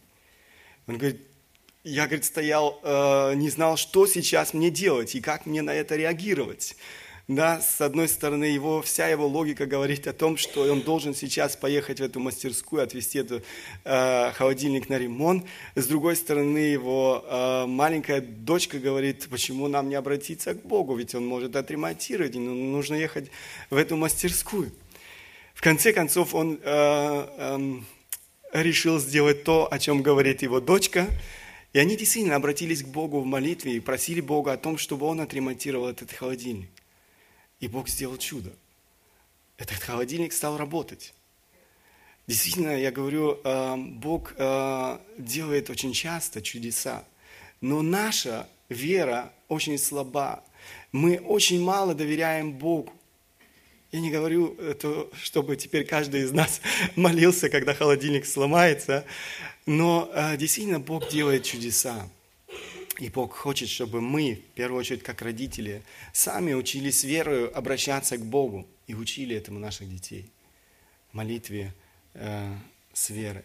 Он 0.85 0.99
говорит, 0.99 1.19
я, 1.83 2.05
говорит, 2.05 2.25
стоял, 2.25 2.79
э, 2.83 3.33
не 3.33 3.49
знал, 3.49 3.75
что 3.75 4.05
сейчас 4.05 4.53
мне 4.53 4.69
делать 4.69 5.15
и 5.15 5.21
как 5.21 5.47
мне 5.47 5.63
на 5.63 5.73
это 5.73 5.95
реагировать 5.95 6.75
да, 7.27 7.59
с 7.59 7.81
одной 7.81 8.07
стороны, 8.07 8.45
его, 8.45 8.81
вся 8.81 9.09
его 9.09 9.27
логика 9.27 9.65
говорит 9.65 10.07
о 10.07 10.13
том, 10.13 10.37
что 10.37 10.61
он 10.71 10.79
должен 10.79 11.13
сейчас 11.13 11.57
поехать 11.57 11.99
в 11.99 12.03
эту 12.03 12.21
мастерскую, 12.21 12.81
отвезти 12.81 13.19
этот 13.19 13.43
э, 13.83 14.31
холодильник 14.31 14.87
на 14.87 14.97
ремонт. 14.97 15.45
С 15.75 15.87
другой 15.87 16.15
стороны, 16.15 16.59
его 16.59 17.25
э, 17.27 17.65
маленькая 17.67 18.21
дочка 18.21 18.79
говорит, 18.79 19.27
почему 19.29 19.67
нам 19.67 19.89
не 19.89 19.95
обратиться 19.95 20.53
к 20.53 20.65
Богу, 20.65 20.95
ведь 20.95 21.15
он 21.15 21.27
может 21.27 21.57
отремонтировать, 21.57 22.33
и 22.35 22.39
нужно 22.39 22.95
ехать 22.95 23.29
в 23.69 23.75
эту 23.75 23.97
мастерскую. 23.97 24.71
В 25.53 25.61
конце 25.61 25.91
концов, 25.91 26.33
он 26.33 26.57
э, 26.63 27.27
э, 27.37 27.59
решил 28.53 28.99
сделать 28.99 29.43
то, 29.43 29.67
о 29.69 29.79
чем 29.79 30.01
говорит 30.01 30.43
его 30.43 30.61
дочка, 30.61 31.07
и 31.73 31.79
они 31.79 31.97
действительно 31.97 32.37
обратились 32.37 32.83
к 32.83 32.87
Богу 32.87 33.19
в 33.19 33.25
молитве 33.25 33.73
и 33.73 33.81
просили 33.81 34.21
Бога 34.21 34.53
о 34.53 34.57
том, 34.57 34.77
чтобы 34.77 35.07
он 35.07 35.19
отремонтировал 35.19 35.89
этот 35.89 36.13
холодильник. 36.13 36.69
И 37.59 37.67
Бог 37.67 37.89
сделал 37.89 38.17
чудо. 38.17 38.51
Этот 39.57 39.77
холодильник 39.77 40.33
стал 40.33 40.57
работать. 40.57 41.13
Действительно, 42.27 42.77
я 42.77 42.91
говорю, 42.91 43.39
э, 43.43 43.75
Бог 43.77 44.33
э, 44.37 44.99
делает 45.17 45.69
очень 45.69 45.93
часто 45.93 46.41
чудеса, 46.41 47.05
но 47.61 47.81
наша 47.81 48.47
вера 48.69 49.31
очень 49.47 49.77
слаба. 49.77 50.43
Мы 50.91 51.19
очень 51.19 51.61
мало 51.61 51.95
доверяем 51.95 52.53
Богу. 52.53 52.91
Я 53.93 54.01
не 54.01 54.11
говорю, 54.11 54.55
это, 54.55 55.07
чтобы 55.23 55.55
теперь 55.55 55.85
каждый 55.85 56.23
из 56.23 56.33
нас 56.33 56.59
молился, 56.95 57.49
когда 57.49 57.73
холодильник 57.73 58.25
сломается, 58.25 59.05
но 59.65 60.11
э, 60.13 60.35
действительно 60.35 60.79
Бог 60.79 61.09
делает 61.09 61.45
чудеса. 61.45 62.09
И 62.99 63.09
Бог 63.09 63.33
хочет, 63.33 63.69
чтобы 63.69 64.01
мы, 64.01 64.41
в 64.51 64.55
первую 64.55 64.79
очередь, 64.79 65.03
как 65.03 65.21
родители, 65.21 65.83
сами 66.13 66.53
учились 66.53 67.03
верою 67.03 67.55
обращаться 67.55 68.17
к 68.17 68.25
Богу 68.25 68.65
и 68.87 68.95
учили 68.95 69.35
этому 69.35 69.59
наших 69.59 69.89
детей. 69.89 70.31
Молитве 71.11 71.73
э, 72.15 72.55
с 72.93 73.09
верой. 73.09 73.43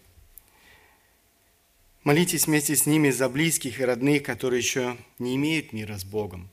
Молитесь 2.03 2.46
вместе 2.46 2.74
с 2.74 2.86
ними 2.86 3.11
за 3.11 3.28
близких 3.28 3.78
и 3.78 3.84
родных, 3.84 4.22
которые 4.22 4.59
еще 4.59 4.96
не 5.18 5.36
имеют 5.36 5.72
мира 5.72 5.98
с 5.98 6.05
Богом. 6.05 6.48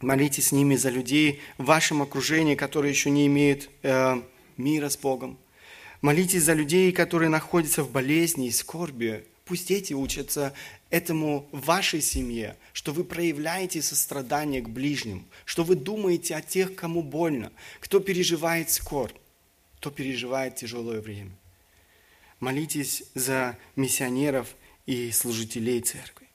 Молитесь 0.00 0.48
с 0.48 0.52
ними 0.52 0.76
за 0.76 0.90
людей 0.90 1.40
в 1.58 1.64
вашем 1.64 2.02
окружении, 2.02 2.54
которые 2.54 2.90
еще 2.90 3.10
не 3.10 3.26
имеют 3.26 3.68
э, 3.82 4.22
мира 4.56 4.88
с 4.88 4.96
Богом. 4.96 5.38
Молитесь 6.02 6.44
за 6.44 6.52
людей, 6.52 6.92
которые 6.92 7.28
находятся 7.28 7.82
в 7.82 7.90
болезни 7.90 8.46
и 8.46 8.52
скорби. 8.52 9.26
Пусть 9.50 9.66
дети 9.66 9.92
учатся 9.94 10.54
этому 10.90 11.48
в 11.50 11.64
вашей 11.64 12.00
семье, 12.00 12.56
что 12.72 12.92
вы 12.92 13.02
проявляете 13.02 13.82
сострадание 13.82 14.62
к 14.62 14.68
ближним, 14.68 15.26
что 15.44 15.64
вы 15.64 15.74
думаете 15.74 16.36
о 16.36 16.40
тех, 16.40 16.76
кому 16.76 17.02
больно, 17.02 17.50
кто 17.80 17.98
переживает 17.98 18.70
скорбь, 18.70 19.16
кто 19.78 19.90
переживает 19.90 20.54
тяжелое 20.54 21.00
время. 21.00 21.32
Молитесь 22.38 23.02
за 23.16 23.58
миссионеров 23.74 24.54
и 24.86 25.10
служителей 25.10 25.80
церкви. 25.80 26.28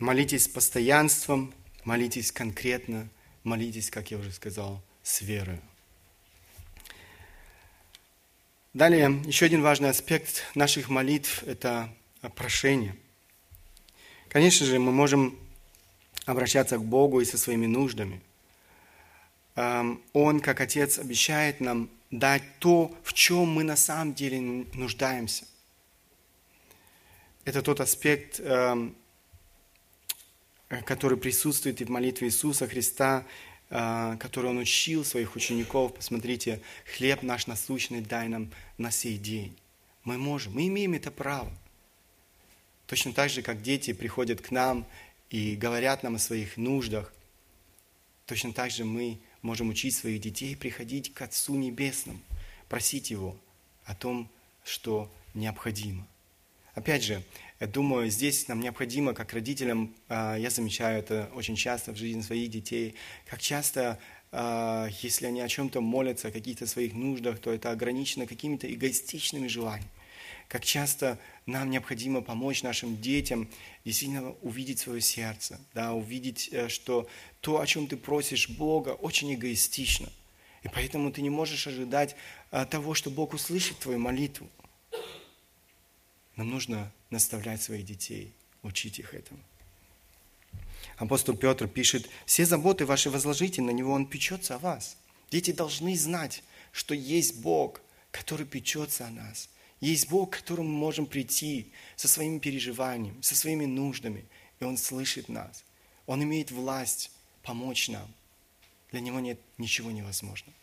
Молитесь 0.00 0.46
с 0.46 0.48
постоянством, 0.48 1.54
молитесь 1.84 2.32
конкретно, 2.32 3.08
молитесь, 3.44 3.90
как 3.90 4.10
я 4.10 4.18
уже 4.18 4.32
сказал, 4.32 4.82
с 5.04 5.22
верой. 5.22 5.60
Далее, 8.72 9.20
еще 9.24 9.46
один 9.46 9.62
важный 9.62 9.88
аспект 9.88 10.44
наших 10.54 10.88
молитв– 10.88 11.42
это 11.46 11.92
прошение. 12.36 12.94
Конечно 14.28 14.64
же, 14.64 14.78
мы 14.78 14.92
можем 14.92 15.36
обращаться 16.24 16.78
к 16.78 16.84
Богу 16.84 17.20
и 17.20 17.24
со 17.24 17.36
своими 17.36 17.66
нуждами. 17.66 18.20
Эм, 19.56 20.00
Он, 20.12 20.38
как 20.38 20.60
Отец, 20.60 21.00
обещает 21.00 21.58
нам 21.58 21.90
дать 22.12 22.44
то, 22.60 22.96
в 23.02 23.12
чем 23.12 23.48
мы 23.48 23.64
на 23.64 23.74
самом 23.74 24.14
деле 24.14 24.40
нуждаемся. 24.40 25.46
Это 27.44 27.62
тот 27.62 27.80
аспект, 27.80 28.38
эм, 28.38 28.94
который 30.84 31.18
присутствует 31.18 31.80
и 31.80 31.84
в 31.84 31.90
молитве 31.90 32.28
Иисуса 32.28 32.68
Христа, 32.68 33.26
который 33.70 34.50
Он 34.50 34.58
учил 34.58 35.04
своих 35.04 35.36
учеников. 35.36 35.94
Посмотрите, 35.94 36.60
хлеб 36.96 37.22
наш 37.22 37.46
насущный 37.46 38.00
дай 38.00 38.28
нам 38.28 38.50
на 38.78 38.90
сей 38.90 39.16
день. 39.16 39.56
Мы 40.04 40.18
можем, 40.18 40.54
мы 40.54 40.66
имеем 40.66 40.94
это 40.94 41.10
право. 41.10 41.50
Точно 42.86 43.12
так 43.12 43.30
же, 43.30 43.42
как 43.42 43.62
дети 43.62 43.92
приходят 43.92 44.40
к 44.40 44.50
нам 44.50 44.84
и 45.30 45.54
говорят 45.54 46.02
нам 46.02 46.16
о 46.16 46.18
своих 46.18 46.56
нуждах, 46.56 47.12
точно 48.26 48.52
так 48.52 48.72
же 48.72 48.84
мы 48.84 49.20
можем 49.42 49.68
учить 49.68 49.94
своих 49.94 50.20
детей 50.20 50.56
приходить 50.56 51.14
к 51.14 51.22
Отцу 51.22 51.54
Небесному, 51.54 52.20
просить 52.68 53.10
Его 53.10 53.36
о 53.84 53.94
том, 53.94 54.28
что 54.64 55.08
необходимо. 55.34 56.06
Опять 56.74 57.04
же, 57.04 57.22
я 57.60 57.66
думаю, 57.66 58.10
здесь 58.10 58.48
нам 58.48 58.60
необходимо, 58.60 59.12
как 59.12 59.34
родителям, 59.34 59.94
а, 60.08 60.34
я 60.36 60.48
замечаю 60.48 60.98
это 60.98 61.30
очень 61.34 61.56
часто 61.56 61.92
в 61.92 61.96
жизни 61.96 62.22
своих 62.22 62.50
детей, 62.50 62.94
как 63.26 63.40
часто, 63.40 63.98
а, 64.32 64.88
если 65.02 65.26
они 65.26 65.42
о 65.42 65.48
чем-то 65.48 65.82
молятся, 65.82 66.28
о 66.28 66.30
каких-то 66.30 66.66
своих 66.66 66.94
нуждах, 66.94 67.38
то 67.38 67.52
это 67.52 67.70
ограничено 67.70 68.26
какими-то 68.26 68.72
эгоистичными 68.72 69.46
желаниями. 69.46 69.90
Как 70.48 70.64
часто 70.64 71.18
нам 71.44 71.68
необходимо 71.68 72.22
помочь 72.22 72.62
нашим 72.62 72.98
детям 72.98 73.46
действительно 73.84 74.30
увидеть 74.40 74.78
свое 74.78 75.02
сердце, 75.02 75.60
да, 75.74 75.92
увидеть, 75.92 76.48
э, 76.50 76.68
что 76.68 77.08
то, 77.42 77.60
о 77.60 77.66
чем 77.66 77.86
ты 77.86 77.98
просишь 77.98 78.48
Бога, 78.48 78.90
очень 78.90 79.34
эгоистично. 79.34 80.08
И 80.62 80.68
поэтому 80.68 81.12
ты 81.12 81.20
не 81.20 81.30
можешь 81.30 81.66
ожидать 81.66 82.16
а, 82.50 82.64
того, 82.64 82.94
что 82.94 83.10
Бог 83.10 83.34
услышит 83.34 83.78
твою 83.78 83.98
молитву. 83.98 84.48
Нам 86.36 86.50
нужно 86.50 86.92
наставлять 87.10 87.62
своих 87.62 87.84
детей, 87.84 88.32
учить 88.62 88.98
их 88.98 89.14
этому. 89.14 89.40
Апостол 90.96 91.36
Петр 91.36 91.66
пишет, 91.66 92.08
все 92.26 92.44
заботы 92.44 92.86
ваши 92.86 93.10
возложите 93.10 93.62
на 93.62 93.70
Него, 93.70 93.92
Он 93.92 94.06
печется 94.06 94.56
о 94.56 94.58
вас. 94.58 94.96
Дети 95.30 95.52
должны 95.52 95.96
знать, 95.96 96.42
что 96.72 96.94
есть 96.94 97.40
Бог, 97.40 97.80
который 98.10 98.46
печется 98.46 99.06
о 99.06 99.10
нас– 99.10 99.48
есть 99.80 100.10
Бог, 100.10 100.30
к 100.30 100.36
которому 100.38 100.68
мы 100.68 100.78
можем 100.78 101.06
прийти 101.06 101.72
со 101.96 102.06
своими 102.06 102.38
переживаниями, 102.38 103.20
со 103.22 103.34
своими 103.34 103.64
нуждами, 103.64 104.26
и 104.60 104.64
Он 104.64 104.76
слышит 104.76 105.28
нас. 105.28 105.64
Он 106.06 106.22
имеет 106.22 106.50
власть 106.50 107.10
помочь 107.42 107.88
нам. 107.88 108.12
Для 108.90 109.00
Него 109.00 109.20
нет 109.20 109.40
ничего 109.56 109.90
невозможного. 109.90 110.54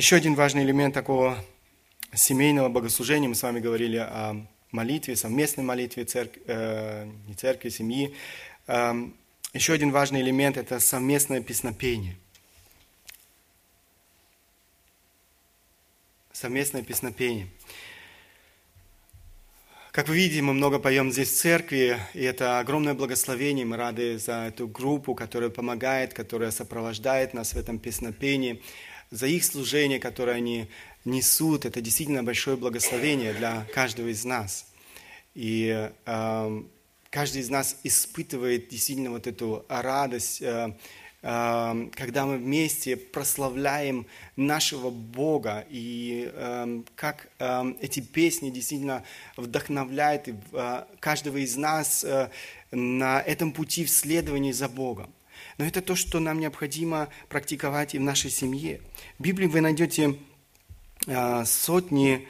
Еще 0.00 0.16
один 0.16 0.34
важный 0.34 0.62
элемент 0.62 0.94
такого 0.94 1.36
семейного 2.14 2.70
богослужения, 2.70 3.28
мы 3.28 3.34
с 3.34 3.42
вами 3.42 3.60
говорили 3.60 3.98
о 3.98 4.46
молитве, 4.70 5.14
совместной 5.14 5.62
молитве 5.62 6.06
церкви, 6.06 6.40
э, 6.46 7.06
не 7.28 7.34
церкви, 7.34 7.68
семьи. 7.68 8.14
Э, 8.66 8.94
еще 9.52 9.74
один 9.74 9.90
важный 9.90 10.22
элемент– 10.22 10.56
это 10.62 10.80
совместное 10.80 11.42
песнопение– 11.42 12.16
совместное 16.32 16.82
песнопение. 16.82 17.48
Как 19.92 20.08
вы 20.08 20.16
видите, 20.16 20.40
мы 20.40 20.54
много 20.54 20.78
поем 20.78 21.12
здесь 21.12 21.28
в 21.28 21.36
церкви, 21.36 21.98
и 22.14 22.22
это 22.22 22.58
огромное 22.58 22.94
благословение. 22.94 23.66
Мы 23.66 23.76
рады 23.76 24.18
за 24.18 24.46
эту 24.46 24.66
группу, 24.66 25.14
которая 25.14 25.50
помогает, 25.50 26.14
которая 26.14 26.52
сопровождает 26.52 27.34
нас 27.34 27.52
в 27.52 27.58
этом 27.58 27.78
песнопении, 27.78 28.62
за 29.10 29.26
их 29.26 29.44
служение, 29.44 29.98
которое 29.98 30.36
они 30.36 30.68
несут. 31.04 31.64
Это 31.64 31.80
действительно 31.80 32.22
большое 32.22 32.56
благословение 32.56 33.32
для 33.32 33.66
каждого 33.74 34.08
из 34.08 34.24
нас. 34.24 34.66
И 35.34 35.90
э, 36.06 36.62
каждый 37.10 37.42
из 37.42 37.50
нас 37.50 37.76
испытывает 37.84 38.68
действительно 38.68 39.10
вот 39.10 39.26
эту 39.26 39.64
радость, 39.68 40.42
э, 40.42 40.74
Эм, 41.22 41.90
когда 41.90 42.24
мы 42.24 42.38
вместе 42.38 42.96
прославляем 42.96 44.06
нашего 44.36 44.88
Бога, 44.88 45.66
и 45.68 46.32
эм, 46.34 46.86
как 46.94 47.28
эм, 47.38 47.76
эти 47.82 48.00
песни 48.00 48.48
действительно 48.48 49.04
вдохновляют 49.36 50.28
э, 50.28 50.84
каждого 50.98 51.36
из 51.36 51.56
нас 51.56 52.04
э, 52.04 52.30
на 52.70 53.20
этом 53.20 53.52
пути 53.52 53.84
в 53.84 53.90
следовании 53.90 54.52
за 54.52 54.68
Богом. 54.68 55.12
Но 55.60 55.66
это 55.66 55.82
то, 55.82 55.94
что 55.94 56.20
нам 56.20 56.40
необходимо 56.40 57.10
практиковать 57.28 57.94
и 57.94 57.98
в 57.98 58.00
нашей 58.00 58.30
семье. 58.30 58.80
В 59.18 59.22
Библии 59.22 59.44
вы 59.44 59.60
найдете 59.60 60.16
э, 61.06 61.44
сотни 61.44 62.26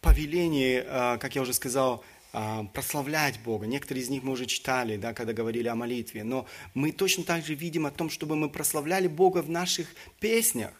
повелений, 0.00 0.82
как 1.20 1.36
я 1.36 1.42
уже 1.42 1.52
сказал, 1.52 2.02
а, 2.32 2.64
прославлять 2.64 3.38
Бога. 3.38 3.68
Некоторые 3.68 4.02
из 4.02 4.08
них 4.08 4.24
мы 4.24 4.32
уже 4.32 4.46
читали, 4.46 4.96
да, 4.96 5.14
когда 5.14 5.32
говорили 5.32 5.68
о 5.68 5.76
молитве. 5.76 6.24
Но 6.24 6.44
мы 6.74 6.90
точно 6.90 7.22
так 7.22 7.46
же 7.46 7.54
видим 7.54 7.86
о 7.86 7.92
том, 7.92 8.10
чтобы 8.10 8.34
мы 8.34 8.48
прославляли 8.48 9.06
Бога 9.06 9.42
в 9.42 9.48
наших 9.48 9.86
песнях, 10.18 10.72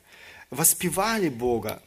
воспевали 0.50 1.28
Бога. 1.28 1.80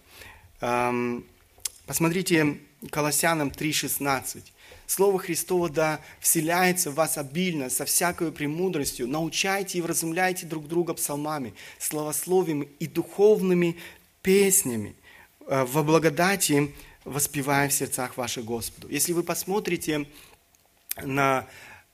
Посмотрите 1.85 2.59
Колоссянам 2.89 3.49
3,16. 3.49 4.43
Слово 4.87 5.19
Христово 5.19 5.69
да 5.69 5.99
вселяется 6.19 6.91
в 6.91 6.95
вас 6.95 7.17
обильно, 7.17 7.69
со 7.69 7.85
всякой 7.85 8.31
премудростью. 8.31 9.07
Научайте 9.07 9.77
и 9.77 9.81
вразумляйте 9.81 10.45
друг 10.45 10.67
друга 10.67 10.93
псалмами, 10.93 11.53
словословием 11.79 12.61
и 12.79 12.87
духовными 12.87 13.77
песнями 14.21 14.95
э, 15.47 15.65
во 15.65 15.83
благодати 15.83 16.73
воспевая 17.05 17.69
в 17.69 17.73
сердцах 17.73 18.17
ваших 18.17 18.45
Господу. 18.45 18.89
Если 18.89 19.13
вы 19.13 19.23
посмотрите 19.23 20.07
на 21.01 21.47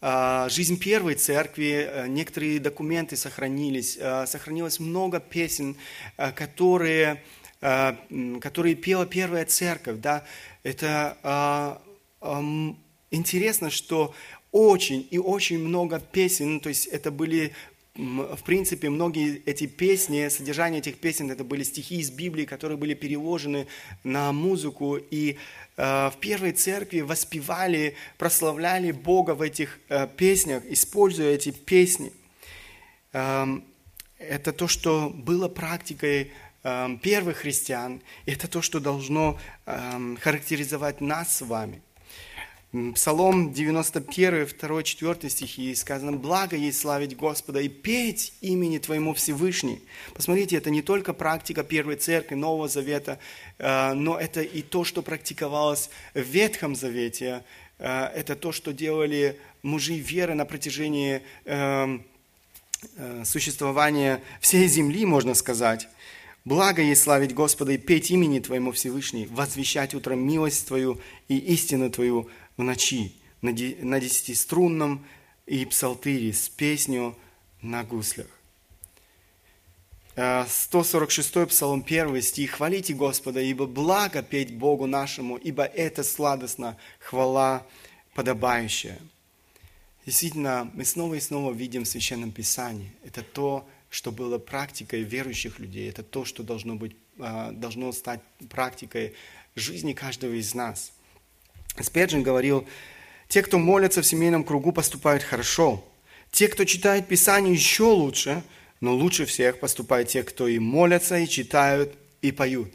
а, 0.04 0.50
жизнь 0.50 0.80
первой 0.80 1.14
церкви, 1.14 1.88
э, 1.88 2.08
некоторые 2.08 2.60
документы 2.60 3.16
сохранились, 3.16 3.98
э, 4.00 4.26
сохранилось 4.26 4.80
много 4.80 5.20
песен, 5.20 5.78
э, 6.18 6.32
которые, 6.32 7.24
которые 7.60 8.74
пела 8.74 9.06
первая 9.06 9.46
церковь. 9.46 10.00
Да? 10.00 10.24
Это 10.64 11.80
а, 12.22 12.42
интересно, 13.10 13.70
что 13.70 14.14
очень 14.52 15.08
и 15.12 15.18
очень 15.18 15.60
много 15.60 16.00
песен, 16.00 16.60
то 16.60 16.70
есть 16.70 16.88
это 16.88 17.12
были 17.12 17.54
в 17.94 18.44
принципе, 18.46 18.90
многие 18.90 19.42
эти 19.46 19.68
песни, 19.68 20.30
содержание 20.30 20.80
этих 20.80 20.98
песен, 20.98 21.30
это 21.30 21.44
были 21.44 21.64
стихи 21.64 22.00
из 22.00 22.10
Библии, 22.10 22.46
которые 22.46 22.78
были 22.78 22.94
переложены 22.94 23.68
на 24.06 24.32
музыку, 24.32 24.96
и 24.96 25.38
э, 25.76 26.10
в 26.10 26.14
первой 26.22 26.54
церкви 26.54 27.02
воспевали, 27.02 27.96
прославляли 28.18 28.92
Бога 28.92 29.36
в 29.36 29.42
этих 29.42 29.80
э, 29.90 30.08
песнях, 30.08 30.64
используя 30.70 31.36
эти 31.36 31.52
песни. 31.52 32.14
Э, 33.12 33.46
это 34.18 34.54
то, 34.54 34.68
что 34.68 35.10
было 35.10 35.50
практикой 35.50 36.32
первых 37.02 37.38
христиан, 37.38 38.02
это 38.28 38.48
то, 38.48 38.62
что 38.62 38.80
должно 38.80 39.40
характеризовать 39.66 41.02
нас 41.02 41.38
с 41.38 41.42
вами– 41.42 41.82
Псалом 42.96 43.52
91, 43.52 44.48
2, 44.58 44.84
4 44.84 45.30
стихи 45.30 45.76
сказано, 45.76 46.14
«Благо 46.14 46.56
есть 46.56 46.80
славить 46.80 47.18
Господа 47.18 47.60
и 47.60 47.68
петь 47.68 48.34
имени 48.40 48.78
Твоему 48.78 49.14
Всевышний». 49.14 49.82
Посмотрите, 50.14 50.56
это 50.56 50.70
не 50.70 50.82
только 50.82 51.12
практика 51.12 51.66
Первой 51.66 51.98
Церкви, 51.98 52.36
Нового 52.36 52.70
Завета, 52.70 53.20
э, 53.58 53.92
но 53.92 54.18
это 54.18 54.42
и 54.42 54.62
то, 54.62 54.86
что 54.86 55.02
практиковалось 55.02 55.90
в 56.14 56.22
Ветхом 56.22 56.78
Завете. 56.78 57.44
Э, 57.78 58.06
это 58.16 58.38
то, 58.38 58.54
что 58.54 58.72
делали 58.72 59.38
мужи 59.64 59.96
веры 59.96 60.34
на 60.34 60.46
протяжении 60.46 61.24
эм, 61.44 62.06
э, 62.96 63.24
существования 63.26 64.24
всей 64.40 64.68
земли, 64.68 65.06
можно 65.06 65.34
сказать. 65.34 65.90
Благо 66.44 66.82
есть 66.82 67.04
славить 67.04 67.36
Господа 67.36 67.74
и 67.74 67.78
петь 67.78 68.10
имени 68.10 68.40
Твоему 68.40 68.72
Всевышний, 68.72 69.28
возвещать 69.30 69.94
утром 69.94 70.26
милость 70.26 70.68
Твою 70.68 71.00
и 71.28 71.38
истину 71.38 71.92
Твою, 71.92 72.32
в 72.58 72.64
ночи 72.64 73.16
на 73.42 73.52
десятиструнном 74.00 75.06
и 75.46 75.66
псалтыре 75.66 76.34
с 76.34 76.50
песню 76.50 77.18
на 77.62 77.84
гуслях. 77.84 78.28
146 80.16 81.36
э, 81.38 81.46
псалом 81.48 81.84
1 81.86 82.22
стих. 82.22 82.52
«Хвалите 82.52 82.94
Господа, 82.94 83.40
ибо 83.40 83.66
благо 83.66 84.22
петь 84.22 84.54
Богу 84.54 84.86
нашему, 84.86 85.38
ибо 85.38 85.64
это 85.64 86.04
сладостно, 86.04 86.78
хвала 87.00 87.66
подобающая». 88.14 89.00
Действительно, 90.06 90.70
мы 90.74 90.84
снова 90.84 91.16
и 91.16 91.20
снова 91.20 91.54
видим 91.54 91.84
в 91.84 91.88
Священном 91.88 92.32
Писании. 92.32 92.92
Это 93.04 93.24
то, 93.24 93.68
что 93.90 94.12
было 94.12 94.38
практикой 94.38 95.04
верующих 95.04 95.60
людей. 95.60 95.90
Это 95.90 96.04
то, 96.04 96.26
что 96.26 96.44
должно, 96.44 96.76
быть, 96.76 96.96
э, 97.18 97.52
должно 97.54 97.92
стать 97.94 98.22
практикой 98.50 99.14
жизни 99.56 99.94
каждого 99.94 100.34
из 100.34 100.54
нас– 100.54 100.92
Спеджин 101.80 102.24
говорил, 102.24 102.68
те, 103.28 103.42
кто 103.42 103.58
молятся 103.58 104.02
в 104.02 104.06
семейном 104.06 104.44
кругу, 104.44 104.72
поступают 104.72 105.24
хорошо. 105.24 105.84
Те, 106.32 106.48
кто 106.48 106.66
читает 106.66 107.08
Писание, 107.08 107.54
еще 107.54 107.84
лучше, 107.84 108.44
но 108.82 108.94
лучше 108.94 109.26
всех 109.26 109.60
поступают 109.60 110.10
те, 110.10 110.24
кто 110.24 110.48
и 110.48 110.60
молятся, 110.60 111.18
и 111.18 111.28
читают, 111.28 111.96
и 112.22 112.32
поют. 112.32 112.74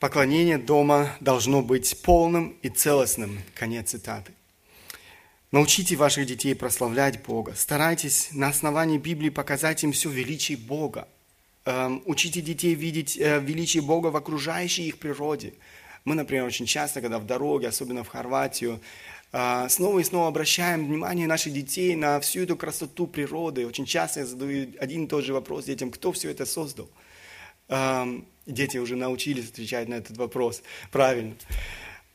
Поклонение 0.00 0.58
дома 0.58 1.16
должно 1.20 1.62
быть 1.62 2.02
полным 2.02 2.56
и 2.62 2.68
целостным. 2.68 3.40
Конец 3.54 3.90
цитаты. 3.90 4.32
Научите 5.50 5.96
ваших 5.96 6.26
детей 6.26 6.54
прославлять 6.54 7.22
Бога. 7.22 7.54
Старайтесь 7.56 8.28
на 8.32 8.48
основании 8.48 8.98
Библии 8.98 9.30
показать 9.30 9.82
им 9.82 9.92
все 9.92 10.10
величие 10.10 10.58
Бога. 10.58 11.08
Эм, 11.64 12.02
учите 12.06 12.40
детей 12.40 12.74
видеть 12.74 13.16
э, 13.16 13.40
величие 13.40 13.82
Бога 13.82 14.08
в 14.08 14.16
окружающей 14.16 14.86
их 14.86 14.98
природе– 14.98 15.54
мы, 16.08 16.14
например, 16.14 16.44
очень 16.44 16.66
часто, 16.66 17.00
когда 17.00 17.18
в 17.18 17.26
дороге, 17.26 17.68
особенно 17.68 18.02
в 18.02 18.08
Хорватию, 18.08 18.80
А, 19.30 19.68
снова 19.68 19.98
и 19.98 20.04
снова 20.04 20.28
обращаем 20.28 20.86
внимание 20.86 21.26
наших 21.26 21.52
детей 21.52 21.94
на 21.96 22.18
всю 22.18 22.40
эту 22.40 22.56
красоту 22.56 23.06
природы. 23.06 23.66
Очень 23.66 23.84
часто 23.84 24.20
я 24.20 24.26
задаю 24.26 24.72
один 24.80 25.04
и 25.04 25.06
тот 25.06 25.22
же 25.24 25.34
вопрос 25.34 25.66
детям, 25.66 25.90
кто 25.90 26.12
все 26.12 26.30
это 26.30 26.46
создал? 26.46 26.88
Дети 28.46 28.78
уже 28.78 28.96
научились 28.96 29.50
отвечать 29.50 29.88
на 29.88 29.96
этот 29.96 30.16
вопрос 30.16 30.62
правильно. 30.90 31.34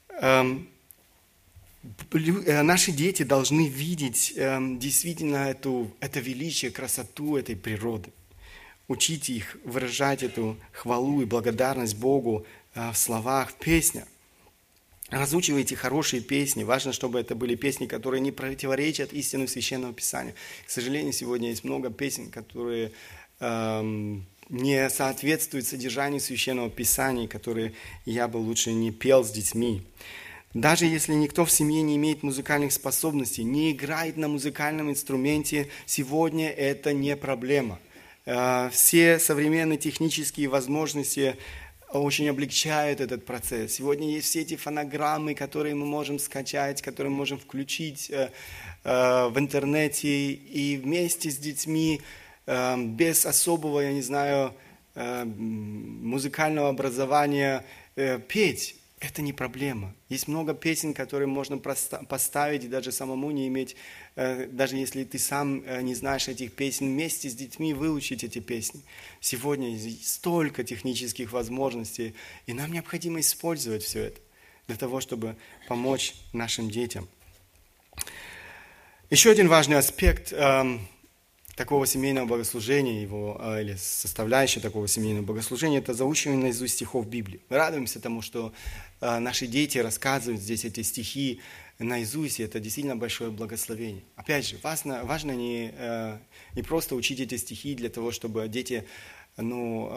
Э, 0.09 0.43
наши 2.63 2.91
дети 2.91 3.21
должны 3.21 3.67
видеть 3.67 4.33
действительно 4.79 5.49
эту, 5.49 5.91
это 5.99 6.19
величие, 6.19 6.71
красоту 6.71 7.37
этой 7.37 7.55
природы. 7.55 8.09
Учите 8.87 9.33
их 9.33 9.57
выражать 9.63 10.23
эту 10.23 10.57
хвалу 10.71 11.21
и 11.21 11.25
благодарность 11.25 11.97
Богу 11.97 12.45
в 12.75 12.95
словах, 12.95 13.51
в 13.51 13.55
песнях. 13.55 14.05
Разучивайте 15.13 15.75
хорошие 15.75 16.23
песни. 16.23 16.63
Важно, 16.63 16.91
чтобы 16.91 17.19
это 17.19 17.35
были 17.35 17.53
песни, 17.53 17.85
которые 17.85 18.19
не 18.19 18.31
противоречат 18.31 19.13
истину 19.13 19.47
Священного 19.47 19.93
Писания. 19.93 20.33
К 20.65 20.69
сожалению, 20.71 21.13
сегодня 21.13 21.49
есть 21.49 21.63
много 21.63 21.91
песен, 21.91 22.31
которые 22.31 22.91
эм, 23.39 24.25
не 24.49 24.89
соответствуют 24.89 25.67
содержанию 25.67 26.19
Священного 26.19 26.71
Писания, 26.71 27.27
которые 27.27 27.73
я 28.05 28.27
бы 28.27 28.37
лучше 28.37 28.71
не 28.73 28.91
пел 28.91 29.23
с 29.23 29.29
детьми. 29.29 29.83
Даже 30.55 30.85
если 30.85 31.13
никто 31.13 31.45
в 31.45 31.51
семье 31.51 31.83
не 31.83 31.95
имеет 31.95 32.23
музыкальных 32.23 32.73
способностей, 32.73 33.43
не 33.43 33.71
играет 33.71 34.17
на 34.17 34.27
музыкальном 34.27 34.89
инструменте, 34.89 35.69
сегодня 35.85 36.49
это 36.49 36.91
не 36.91 37.15
проблема. 37.15 37.79
Э, 38.25 38.69
все 38.71 39.19
современные 39.19 39.77
технические 39.77 40.47
возможности 40.47 41.37
очень 41.99 42.27
облегчают 42.29 43.01
этот 43.01 43.25
процесс. 43.25 43.73
Сегодня 43.73 44.09
есть 44.09 44.27
все 44.27 44.41
эти 44.41 44.55
фонограммы, 44.55 45.35
которые 45.35 45.75
мы 45.75 45.85
можем 45.85 46.19
скачать, 46.19 46.81
которые 46.81 47.11
мы 47.11 47.17
можем 47.17 47.39
включить 47.39 48.09
э, 48.09 48.31
э, 48.83 49.27
в 49.27 49.37
интернете 49.37 50.31
и 50.31 50.77
вместе 50.77 51.29
с 51.29 51.37
детьми, 51.37 52.01
э, 52.45 52.77
без 52.77 53.25
особого, 53.25 53.81
я 53.81 53.93
не 53.93 54.01
знаю, 54.01 54.53
музыкального 54.95 56.69
образования 56.69 57.65
петь 58.27 58.75
это 59.03 59.21
не 59.21 59.33
проблема. 59.33 59.93
Есть 60.07 60.27
много 60.27 60.53
песен, 60.53 60.93
которые 60.93 61.27
можно 61.27 61.57
поставить 61.57 62.63
и 62.63 62.67
даже 62.67 62.91
самому 62.91 63.31
не 63.31 63.47
иметь, 63.47 63.75
даже 64.15 64.77
если 64.77 65.03
ты 65.03 65.17
сам 65.17 65.63
э, 65.65 65.81
не 65.81 65.95
знаешь 65.95 66.27
этих 66.27 66.53
песен, 66.53 66.87
вместе 66.87 67.29
с 67.29 67.35
детьми 67.35 67.73
выучить 67.73 68.23
эти 68.23 68.39
песни. 68.39 68.81
Сегодня 69.19 69.77
столько 70.03 70.63
технических 70.63 71.31
возможностей, 71.31 72.13
и 72.45 72.53
нам 72.53 72.71
необходимо 72.71 73.19
использовать 73.19 73.83
все 73.83 74.05
это 74.05 74.21
для 74.67 74.77
того, 74.77 75.01
чтобы 75.01 75.35
помочь 75.67 76.13
нашим 76.31 76.69
детям. 76.69 77.07
Еще 79.09 79.31
один 79.31 79.47
важный 79.47 79.77
аспект 79.77 80.31
эм, 80.31 80.87
такого 81.55 81.85
семейного 81.85 82.25
богослужения, 82.25 83.01
его, 83.01 83.37
а, 83.39 83.61
или 83.61 83.75
составляющая 83.75 84.59
такого 84.59 84.87
семейного 84.87 85.25
богослужения, 85.25 85.79
это 85.79 85.93
заучивание 85.93 86.41
наизусть 86.41 86.75
стихов 86.75 87.07
Библии. 87.07 87.41
Мы 87.49 87.57
радуемся 87.57 87.99
тому, 87.99 88.21
что 88.21 88.53
а, 89.01 89.19
наши 89.19 89.45
дети 89.45 89.77
рассказывают 89.77 90.41
здесь 90.41 90.65
эти 90.65 90.81
стихи 90.81 91.41
наизусть, 91.79 92.39
и 92.39 92.43
это 92.43 92.59
действительно 92.59 92.95
большое 92.95 93.29
благословение. 93.29 94.03
Опять 94.15 94.47
же, 94.47 94.57
важно, 94.63 95.03
важно 95.03 95.31
не, 95.31 95.71
а, 95.77 96.19
не 96.55 96.63
просто 96.63 96.95
учить 96.95 97.19
эти 97.19 97.37
стихи 97.37 97.75
для 97.75 97.89
того, 97.89 98.11
чтобы 98.11 98.47
дети 98.47 98.85
ну, 99.35 99.89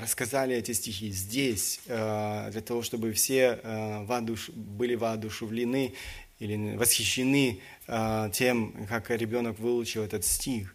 рассказали 0.00 0.54
эти 0.54 0.70
стихи 0.70 1.10
здесь, 1.10 1.80
для 1.84 2.62
того, 2.64 2.82
чтобы 2.82 3.12
все 3.12 3.58
воодуш... 4.06 4.50
были 4.50 4.94
воодушевлены 4.94 5.94
или 6.38 6.76
восхищены 6.76 7.58
тем, 8.32 8.86
как 8.88 9.10
ребенок 9.10 9.58
выучил 9.58 10.04
этот 10.04 10.24
стих. 10.24 10.73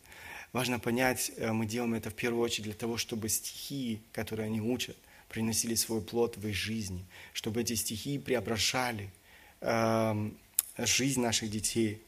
Важно 0.51 0.79
понять, 0.79 1.31
э, 1.37 1.51
мы 1.51 1.65
делаем 1.65 1.93
это 1.93 2.09
в 2.09 2.15
первую 2.15 2.43
очередь 2.43 2.65
для 2.65 2.73
того, 2.73 2.97
чтобы 2.97 3.29
стихи, 3.29 4.01
которые 4.11 4.47
они 4.47 4.61
учат, 4.61 4.97
приносили 5.27 5.75
свой 5.75 6.01
плод 6.01 6.37
в 6.37 6.47
их 6.47 6.55
жизни, 6.55 7.05
чтобы 7.33 7.61
эти 7.61 7.73
стихи 7.73 8.17
преображали 8.17 9.11
э, 9.61 10.31
жизнь 10.77 11.21
наших 11.21 11.51
детей. 11.51 12.01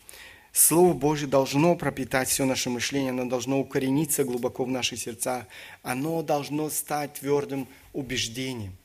Слово 0.54 0.94
Божье 0.94 1.28
должно 1.28 1.76
пропитать 1.76 2.28
все 2.28 2.46
наше 2.46 2.70
мышление, 2.70 3.12
оно 3.12 3.26
должно 3.26 3.60
укорениться 3.60 4.24
глубоко 4.24 4.66
в 4.66 4.70
наши 4.70 4.98
сердца, 4.98 5.48
оно 5.84 6.24
должно 6.24 6.70
стать 6.70 7.14
твердым 7.14 7.68
убеждением. 7.94 8.76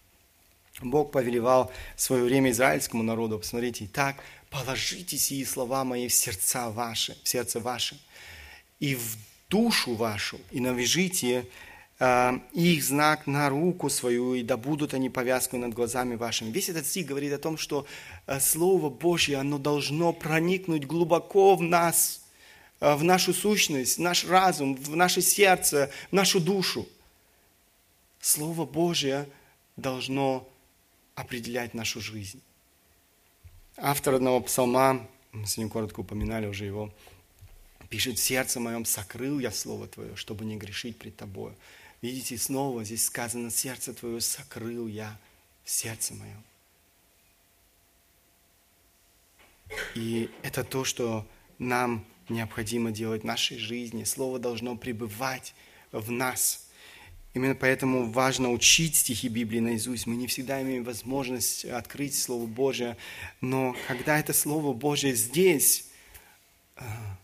Бог 0.82 1.10
повелевал 1.10 1.72
в 1.96 2.02
свое 2.02 2.22
время 2.24 2.50
израильскому 2.50 3.02
народу, 3.02 3.38
посмотрите, 3.38 3.88
так, 3.90 4.16
положите 4.50 5.16
сии 5.16 5.42
слова 5.42 5.84
мои 5.84 6.08
в 6.08 6.12
сердца 6.12 6.70
ваши, 6.70 7.16
в 7.24 7.28
сердце 7.28 7.58
ваше, 7.58 7.98
и 8.78 8.94
в 8.94 9.16
душу 9.48 9.94
вашу, 9.94 10.38
и 10.50 10.60
навяжите 10.60 11.46
э, 11.98 12.38
их 12.52 12.84
знак 12.84 13.26
на 13.26 13.48
руку 13.48 13.90
свою, 13.90 14.34
и 14.34 14.42
да 14.42 14.56
будут 14.56 14.94
они 14.94 15.10
повязкой 15.10 15.56
над 15.56 15.74
глазами 15.74 16.16
вашими. 16.16 16.50
Весь 16.50 16.68
этот 16.68 16.86
стих 16.86 17.06
говорит 17.06 17.32
о 17.32 17.38
том, 17.38 17.56
что 17.56 17.86
э, 18.26 18.40
Слово 18.40 18.90
Божье, 18.90 19.38
оно 19.38 19.58
должно 19.58 20.12
проникнуть 20.12 20.86
глубоко 20.86 21.56
в 21.56 21.62
нас, 21.62 22.24
э, 22.80 22.94
в 22.94 23.04
нашу 23.04 23.32
сущность, 23.32 23.98
в 23.98 24.00
наш 24.00 24.24
разум, 24.24 24.76
в 24.76 24.96
наше 24.96 25.22
сердце, 25.22 25.90
в 26.10 26.12
нашу 26.12 26.40
душу. 26.40 26.86
Слово 28.20 28.64
Божье 28.64 29.28
должно 29.76 30.48
определять 31.14 31.74
нашу 31.74 32.00
жизнь. 32.00 32.40
Автор 33.76 34.14
одного 34.14 34.40
псалма, 34.40 35.06
мы 35.32 35.46
сегодня 35.46 35.70
коротко 35.70 36.00
упоминали 36.00 36.46
уже 36.46 36.64
его, 36.64 36.92
Пишет, 37.88 38.18
в 38.18 38.22
сердце 38.22 38.60
моем 38.60 38.84
сокрыл 38.84 39.38
я 39.38 39.50
Слово 39.50 39.86
Твое, 39.86 40.16
чтобы 40.16 40.44
не 40.44 40.56
грешить 40.56 40.98
пред 40.98 41.16
Тобою. 41.16 41.54
Видите, 42.02 42.36
снова 42.36 42.84
здесь 42.84 43.04
сказано, 43.04 43.50
сердце 43.50 43.94
Твое 43.94 44.20
сокрыл 44.20 44.86
я 44.86 45.18
в 45.64 45.70
сердце 45.70 46.14
моем. 46.14 46.42
И 49.94 50.30
это 50.42 50.64
то, 50.64 50.84
что 50.84 51.26
нам 51.58 52.04
необходимо 52.28 52.90
делать 52.90 53.22
в 53.22 53.26
нашей 53.26 53.58
жизни. 53.58 54.04
Слово 54.04 54.38
должно 54.38 54.76
пребывать 54.76 55.54
в 55.92 56.10
нас. 56.10 56.66
Именно 57.34 57.54
поэтому 57.54 58.10
важно 58.10 58.50
учить 58.50 58.96
стихи 58.96 59.28
Библии 59.28 59.60
наизусть. 59.60 60.06
Мы 60.06 60.16
не 60.16 60.26
всегда 60.26 60.62
имеем 60.62 60.84
возможность 60.84 61.64
открыть 61.64 62.18
Слово 62.18 62.46
Божие, 62.46 62.96
но 63.40 63.76
когда 63.88 64.18
это 64.18 64.32
Слово 64.32 64.72
Божие 64.72 65.14
здесь, 65.14 65.86
а, 66.76 67.18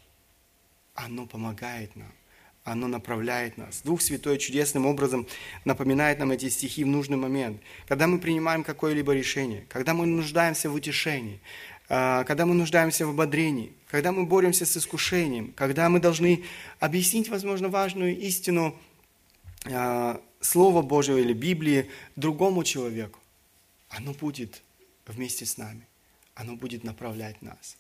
оно 0.95 1.27
помогает 1.27 1.95
нам, 1.97 2.13
оно 2.65 2.87
направляет 2.87 3.59
нас. 3.59 3.83
Дух 3.83 4.01
Святой 4.03 4.39
чудесным 4.39 4.87
образом 4.87 5.27
напоминает 5.65 6.19
нам 6.19 6.31
эти 6.31 6.49
стихи 6.49 6.85
в 6.85 6.89
нужный 6.89 7.17
момент. 7.17 7.61
Когда 7.89 8.07
мы 8.07 8.19
принимаем 8.19 8.65
какое-либо 8.65 9.13
решение, 9.13 9.67
когда 9.69 9.95
мы 9.95 10.07
нуждаемся 10.07 10.71
в 10.71 10.75
утешении, 10.75 11.41
а, 11.89 12.25
когда 12.25 12.47
мы 12.47 12.55
нуждаемся 12.55 13.07
в 13.07 13.11
ободрении, 13.11 13.73
когда 13.89 14.13
мы 14.13 14.25
боремся 14.25 14.65
с 14.65 14.77
искушением, 14.77 15.53
когда 15.53 15.89
мы 15.89 16.01
должны 16.01 16.45
объяснить, 16.79 17.29
возможно, 17.29 17.69
важную 17.69 18.19
истину 18.19 18.79
а, 19.67 20.21
Слова 20.41 20.83
Божьего 20.83 21.19
или 21.19 21.33
Библии 21.33 21.91
другому 22.17 22.65
человеку, 22.65 23.19
оно 23.89 24.13
будет 24.13 24.63
вместе 25.07 25.45
с 25.45 25.59
нами, 25.59 25.87
оно 26.35 26.57
будет 26.57 26.85
направлять 26.85 27.43
нас. 27.43 27.77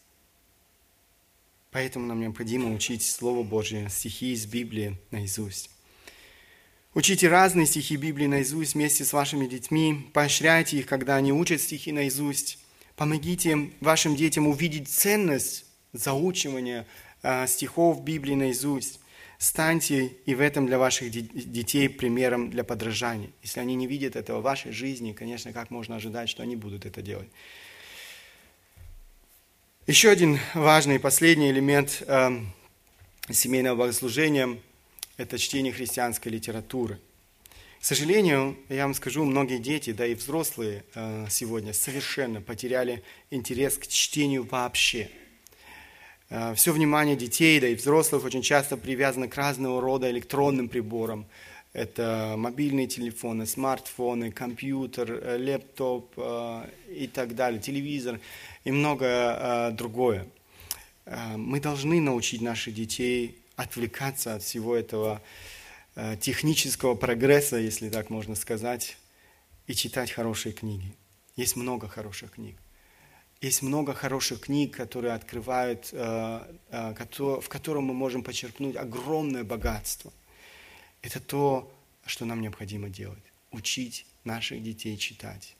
Поэтому 1.72 2.06
нам 2.06 2.20
необходимо 2.20 2.72
учить 2.72 3.02
Слово 3.02 3.42
Божье, 3.42 3.88
стихи 3.88 4.34
из 4.34 4.44
Библии 4.44 4.98
наизусть. 5.10 5.70
Учите 6.94 7.28
разные 7.28 7.64
стихи 7.64 7.96
Библии 7.96 8.26
наизусть 8.26 8.74
вместе 8.74 9.06
с 9.06 9.14
вашими 9.14 9.46
детьми, 9.46 10.10
поощряйте 10.12 10.76
их, 10.76 10.86
когда 10.86 11.16
они 11.16 11.32
учат 11.32 11.62
стихи 11.62 11.90
наизусть. 11.90 12.58
Помогите 12.94 13.70
вашим 13.80 14.14
детям 14.14 14.46
увидеть 14.46 14.88
ценность 14.88 15.64
заучивания 15.94 16.86
э, 17.22 17.46
стихов 17.46 18.04
Библии 18.04 18.34
наизусть. 18.34 19.00
Станьте 19.38 20.08
и 20.26 20.34
в 20.34 20.42
этом 20.42 20.66
для 20.66 20.78
ваших 20.78 21.10
детей 21.10 21.88
примером 21.88 22.50
для 22.50 22.64
подражания. 22.64 23.30
Если 23.42 23.60
они 23.60 23.74
не 23.74 23.86
видят 23.86 24.14
этого 24.14 24.40
в 24.40 24.44
вашей 24.44 24.72
жизни, 24.72 25.14
конечно, 25.14 25.54
как 25.54 25.70
можно 25.70 25.96
ожидать, 25.96 26.28
что 26.28 26.42
они 26.42 26.54
будут 26.54 26.84
это 26.84 27.00
делать? 27.00 27.30
Еще 29.88 30.10
один 30.10 30.38
важный 30.54 30.94
и 30.94 30.98
последний 31.00 31.50
элемент 31.50 32.04
э, 32.06 32.30
семейного 33.28 33.74
богослужения– 33.74 34.60
это 35.16 35.38
чтение 35.38 35.72
христианской 35.72 36.30
литературы. 36.30 37.00
К 37.80 37.84
сожалению, 37.84 38.56
я 38.68 38.84
вам 38.84 38.94
скажу, 38.94 39.24
многие 39.24 39.58
дети, 39.58 39.90
да 39.90 40.06
и 40.06 40.14
взрослые 40.14 40.84
э, 40.94 41.26
сегодня 41.30 41.72
совершенно 41.72 42.40
потеряли 42.40 43.02
интерес 43.32 43.76
к 43.76 43.88
чтению 43.88 44.46
вообще. 44.48 45.10
Э, 46.30 46.54
все 46.54 46.72
внимание 46.72 47.16
детей, 47.16 47.58
да 47.58 47.66
и 47.66 47.74
взрослых 47.74 48.22
очень 48.22 48.42
часто 48.42 48.76
привязано 48.76 49.26
к 49.26 49.34
разного 49.34 49.80
рода 49.80 50.08
электронным 50.08 50.68
приборам, 50.68 51.26
Это 51.72 52.34
мобильные 52.36 52.86
телефоны, 52.86 53.46
смартфоны, 53.46 54.30
компьютер, 54.30 55.40
лэптоп 55.40 56.16
и 56.88 57.10
так 57.12 57.34
далее, 57.34 57.60
телевизор 57.60 58.20
и 58.64 58.70
многое 58.70 59.70
другое. 59.72 60.26
Мы 61.06 61.60
должны 61.60 62.00
научить 62.00 62.40
наших 62.40 62.74
детей 62.74 63.38
отвлекаться 63.56 64.34
от 64.34 64.42
всего 64.42 64.76
этого 64.76 65.20
технического 66.20 66.94
прогресса, 66.94 67.56
если 67.56 67.90
так 67.90 68.08
можно 68.10 68.34
сказать, 68.34 68.96
и 69.66 69.74
читать 69.74 70.10
хорошие 70.10 70.52
книги. 70.52 70.92
Есть 71.36 71.56
много 71.56 71.88
хороших 71.88 72.32
книг. 72.32 72.56
Есть 73.40 73.62
много 73.62 73.92
хороших 73.92 74.40
книг, 74.40 74.76
которые 74.76 75.14
открывают, 75.14 75.90
в 75.92 77.48
котором 77.48 77.84
мы 77.84 77.94
можем 77.94 78.22
почерпнуть 78.22 78.76
огромное 78.76 79.42
богатство. 79.42 80.12
Это 81.02 81.18
то, 81.18 81.72
что 82.06 82.24
нам 82.24 82.40
необходимо 82.40 82.88
делать. 82.88 83.22
Учить 83.50 84.06
наших 84.24 84.62
детей 84.62 84.96
читать. 84.96 85.56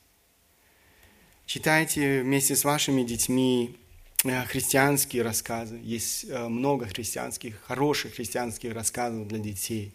Читайте 1.45 2.21
вместе 2.21 2.55
с 2.55 2.63
вашими 2.63 3.03
детьми 3.03 3.77
э, 4.23 4.45
христианские 4.45 5.23
рассказы. 5.23 5.79
Есть 5.83 6.29
много 6.29 6.87
христианских, 6.87 7.61
хороших 7.63 8.15
христианских 8.15 8.73
рассказов 8.73 9.27
для 9.27 9.39
детей. 9.39 9.93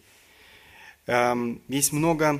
Эм, 1.07 1.59
есть 1.67 1.91
много 1.91 2.39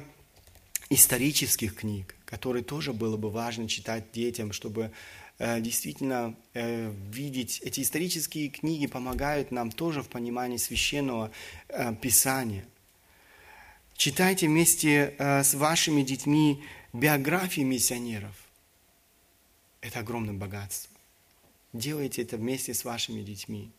исторических 0.92 1.76
книг, 1.76 2.16
которые 2.26 2.64
тоже 2.64 2.94
было 2.94 3.18
бы 3.18 3.30
важно 3.30 3.68
читать 3.68 4.12
детям, 4.12 4.52
чтобы 4.52 4.92
э, 5.40 5.60
действительно 5.60 6.36
э, 6.54 6.92
видеть. 7.12 7.62
Эти 7.64 7.82
исторические 7.82 8.50
книги 8.50 8.88
помогают 8.88 9.52
нам 9.52 9.72
тоже 9.72 10.04
в 10.04 10.08
понимании 10.08 10.58
священного 10.58 11.32
э, 11.70 11.96
писания. 11.96 12.66
Читайте 13.96 14.48
вместе 14.48 15.16
э, 15.18 15.44
с 15.44 15.54
вашими 15.54 16.04
детьми 16.04 16.64
биографии 16.94 17.62
миссионеров. 17.62 18.36
Это 19.82 20.00
огромное 20.00 20.34
богатство. 20.34 20.92
Делайте 21.74 22.22
это 22.24 22.38
вместе 22.38 22.74
с 22.74 22.84
вашими 22.84 23.22
детьми. 23.22 23.72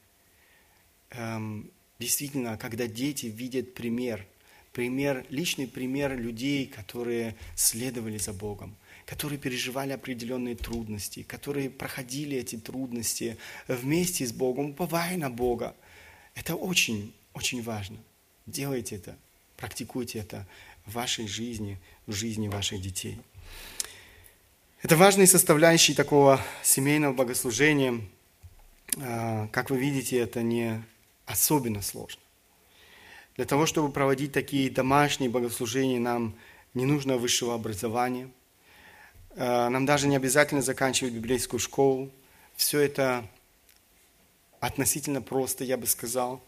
Эм, 1.10 1.70
действительно, 1.98 2.56
когда 2.56 2.86
дети 2.86 3.26
видят 3.26 3.74
пример– 3.74 4.26
пример, 4.72 5.26
личный 5.30 5.66
пример 5.66 6.16
людей, 6.16 6.66
которые 6.66 7.36
следовали 7.54 8.18
за 8.18 8.32
Богом, 8.32 8.76
которые 9.06 9.38
переживали 9.38 9.92
определенные 9.92 10.54
трудности, 10.54 11.22
которые 11.22 11.70
проходили 11.70 12.36
эти 12.36 12.56
трудности 12.56 13.36
вместе 13.68 14.26
с 14.26 14.32
Богом, 14.32 14.70
уповая 14.70 15.16
на 15.16 15.30
Бога. 15.30 15.76
Это 16.34 16.54
очень, 16.54 17.12
очень 17.34 17.62
важно. 17.62 17.98
Делайте 18.46 18.96
это, 18.96 19.16
практикуйте 19.56 20.20
это 20.20 20.46
в 20.86 20.92
вашей 20.92 21.26
жизни, 21.26 21.78
в 22.06 22.12
жизни 22.12 22.48
ваших 22.48 22.80
детей. 22.80 23.18
Это 24.82 24.96
важные 24.96 25.26
составляющие 25.26 25.94
такого 25.94 26.40
семейного 26.62 27.12
богослужения. 27.12 28.00
А, 28.96 29.46
как 29.48 29.68
вы 29.68 29.76
видите, 29.76 30.18
это 30.18 30.40
не 30.40 30.82
особенно 31.26 31.82
сложно. 31.82 32.22
Для 33.36 33.44
того, 33.44 33.66
чтобы 33.66 33.92
проводить 33.92 34.32
такие 34.32 34.70
домашние 34.70 35.28
богослужения, 35.28 36.00
нам 36.00 36.34
не 36.72 36.86
нужно 36.86 37.18
высшего 37.18 37.54
образования. 37.54 38.30
Э, 39.36 39.68
нам 39.68 39.84
даже 39.84 40.08
не 40.08 40.16
обязательно 40.16 40.62
заканчивать 40.62 41.12
библейскую 41.12 41.60
школу. 41.60 42.10
Все 42.56 42.80
это 42.80 43.28
относительно 44.60 45.20
просто, 45.20 45.62
я 45.62 45.76
бы 45.76 45.86
сказал. 45.86 46.42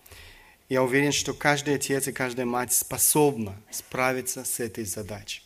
Я 0.71 0.83
уверен, 0.83 1.13
что 1.13 1.35
каждый 1.35 1.75
отец 1.75 2.09
и 2.09 2.13
каждая 2.13 2.47
мать 2.47 2.73
способна 2.73 3.61
справиться 3.71 4.43
с 4.43 4.59
этой 4.59 4.87
задачей. 4.87 5.42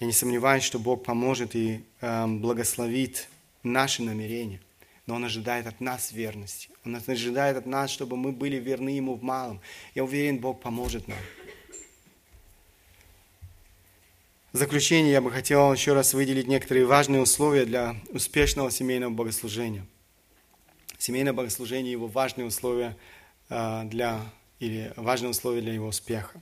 Я 0.00 0.06
не 0.06 0.12
сомневаюсь, 0.12 0.64
что 0.64 0.78
Бог 0.78 1.04
поможет 1.04 1.54
и 1.54 1.84
э, 2.00 2.26
благословит 2.26 3.28
наши 3.62 4.02
намерения– 4.02 4.60
но 5.06 5.16
Он 5.16 5.24
ожидает 5.24 5.66
от 5.66 5.80
нас 5.80 6.12
верности. 6.12 6.68
Он 6.84 6.96
ожидает 7.06 7.56
от 7.56 7.66
нас, 7.66 7.90
чтобы 7.90 8.16
мы 8.16 8.32
были 8.32 8.56
верны 8.56 8.90
Ему 8.90 9.14
в 9.14 9.22
малом. 9.22 9.60
Я 9.94 10.04
уверен, 10.04 10.38
Бог 10.38 10.60
поможет 10.60 11.08
нам. 11.08 11.18
В 14.52 14.56
заключение 14.56 15.12
я 15.12 15.20
бы 15.20 15.32
хотел 15.32 15.72
еще 15.72 15.94
раз 15.94 16.14
выделить 16.14 16.46
некоторые 16.46 16.86
важные 16.86 17.20
условия 17.20 17.64
для 17.64 17.96
успешного 18.10 18.70
семейного 18.70 19.12
богослужения. 19.12 19.84
Семейное 20.96 21.32
богослужение– 21.32 21.92
его 21.92 22.06
важные 22.06 22.46
условия 22.46 22.96
а, 23.50 23.84
для, 23.84 24.20
или 24.60 24.92
важные 24.96 25.30
условия 25.30 25.60
для 25.60 25.74
его 25.74 25.88
успеха. 25.88 26.40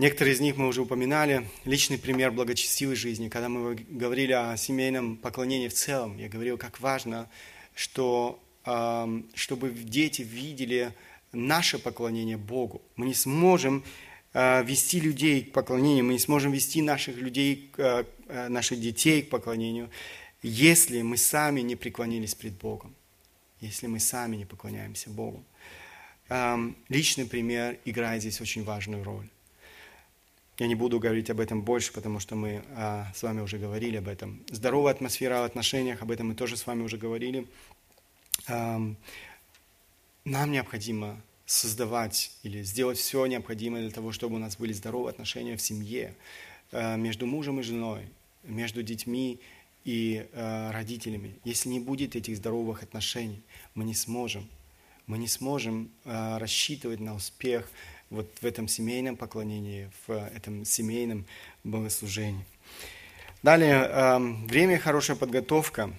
Некоторые 0.00 0.34
из 0.34 0.40
них 0.40 0.56
мы 0.56 0.66
уже 0.66 0.80
упоминали. 0.80 1.46
Личный 1.66 1.98
пример 1.98 2.30
благочестивой 2.32 2.96
жизни. 2.96 3.28
Когда 3.28 3.50
мы 3.50 3.74
говорили 3.74 4.32
о 4.32 4.56
семейном 4.56 5.18
поклонении 5.18 5.68
в 5.68 5.74
целом, 5.74 6.16
я 6.16 6.30
говорил, 6.30 6.56
как 6.56 6.80
важно, 6.80 7.28
что, 7.74 8.42
чтобы 9.34 9.68
дети 9.72 10.22
видели 10.22 10.94
наше 11.32 11.78
поклонение 11.78 12.38
Богу. 12.38 12.80
Мы 12.96 13.08
не 13.08 13.14
сможем 13.14 13.84
а, 14.32 14.62
вести 14.62 15.00
людей 15.00 15.44
к 15.44 15.52
поклонению, 15.52 16.06
мы 16.06 16.14
не 16.14 16.18
сможем 16.18 16.50
вести 16.50 16.80
наших 16.80 17.18
людей, 17.18 17.70
а, 17.76 18.06
наших 18.48 18.80
детей 18.80 19.20
к 19.20 19.28
поклонению, 19.28 19.90
если 20.42 21.02
мы 21.02 21.18
сами 21.18 21.60
не 21.60 21.76
преклонились 21.76 22.34
пред 22.34 22.54
Богом, 22.54 22.94
если 23.60 23.86
мы 23.86 24.00
сами 24.00 24.36
не 24.36 24.46
поклоняемся 24.46 25.10
Богу. 25.10 25.44
Личный 26.88 27.26
пример 27.26 27.76
играет 27.84 28.22
здесь 28.22 28.40
очень 28.40 28.64
важную 28.64 29.04
роль. 29.04 29.28
Я 30.60 30.66
не 30.66 30.74
буду 30.74 31.00
говорить 31.00 31.30
об 31.30 31.40
этом 31.40 31.62
больше, 31.62 31.90
потому 31.90 32.20
что 32.20 32.36
мы 32.36 32.62
а, 32.76 33.10
с 33.14 33.22
вами 33.22 33.40
уже 33.40 33.56
говорили 33.56 33.96
об 33.96 34.08
этом. 34.08 34.44
Здоровая 34.50 34.92
атмосфера 34.92 35.40
в 35.40 35.44
отношениях, 35.44 36.02
об 36.02 36.10
этом 36.10 36.28
мы 36.28 36.34
тоже 36.34 36.58
с 36.58 36.66
вами 36.66 36.82
уже 36.82 36.98
говорили. 36.98 37.46
А, 38.46 38.78
нам 40.26 40.52
необходимо 40.52 41.18
создавать 41.46 42.32
или 42.42 42.62
сделать 42.62 42.98
все 42.98 43.24
необходимое 43.24 43.80
для 43.80 43.90
того, 43.90 44.12
чтобы 44.12 44.34
у 44.34 44.38
нас 44.38 44.58
были 44.58 44.74
здоровые 44.74 45.12
отношения 45.12 45.56
в 45.56 45.62
семье, 45.62 46.14
а, 46.72 46.96
между 46.96 47.26
мужем 47.26 47.60
и 47.60 47.62
женой, 47.62 48.02
между 48.44 48.82
детьми 48.82 49.40
и 49.86 50.28
а, 50.34 50.72
родителями. 50.72 51.36
Если 51.42 51.70
не 51.70 51.80
будет 51.80 52.16
этих 52.16 52.36
здоровых 52.36 52.82
отношений, 52.82 53.40
мы 53.74 53.84
не 53.84 53.94
сможем, 53.94 54.46
мы 55.06 55.16
не 55.16 55.26
сможем 55.26 55.90
а, 56.04 56.38
рассчитывать 56.38 57.00
на 57.00 57.14
успех 57.14 57.66
вот 58.10 58.28
в 58.40 58.44
этом 58.44 58.68
семейном 58.68 59.16
поклонении, 59.16 59.90
в 60.06 60.12
этом 60.34 60.64
семейном 60.64 61.24
богослужении. 61.64 62.44
Далее, 63.42 63.84
эм, 63.84 64.46
время 64.46 64.78
хорошая 64.78 65.16
подготовка. 65.16 65.90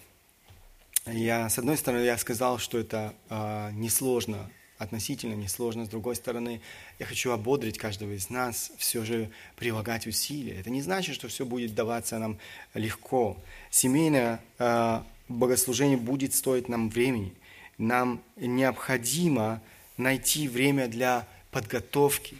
Я, 1.08 1.50
с 1.50 1.58
одной 1.58 1.78
стороны, 1.78 2.04
я 2.04 2.18
сказал, 2.18 2.60
что 2.60 2.78
это 2.78 3.16
э, 3.30 3.72
несложно, 3.74 4.52
относительно 4.78 5.34
несложно. 5.34 5.86
С 5.86 5.90
другой 5.90 6.16
стороны, 6.16 6.62
я 7.00 7.06
хочу 7.08 7.32
ободрить 7.32 7.80
каждого 7.80 8.12
из 8.12 8.30
нас 8.30 8.72
все 8.78 9.04
же 9.04 9.32
прилагать 9.56 10.06
усилия. 10.06 10.60
Это 10.60 10.70
не 10.70 10.84
значит, 10.84 11.16
что 11.16 11.28
все 11.30 11.46
будет 11.46 11.74
даваться 11.74 12.20
нам 12.20 12.38
легко. 12.76 13.38
Семейное 13.72 14.40
э, 14.60 15.02
богослужение 15.28 15.98
будет 15.98 16.36
стоить 16.36 16.70
нам 16.70 16.90
времени. 16.90 17.34
Нам 17.80 18.22
необходимо 18.36 19.62
найти 19.98 20.48
время 20.48 20.88
для 20.88 21.26
подготовки, 21.52 22.38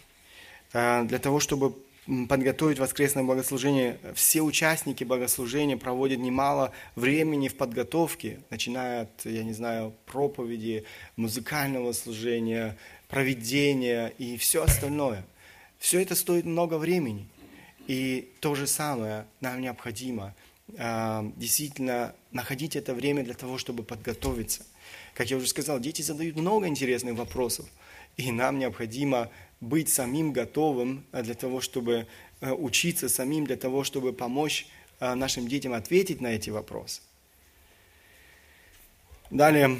э, 0.72 1.04
для 1.04 1.18
того, 1.18 1.40
чтобы 1.40 1.74
подготовить 2.28 2.78
воскресное 2.78 3.22
богослужение. 3.22 3.98
Все 4.14 4.42
участники 4.42 5.04
богослужения 5.04 5.76
проводят 5.76 6.18
немало 6.18 6.72
времени 6.96 7.48
в 7.48 7.56
подготовке, 7.56 8.40
начиная 8.50 9.02
от, 9.02 9.24
я 9.24 9.44
не 9.44 9.52
знаю, 9.52 9.94
проповеди, 10.06 10.84
музыкального 11.16 11.92
служения, 11.92 12.76
проведения 13.08 14.12
и 14.18 14.36
все 14.36 14.64
остальное. 14.64 15.24
Все 15.78 16.00
это 16.00 16.16
стоит 16.16 16.44
много 16.44 16.76
времени. 16.76 17.28
И 17.86 18.32
то 18.40 18.54
же 18.54 18.66
самое 18.66 19.26
нам 19.40 19.60
необходимо 19.60 20.34
э, 20.76 21.30
действительно 21.36 22.14
находить 22.32 22.74
это 22.74 22.94
время 22.94 23.22
для 23.22 23.34
того, 23.34 23.58
чтобы 23.58 23.84
подготовиться. 23.84 24.64
Как 25.14 25.30
я 25.30 25.36
уже 25.36 25.46
сказал, 25.46 25.78
дети 25.78 26.02
задают 26.02 26.36
много 26.36 26.66
интересных 26.66 27.14
вопросов– 27.14 27.66
и 28.16 28.30
нам 28.30 28.58
необходимо 28.58 29.30
быть 29.62 29.88
самим 29.88 30.32
готовым 30.32 31.06
э, 31.12 31.22
для 31.22 31.34
того, 31.34 31.60
чтобы 31.60 32.06
э, 32.40 32.50
учиться 32.50 33.08
самим, 33.08 33.46
для 33.46 33.56
того, 33.56 33.84
чтобы 33.84 34.12
помочь 34.12 34.66
э, 35.00 35.14
нашим 35.14 35.48
детям 35.48 35.72
ответить 35.72 36.20
на 36.20 36.28
эти 36.28 36.50
вопросы. 36.50 37.00
Далее, 39.30 39.78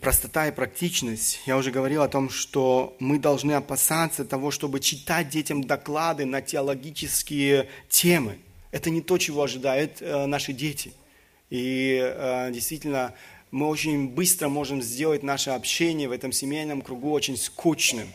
простота 0.00 0.46
и 0.46 0.52
практичность. 0.52 1.40
Я 1.46 1.56
уже 1.56 1.70
говорил 1.70 2.02
о 2.02 2.08
том, 2.08 2.28
что 2.28 2.96
мы 3.00 3.18
должны 3.18 3.52
опасаться 3.52 4.24
того, 4.24 4.50
чтобы 4.50 4.78
читать 4.80 5.30
детям 5.30 5.64
доклады 5.64 6.26
на 6.26 6.42
теологические 6.42 7.68
темы. 7.88 8.38
Это 8.70 8.90
не 8.90 9.00
то, 9.00 9.16
чего 9.16 9.42
ожидают 9.42 10.00
наши 10.00 10.52
дети. 10.52 10.92
И 11.50 11.98
действительно, 12.52 13.14
мы 13.56 13.68
очень 13.68 14.10
быстро 14.10 14.50
можем 14.50 14.82
сделать 14.82 15.22
наше 15.22 15.48
общение 15.48 16.10
в 16.10 16.12
этом 16.12 16.30
семейном 16.30 16.82
кругу 16.82 17.10
очень 17.10 17.38
скучным. 17.38 18.06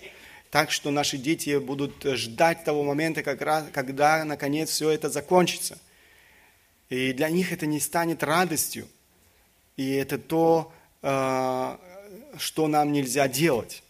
так 0.52 0.70
что 0.70 0.92
наши 0.92 1.18
дети 1.18 1.58
будут 1.58 2.04
ждать 2.04 2.64
того 2.64 2.84
момента, 2.84 3.24
как 3.24 3.42
раз, 3.42 3.66
когда 3.74 4.24
наконец 4.24 4.70
все 4.70 4.92
это 4.92 5.10
закончится. 5.10 5.80
И 6.90 7.12
для 7.14 7.30
них 7.30 7.52
это 7.52 7.66
не 7.66 7.80
станет 7.80 8.22
радостью. 8.22 8.88
И 9.78 9.90
это 9.94 10.20
то, 10.20 10.72
э, 11.02 11.78
что 12.38 12.68
нам 12.68 12.92
нельзя 12.92 13.28
делать. 13.28 13.82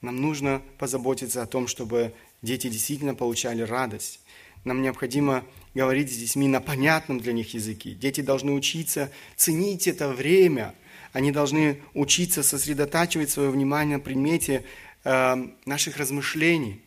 Нам 0.00 0.20
нужно 0.20 0.62
позаботиться 0.78 1.42
о 1.42 1.46
том, 1.46 1.68
чтобы 1.68 2.12
дети 2.40 2.68
действительно 2.68 3.14
получали 3.14 3.62
радость. 3.62 4.18
Нам 4.64 4.82
необходимо 4.82 5.44
говорить 5.74 6.12
с 6.12 6.16
детьми 6.16 6.46
на 6.48 6.60
понятном 6.60 7.18
для 7.18 7.32
них 7.32 7.54
языке. 7.54 7.92
Дети 7.92 8.20
должны 8.20 8.52
учиться 8.52 9.10
ценить 9.36 9.88
это 9.88 10.08
время. 10.08 10.74
Они 11.12 11.32
должны 11.32 11.82
учиться 11.94 12.42
сосредотачивать 12.42 13.30
свое 13.30 13.50
внимание 13.50 13.96
на 13.96 14.02
предмете 14.02 14.64
э, 15.04 15.36
наших 15.66 15.96
размышлений. 15.96 16.80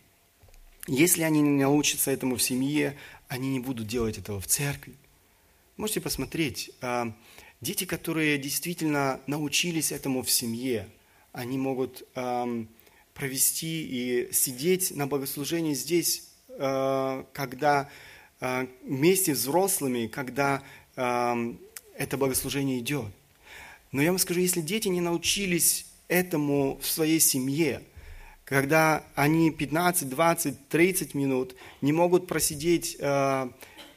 Если 0.87 1.23
они 1.23 1.41
не 1.41 1.61
научатся 1.63 2.11
этому 2.11 2.37
в 2.37 2.41
семье, 2.41 2.95
они 3.27 3.49
не 3.49 3.59
будут 3.59 3.87
делать 3.87 4.17
этого 4.17 4.39
в 4.39 4.47
церкви. 4.47 4.93
Можете 5.77 5.99
посмотреть, 5.99 6.71
э, 6.81 7.11
дети, 7.59 7.85
которые 7.85 8.37
действительно 8.37 9.19
научились 9.27 9.91
этому 9.91 10.23
в 10.23 10.31
семье, 10.31 10.87
они 11.33 11.57
могут 11.57 12.07
э, 12.15 12.65
провести 13.13 13.83
и 13.83 14.31
сидеть 14.31 14.95
на 14.95 15.07
богослужении 15.07 15.73
здесь, 15.73 16.24
когда 16.57 17.89
э, 18.39 18.67
вместе 18.83 19.33
взрослыми, 19.33 20.07
когда 20.07 20.61
э, 20.95 21.53
это 21.97 22.17
богослужение 22.17 22.79
идет. 22.79 23.11
Но 23.91 24.01
я 24.01 24.11
вам 24.11 24.19
скажу, 24.19 24.39
если 24.39 24.61
дети 24.61 24.87
не 24.87 25.01
научились 25.01 25.85
этому 26.07 26.77
в 26.81 26.85
своей 26.85 27.19
семье, 27.19 27.81
когда 28.43 29.03
они 29.15 29.51
15, 29.51 30.09
20, 30.09 30.69
30 30.69 31.13
минут 31.13 31.55
не 31.81 31.93
могут 31.93 32.27
просидеть 32.27 32.97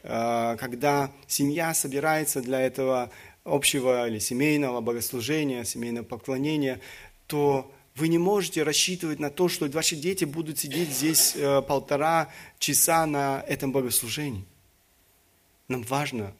Э, 0.02 0.56
когда 0.58 1.10
семья 1.26 1.74
собирается 1.74 2.40
для 2.40 2.60
этого 2.60 3.10
общего 3.44 4.08
или 4.08 4.18
семейного 4.18 4.80
богослужения, 4.80 5.64
семейного 5.64 6.04
поклонения, 6.04 6.80
то 7.26 7.70
вы 7.98 8.08
не 8.08 8.18
можете 8.18 8.62
рассчитывать 8.62 9.18
на 9.18 9.30
то, 9.30 9.48
что 9.48 9.66
ваши 9.66 9.96
дети 9.96 10.24
будут 10.24 10.58
сидеть 10.58 10.90
здесь 10.90 11.34
э, 11.34 11.62
полтора 11.62 12.28
часа 12.58 13.06
на 13.06 13.44
этом 13.48 13.72
богослужении. 13.72 14.44
Нам 15.66 15.82
важно 15.82 16.34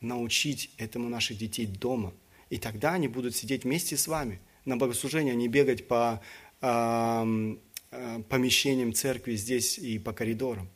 научить 0.00 0.70
этому 0.78 1.08
наших 1.08 1.36
детей 1.38 1.66
дома. 1.66 2.12
И 2.50 2.58
тогда 2.58 2.94
они 2.94 3.08
будут 3.08 3.36
сидеть 3.36 3.64
вместе 3.64 3.96
с 3.96 4.08
вами 4.08 4.40
на 4.64 4.76
богослужении, 4.76 5.32
а 5.32 5.36
не 5.36 5.48
бегать 5.48 5.86
по 5.86 6.22
э, 6.60 7.56
помещениям 8.28 8.92
церкви 8.94 9.36
здесь 9.36 9.78
и 9.78 9.98
по 9.98 10.12
коридорам. 10.12 10.68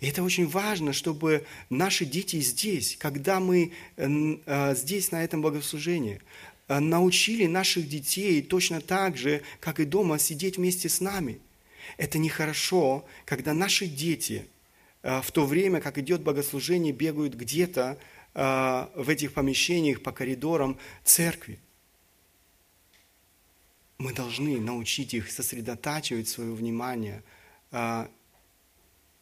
И 0.00 0.06
это 0.08 0.22
очень 0.22 0.46
важно, 0.46 0.92
чтобы 0.92 1.44
наши 1.70 2.04
дети 2.04 2.40
здесь, 2.40 2.96
когда 2.96 3.40
мы 3.40 3.72
э, 3.96 4.74
здесь, 4.74 5.10
на 5.10 5.24
этом 5.24 5.42
богослужении, 5.42 6.20
научили 6.68 7.46
наших 7.46 7.88
детей 7.88 8.42
точно 8.42 8.80
так 8.80 9.16
же, 9.16 9.42
как 9.60 9.80
и 9.80 9.84
дома, 9.84 10.18
сидеть 10.18 10.56
вместе 10.56 10.88
с 10.88 11.00
нами. 11.00 11.40
Это 11.96 12.18
нехорошо, 12.18 13.04
когда 13.24 13.54
наши 13.54 13.86
дети 13.86 14.46
э, 15.02 15.20
в 15.22 15.30
то 15.30 15.46
время, 15.46 15.80
как 15.80 15.98
идет 15.98 16.22
богослужение, 16.22 16.92
бегают 16.92 17.34
где-то 17.34 17.98
в 18.34 19.08
этих 19.08 19.32
помещениях 19.32 20.02
по 20.02 20.12
коридорам 20.12 20.78
церкви. 21.04 21.58
Мы 23.96 24.12
должны 24.12 24.60
научить 24.60 25.14
их 25.14 25.30
сосредотачивать 25.30 26.28
свое 26.28 26.52
внимание 26.52 27.22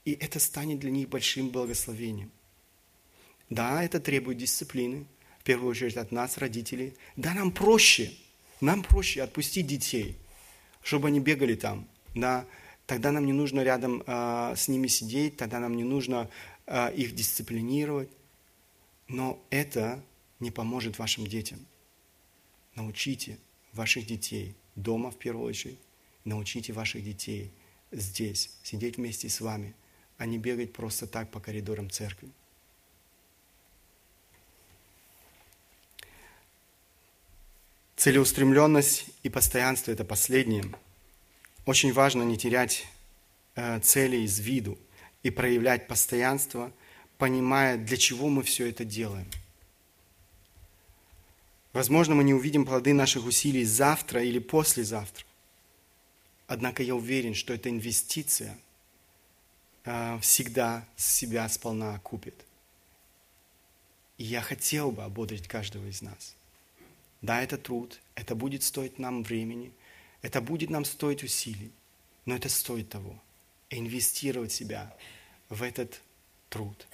и 0.04 0.12
это 0.12 0.38
станет 0.38 0.78
для 0.78 0.90
них 0.90 1.08
большим 1.08 1.48
благословением. 1.50 2.30
Да, 3.50 3.82
это 3.82 4.00
требует 4.00 4.38
дисциплины, 4.38 5.06
в 5.44 5.46
первую 5.46 5.70
очередь 5.70 5.98
от 5.98 6.10
нас, 6.10 6.38
родителей. 6.38 6.94
Да, 7.16 7.34
нам 7.34 7.52
проще, 7.52 8.10
нам 8.62 8.82
проще 8.82 9.22
отпустить 9.22 9.66
детей, 9.66 10.16
чтобы 10.82 11.08
они 11.08 11.20
бегали 11.20 11.54
там. 11.54 11.86
Да, 12.14 12.46
тогда 12.86 13.12
нам 13.12 13.26
не 13.26 13.34
нужно 13.34 13.60
рядом 13.60 14.02
э, 14.06 14.54
с 14.56 14.68
ними 14.68 14.86
сидеть, 14.86 15.36
тогда 15.36 15.60
нам 15.60 15.76
не 15.76 15.84
нужно 15.84 16.30
э, 16.66 16.94
их 16.94 17.14
дисциплинировать. 17.14 18.08
Но 19.06 19.38
это 19.50 20.02
не 20.40 20.50
поможет 20.50 20.98
вашим 20.98 21.26
детям. 21.26 21.58
Научите 22.74 23.36
ваших 23.74 24.06
детей 24.06 24.56
дома 24.76 25.10
в 25.10 25.18
первую 25.18 25.46
очередь, 25.46 25.78
научите 26.24 26.72
ваших 26.72 27.04
детей 27.04 27.52
здесь, 27.92 28.50
сидеть 28.62 28.96
вместе 28.96 29.28
с 29.28 29.42
вами– 29.42 29.74
а 30.18 30.26
не 30.26 30.38
бегать 30.38 30.72
просто 30.72 31.06
так 31.06 31.30
по 31.30 31.40
коридорам 31.40 31.90
церкви. 31.90 32.30
Целеустремленность 38.04 39.06
и 39.22 39.30
постоянство– 39.30 39.90
это 39.92 40.04
последнее. 40.04 40.64
Очень 41.64 41.90
важно 41.94 42.22
не 42.22 42.36
терять 42.36 42.86
э, 43.54 43.80
цели 43.80 44.18
из 44.18 44.38
виду 44.40 44.78
и 45.22 45.30
проявлять 45.30 45.88
постоянство, 45.88 46.70
понимая, 47.16 47.78
для 47.78 47.96
чего 47.96 48.28
мы 48.28 48.42
все 48.42 48.68
это 48.68 48.84
делаем. 48.84 49.26
Возможно, 51.72 52.14
мы 52.14 52.24
не 52.24 52.34
увидим 52.34 52.66
плоды 52.66 52.92
наших 52.92 53.24
усилий 53.24 53.64
завтра 53.64 54.22
или 54.22 54.38
послезавтра. 54.38 55.24
Однако 56.46 56.82
я 56.82 56.94
уверен, 56.94 57.34
что 57.34 57.54
это 57.54 57.70
инвестиция– 57.70 58.58
Э, 59.84 60.18
всегда 60.20 60.86
себя 60.96 61.48
сполна 61.48 61.94
окупит. 61.94 62.34
И 64.16 64.24
я 64.24 64.40
хотел 64.40 64.90
бы 64.90 65.02
ободрить 65.02 65.46
каждого 65.46 65.86
из 65.86 66.00
нас. 66.00 66.36
Да, 67.24 67.42
это 67.42 67.56
труд, 67.56 68.00
это 68.16 68.34
будет 68.34 68.62
стоить 68.62 68.98
нам 68.98 69.22
времени, 69.22 69.72
это 70.20 70.42
будет 70.42 70.68
нам 70.68 70.84
стоить 70.84 71.24
усилий, 71.24 71.72
но 72.26 72.36
это 72.36 72.50
стоит 72.50 72.90
того. 72.90 73.18
Инвестировать 73.70 74.52
себя 74.52 74.94
в 75.48 75.62
этот 75.62 76.02
труд. 76.50 76.86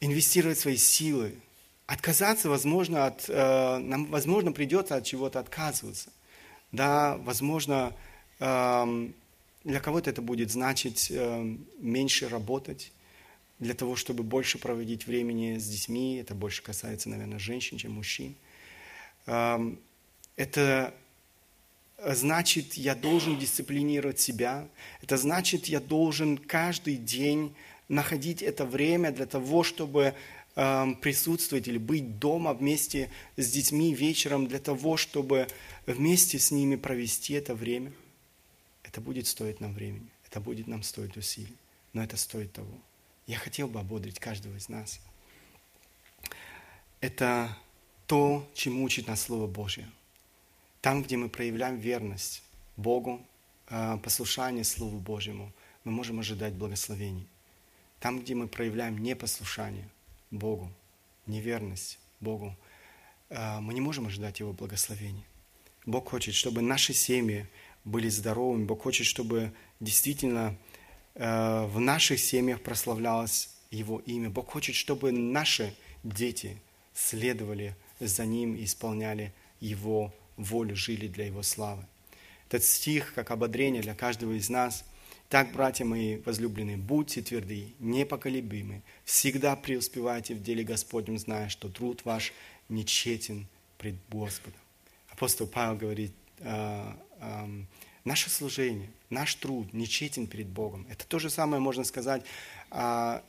Инвестировать 0.00 0.58
свои 0.58 0.78
силы. 0.78 1.34
Отказаться, 1.86 2.48
возможно, 2.48 3.04
от, 3.04 3.28
э, 3.28 3.76
нам, 3.76 4.06
возможно, 4.06 4.52
придется 4.52 4.96
от 4.96 5.04
чего-то 5.04 5.40
отказываться. 5.40 6.10
Да, 6.72 7.18
возможно, 7.18 7.94
э, 8.38 9.08
для 9.64 9.80
кого-то 9.80 10.08
это 10.08 10.22
будет 10.22 10.50
значить 10.50 11.08
э, 11.10 11.56
меньше 11.80 12.30
работать, 12.30 12.92
для 13.58 13.74
того, 13.74 13.94
чтобы 13.94 14.22
больше 14.22 14.58
проводить 14.58 15.06
времени 15.06 15.58
с 15.58 15.68
детьми. 15.68 16.16
Это 16.16 16.34
больше 16.34 16.62
касается, 16.62 17.10
наверное, 17.10 17.38
женщин, 17.38 17.76
чем 17.76 17.92
мужчин. 17.92 18.34
Это 20.36 20.94
значит, 21.98 22.74
я 22.74 22.94
должен 22.94 23.38
дисциплинировать 23.38 24.20
себя. 24.20 24.66
Это 25.02 25.16
значит, 25.16 25.66
я 25.66 25.80
должен 25.80 26.38
каждый 26.38 26.96
день 26.96 27.54
находить 27.88 28.42
это 28.42 28.64
время 28.64 29.12
для 29.12 29.26
того, 29.26 29.62
чтобы 29.62 30.14
присутствовать 30.54 31.68
или 31.68 31.78
быть 31.78 32.18
дома 32.18 32.54
вместе 32.54 33.10
с 33.36 33.50
детьми 33.50 33.94
вечером, 33.94 34.46
для 34.46 34.58
того, 34.58 34.96
чтобы 34.96 35.46
вместе 35.86 36.38
с 36.38 36.50
ними 36.50 36.76
провести 36.76 37.34
это 37.34 37.54
время– 37.54 37.92
это 38.88 39.02
будет 39.02 39.26
стоить 39.26 39.60
нам 39.60 39.74
времени, 39.74 40.08
это 40.26 40.40
будет 40.40 40.66
нам 40.66 40.82
стоить 40.82 41.16
усилий, 41.18 41.54
но 41.92 42.02
это 42.02 42.16
стоит 42.16 42.52
того. 42.54 42.72
Я 43.26 43.36
хотел 43.38 43.68
бы 43.68 43.80
ободрить 43.80 44.18
каждого 44.18 44.56
из 44.56 44.70
нас. 44.70 44.98
Это 47.02 47.54
то, 48.08 48.48
чему 48.54 48.84
учит 48.84 49.06
нас 49.06 49.20
Слово 49.20 49.46
Божье. 49.46 49.86
Там, 50.80 51.02
где 51.02 51.18
мы 51.18 51.28
проявляем 51.28 51.76
верность 51.76 52.42
Богу, 52.76 53.20
э, 53.68 53.98
послушание 54.02 54.64
Слову 54.64 54.98
Божьему, 54.98 55.52
мы 55.84 55.92
можем 55.92 56.18
ожидать 56.18 56.54
благословений. 56.54 57.26
Там, 58.00 58.20
где 58.20 58.34
мы 58.34 58.48
проявляем 58.48 58.96
непослушание 58.96 59.86
Богу, 60.30 60.72
неверность 61.26 61.98
Богу, 62.20 62.56
э, 63.28 63.60
мы 63.60 63.74
не 63.74 63.82
можем 63.82 64.06
ожидать 64.06 64.40
Его 64.40 64.54
благословений. 64.54 65.24
Бог 65.84 66.08
хочет, 66.08 66.34
чтобы 66.34 66.62
наши 66.62 66.94
семьи 66.94 67.46
были 67.84 68.08
здоровыми. 68.08 68.64
Бог 68.64 68.84
хочет, 68.84 69.06
чтобы 69.06 69.52
действительно 69.80 70.56
э, 71.14 71.66
в 71.66 71.78
наших 71.78 72.20
семьях 72.20 72.62
прославлялось 72.62 73.50
Его 73.70 73.98
имя. 74.06 74.30
Бог 74.30 74.50
хочет, 74.50 74.76
чтобы 74.76 75.12
наши 75.12 75.74
дети 76.02 76.56
следовали 76.94 77.76
за 78.00 78.24
Ним 78.26 78.54
и 78.54 78.64
исполняли 78.64 79.32
Его 79.60 80.14
волю, 80.36 80.76
жили 80.76 81.08
для 81.08 81.26
Его 81.26 81.42
славы. 81.42 81.84
Этот 82.48 82.64
стих, 82.64 83.12
как 83.14 83.30
ободрение 83.30 83.82
для 83.82 83.94
каждого 83.94 84.32
из 84.32 84.48
нас. 84.48 84.84
Так, 85.28 85.52
братья 85.52 85.84
мои 85.84 86.16
возлюбленные, 86.18 86.78
будьте 86.78 87.20
тверды, 87.20 87.74
непоколебимы, 87.80 88.82
всегда 89.04 89.56
преуспевайте 89.56 90.34
в 90.34 90.42
деле 90.42 90.64
Господнем, 90.64 91.18
зная, 91.18 91.50
что 91.50 91.68
труд 91.68 92.00
ваш 92.04 92.32
нечетен 92.70 93.46
пред 93.76 93.96
Господом. 94.08 94.58
Апостол 95.10 95.46
Павел 95.46 95.76
говорит, 95.76 96.12
э, 96.38 96.92
Наше 98.08 98.30
служение, 98.30 98.88
наш 99.10 99.34
труд 99.34 99.74
нечетен 99.74 100.26
перед 100.28 100.46
Богом. 100.46 100.86
Это 100.88 101.06
то 101.06 101.18
же 101.18 101.28
самое 101.28 101.60
можно 101.60 101.84
сказать 101.84 102.24
о, 102.70 103.20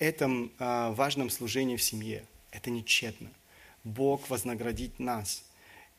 этом 0.00 0.50
о 0.58 0.90
важном 0.90 1.30
служении 1.30 1.76
в 1.76 1.82
семье. 1.84 2.24
Это 2.50 2.68
нечетно. 2.70 3.30
Бог 3.84 4.28
вознаградит 4.30 4.98
нас. 4.98 5.44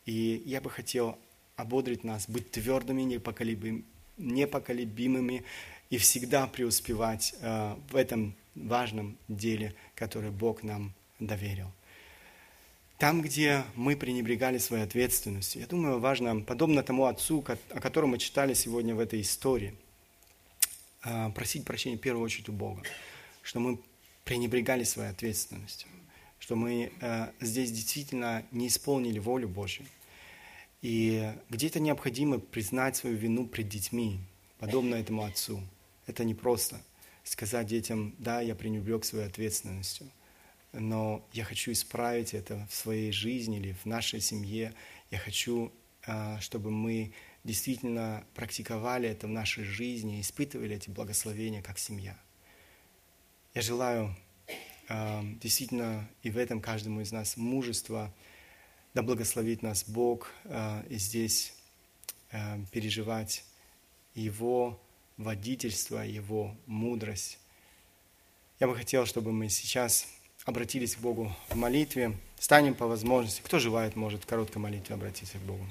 И 0.06 0.42
я 0.46 0.62
бы 0.62 0.70
хотел 0.70 1.18
ободрить 1.56 2.04
нас, 2.04 2.30
быть 2.30 2.52
твердыми, 2.52 3.02
непоколебимыми, 3.04 3.84
непоколебимыми 4.18 5.44
и 5.90 5.98
всегда 5.98 6.48
преуспевать 6.48 7.36
э, 7.42 7.76
в 7.90 7.96
этом 7.96 8.36
важном 8.56 9.18
деле, 9.28 9.76
которое 9.96 10.32
Бог 10.32 10.64
нам 10.64 10.94
доверил. 11.20 11.72
Там, 12.98 13.22
где 13.22 13.64
мы 13.76 13.96
пренебрегали 13.96 14.58
своей 14.58 14.84
ответственностью, 14.84 15.62
я 15.62 15.68
думаю, 15.68 16.00
важно, 16.00 16.42
подобно 16.42 16.84
тому 16.84 17.06
отцу, 17.06 17.44
о 17.70 17.80
котором 17.80 18.10
мы 18.10 18.18
читали 18.18 18.54
сегодня 18.54 18.94
в 18.94 19.00
этой 19.00 19.22
истории, 19.22 19.74
э, 21.04 21.30
просить 21.32 21.66
прощения 21.66 21.98
в 21.98 22.02
первую 22.02 22.26
очередь 22.26 22.50
у 22.50 22.54
Бога, 22.54 22.84
что 23.42 23.60
мы 23.60 23.80
пренебрегали 24.26 24.84
своей 24.84 25.12
ответственностью, 25.12 25.88
что 26.50 26.56
мы 26.56 26.92
э, 27.00 27.32
здесь 27.42 27.72
действительно 27.72 28.44
не 28.50 28.70
исполнили 28.70 29.20
волю 29.20 29.48
Божью. 29.48 29.86
И 30.82 31.32
где-то 31.52 31.80
необходимо 31.80 32.40
признать 32.40 32.96
свою 32.96 33.18
вину 33.18 33.46
пред 33.46 33.70
детьми, 33.70 34.20
подобно 34.58 34.96
этому 34.96 35.26
отцу. 35.26 35.62
Это 36.08 36.24
не 36.24 36.34
просто 36.34 36.82
сказать 37.24 37.68
детям, 37.68 38.16
да, 38.18 38.42
я 38.42 38.56
пренебрег 38.56 39.06
своей 39.06 39.28
ответственностью, 39.28 40.10
но 40.74 41.24
я 41.34 41.44
хочу 41.44 41.72
исправить 41.72 42.34
это 42.34 42.68
в 42.72 42.74
своей 42.74 43.12
жизни 43.12 43.60
или 43.60 43.74
в 43.74 43.86
нашей 43.86 44.20
семье. 44.20 44.74
Я 45.12 45.20
хочу, 45.20 45.72
а, 46.08 46.40
чтобы 46.40 46.72
мы 46.72 47.14
действительно 47.44 48.24
практиковали 48.34 49.08
это 49.08 49.28
в 49.28 49.30
нашей 49.30 49.66
жизни, 49.66 50.20
испытывали 50.20 50.78
эти 50.78 50.90
благословения 50.90 51.62
как 51.62 51.78
семья. 51.78 52.18
Я 53.54 53.62
желаю 53.62 54.16
действительно 54.90 56.10
и 56.24 56.32
в 56.32 56.38
этом 56.38 56.62
каждому 56.62 57.02
из 57.02 57.12
нас 57.12 57.38
мужества, 57.38 58.14
да 58.94 59.04
благословит 59.04 59.62
нас 59.62 59.84
Бог 59.88 60.32
а, 60.46 60.84
и 60.90 60.98
здесь 60.98 61.54
переживать 62.72 63.44
Его 64.16 64.80
водительство, 65.18 66.00
Его 66.00 66.56
мудрость. 66.66 67.40
Я 68.60 68.68
бы 68.68 68.76
хотел, 68.76 69.06
чтобы 69.06 69.32
мы 69.32 69.50
сейчас 69.50 70.08
обратились 70.46 70.96
к 70.96 71.00
Богу 71.00 71.36
в 71.50 71.56
молитве. 71.56 72.18
Станем 72.40 72.74
по 72.74 72.88
возможности. 72.88 73.42
Кто 73.42 73.60
желает, 73.60 73.96
может 73.96 74.24
в 74.24 74.28
короткой 74.28 74.62
молитве 74.62 74.96
обратиться 74.96 75.38
к 75.38 75.42
Богу. 75.42 75.66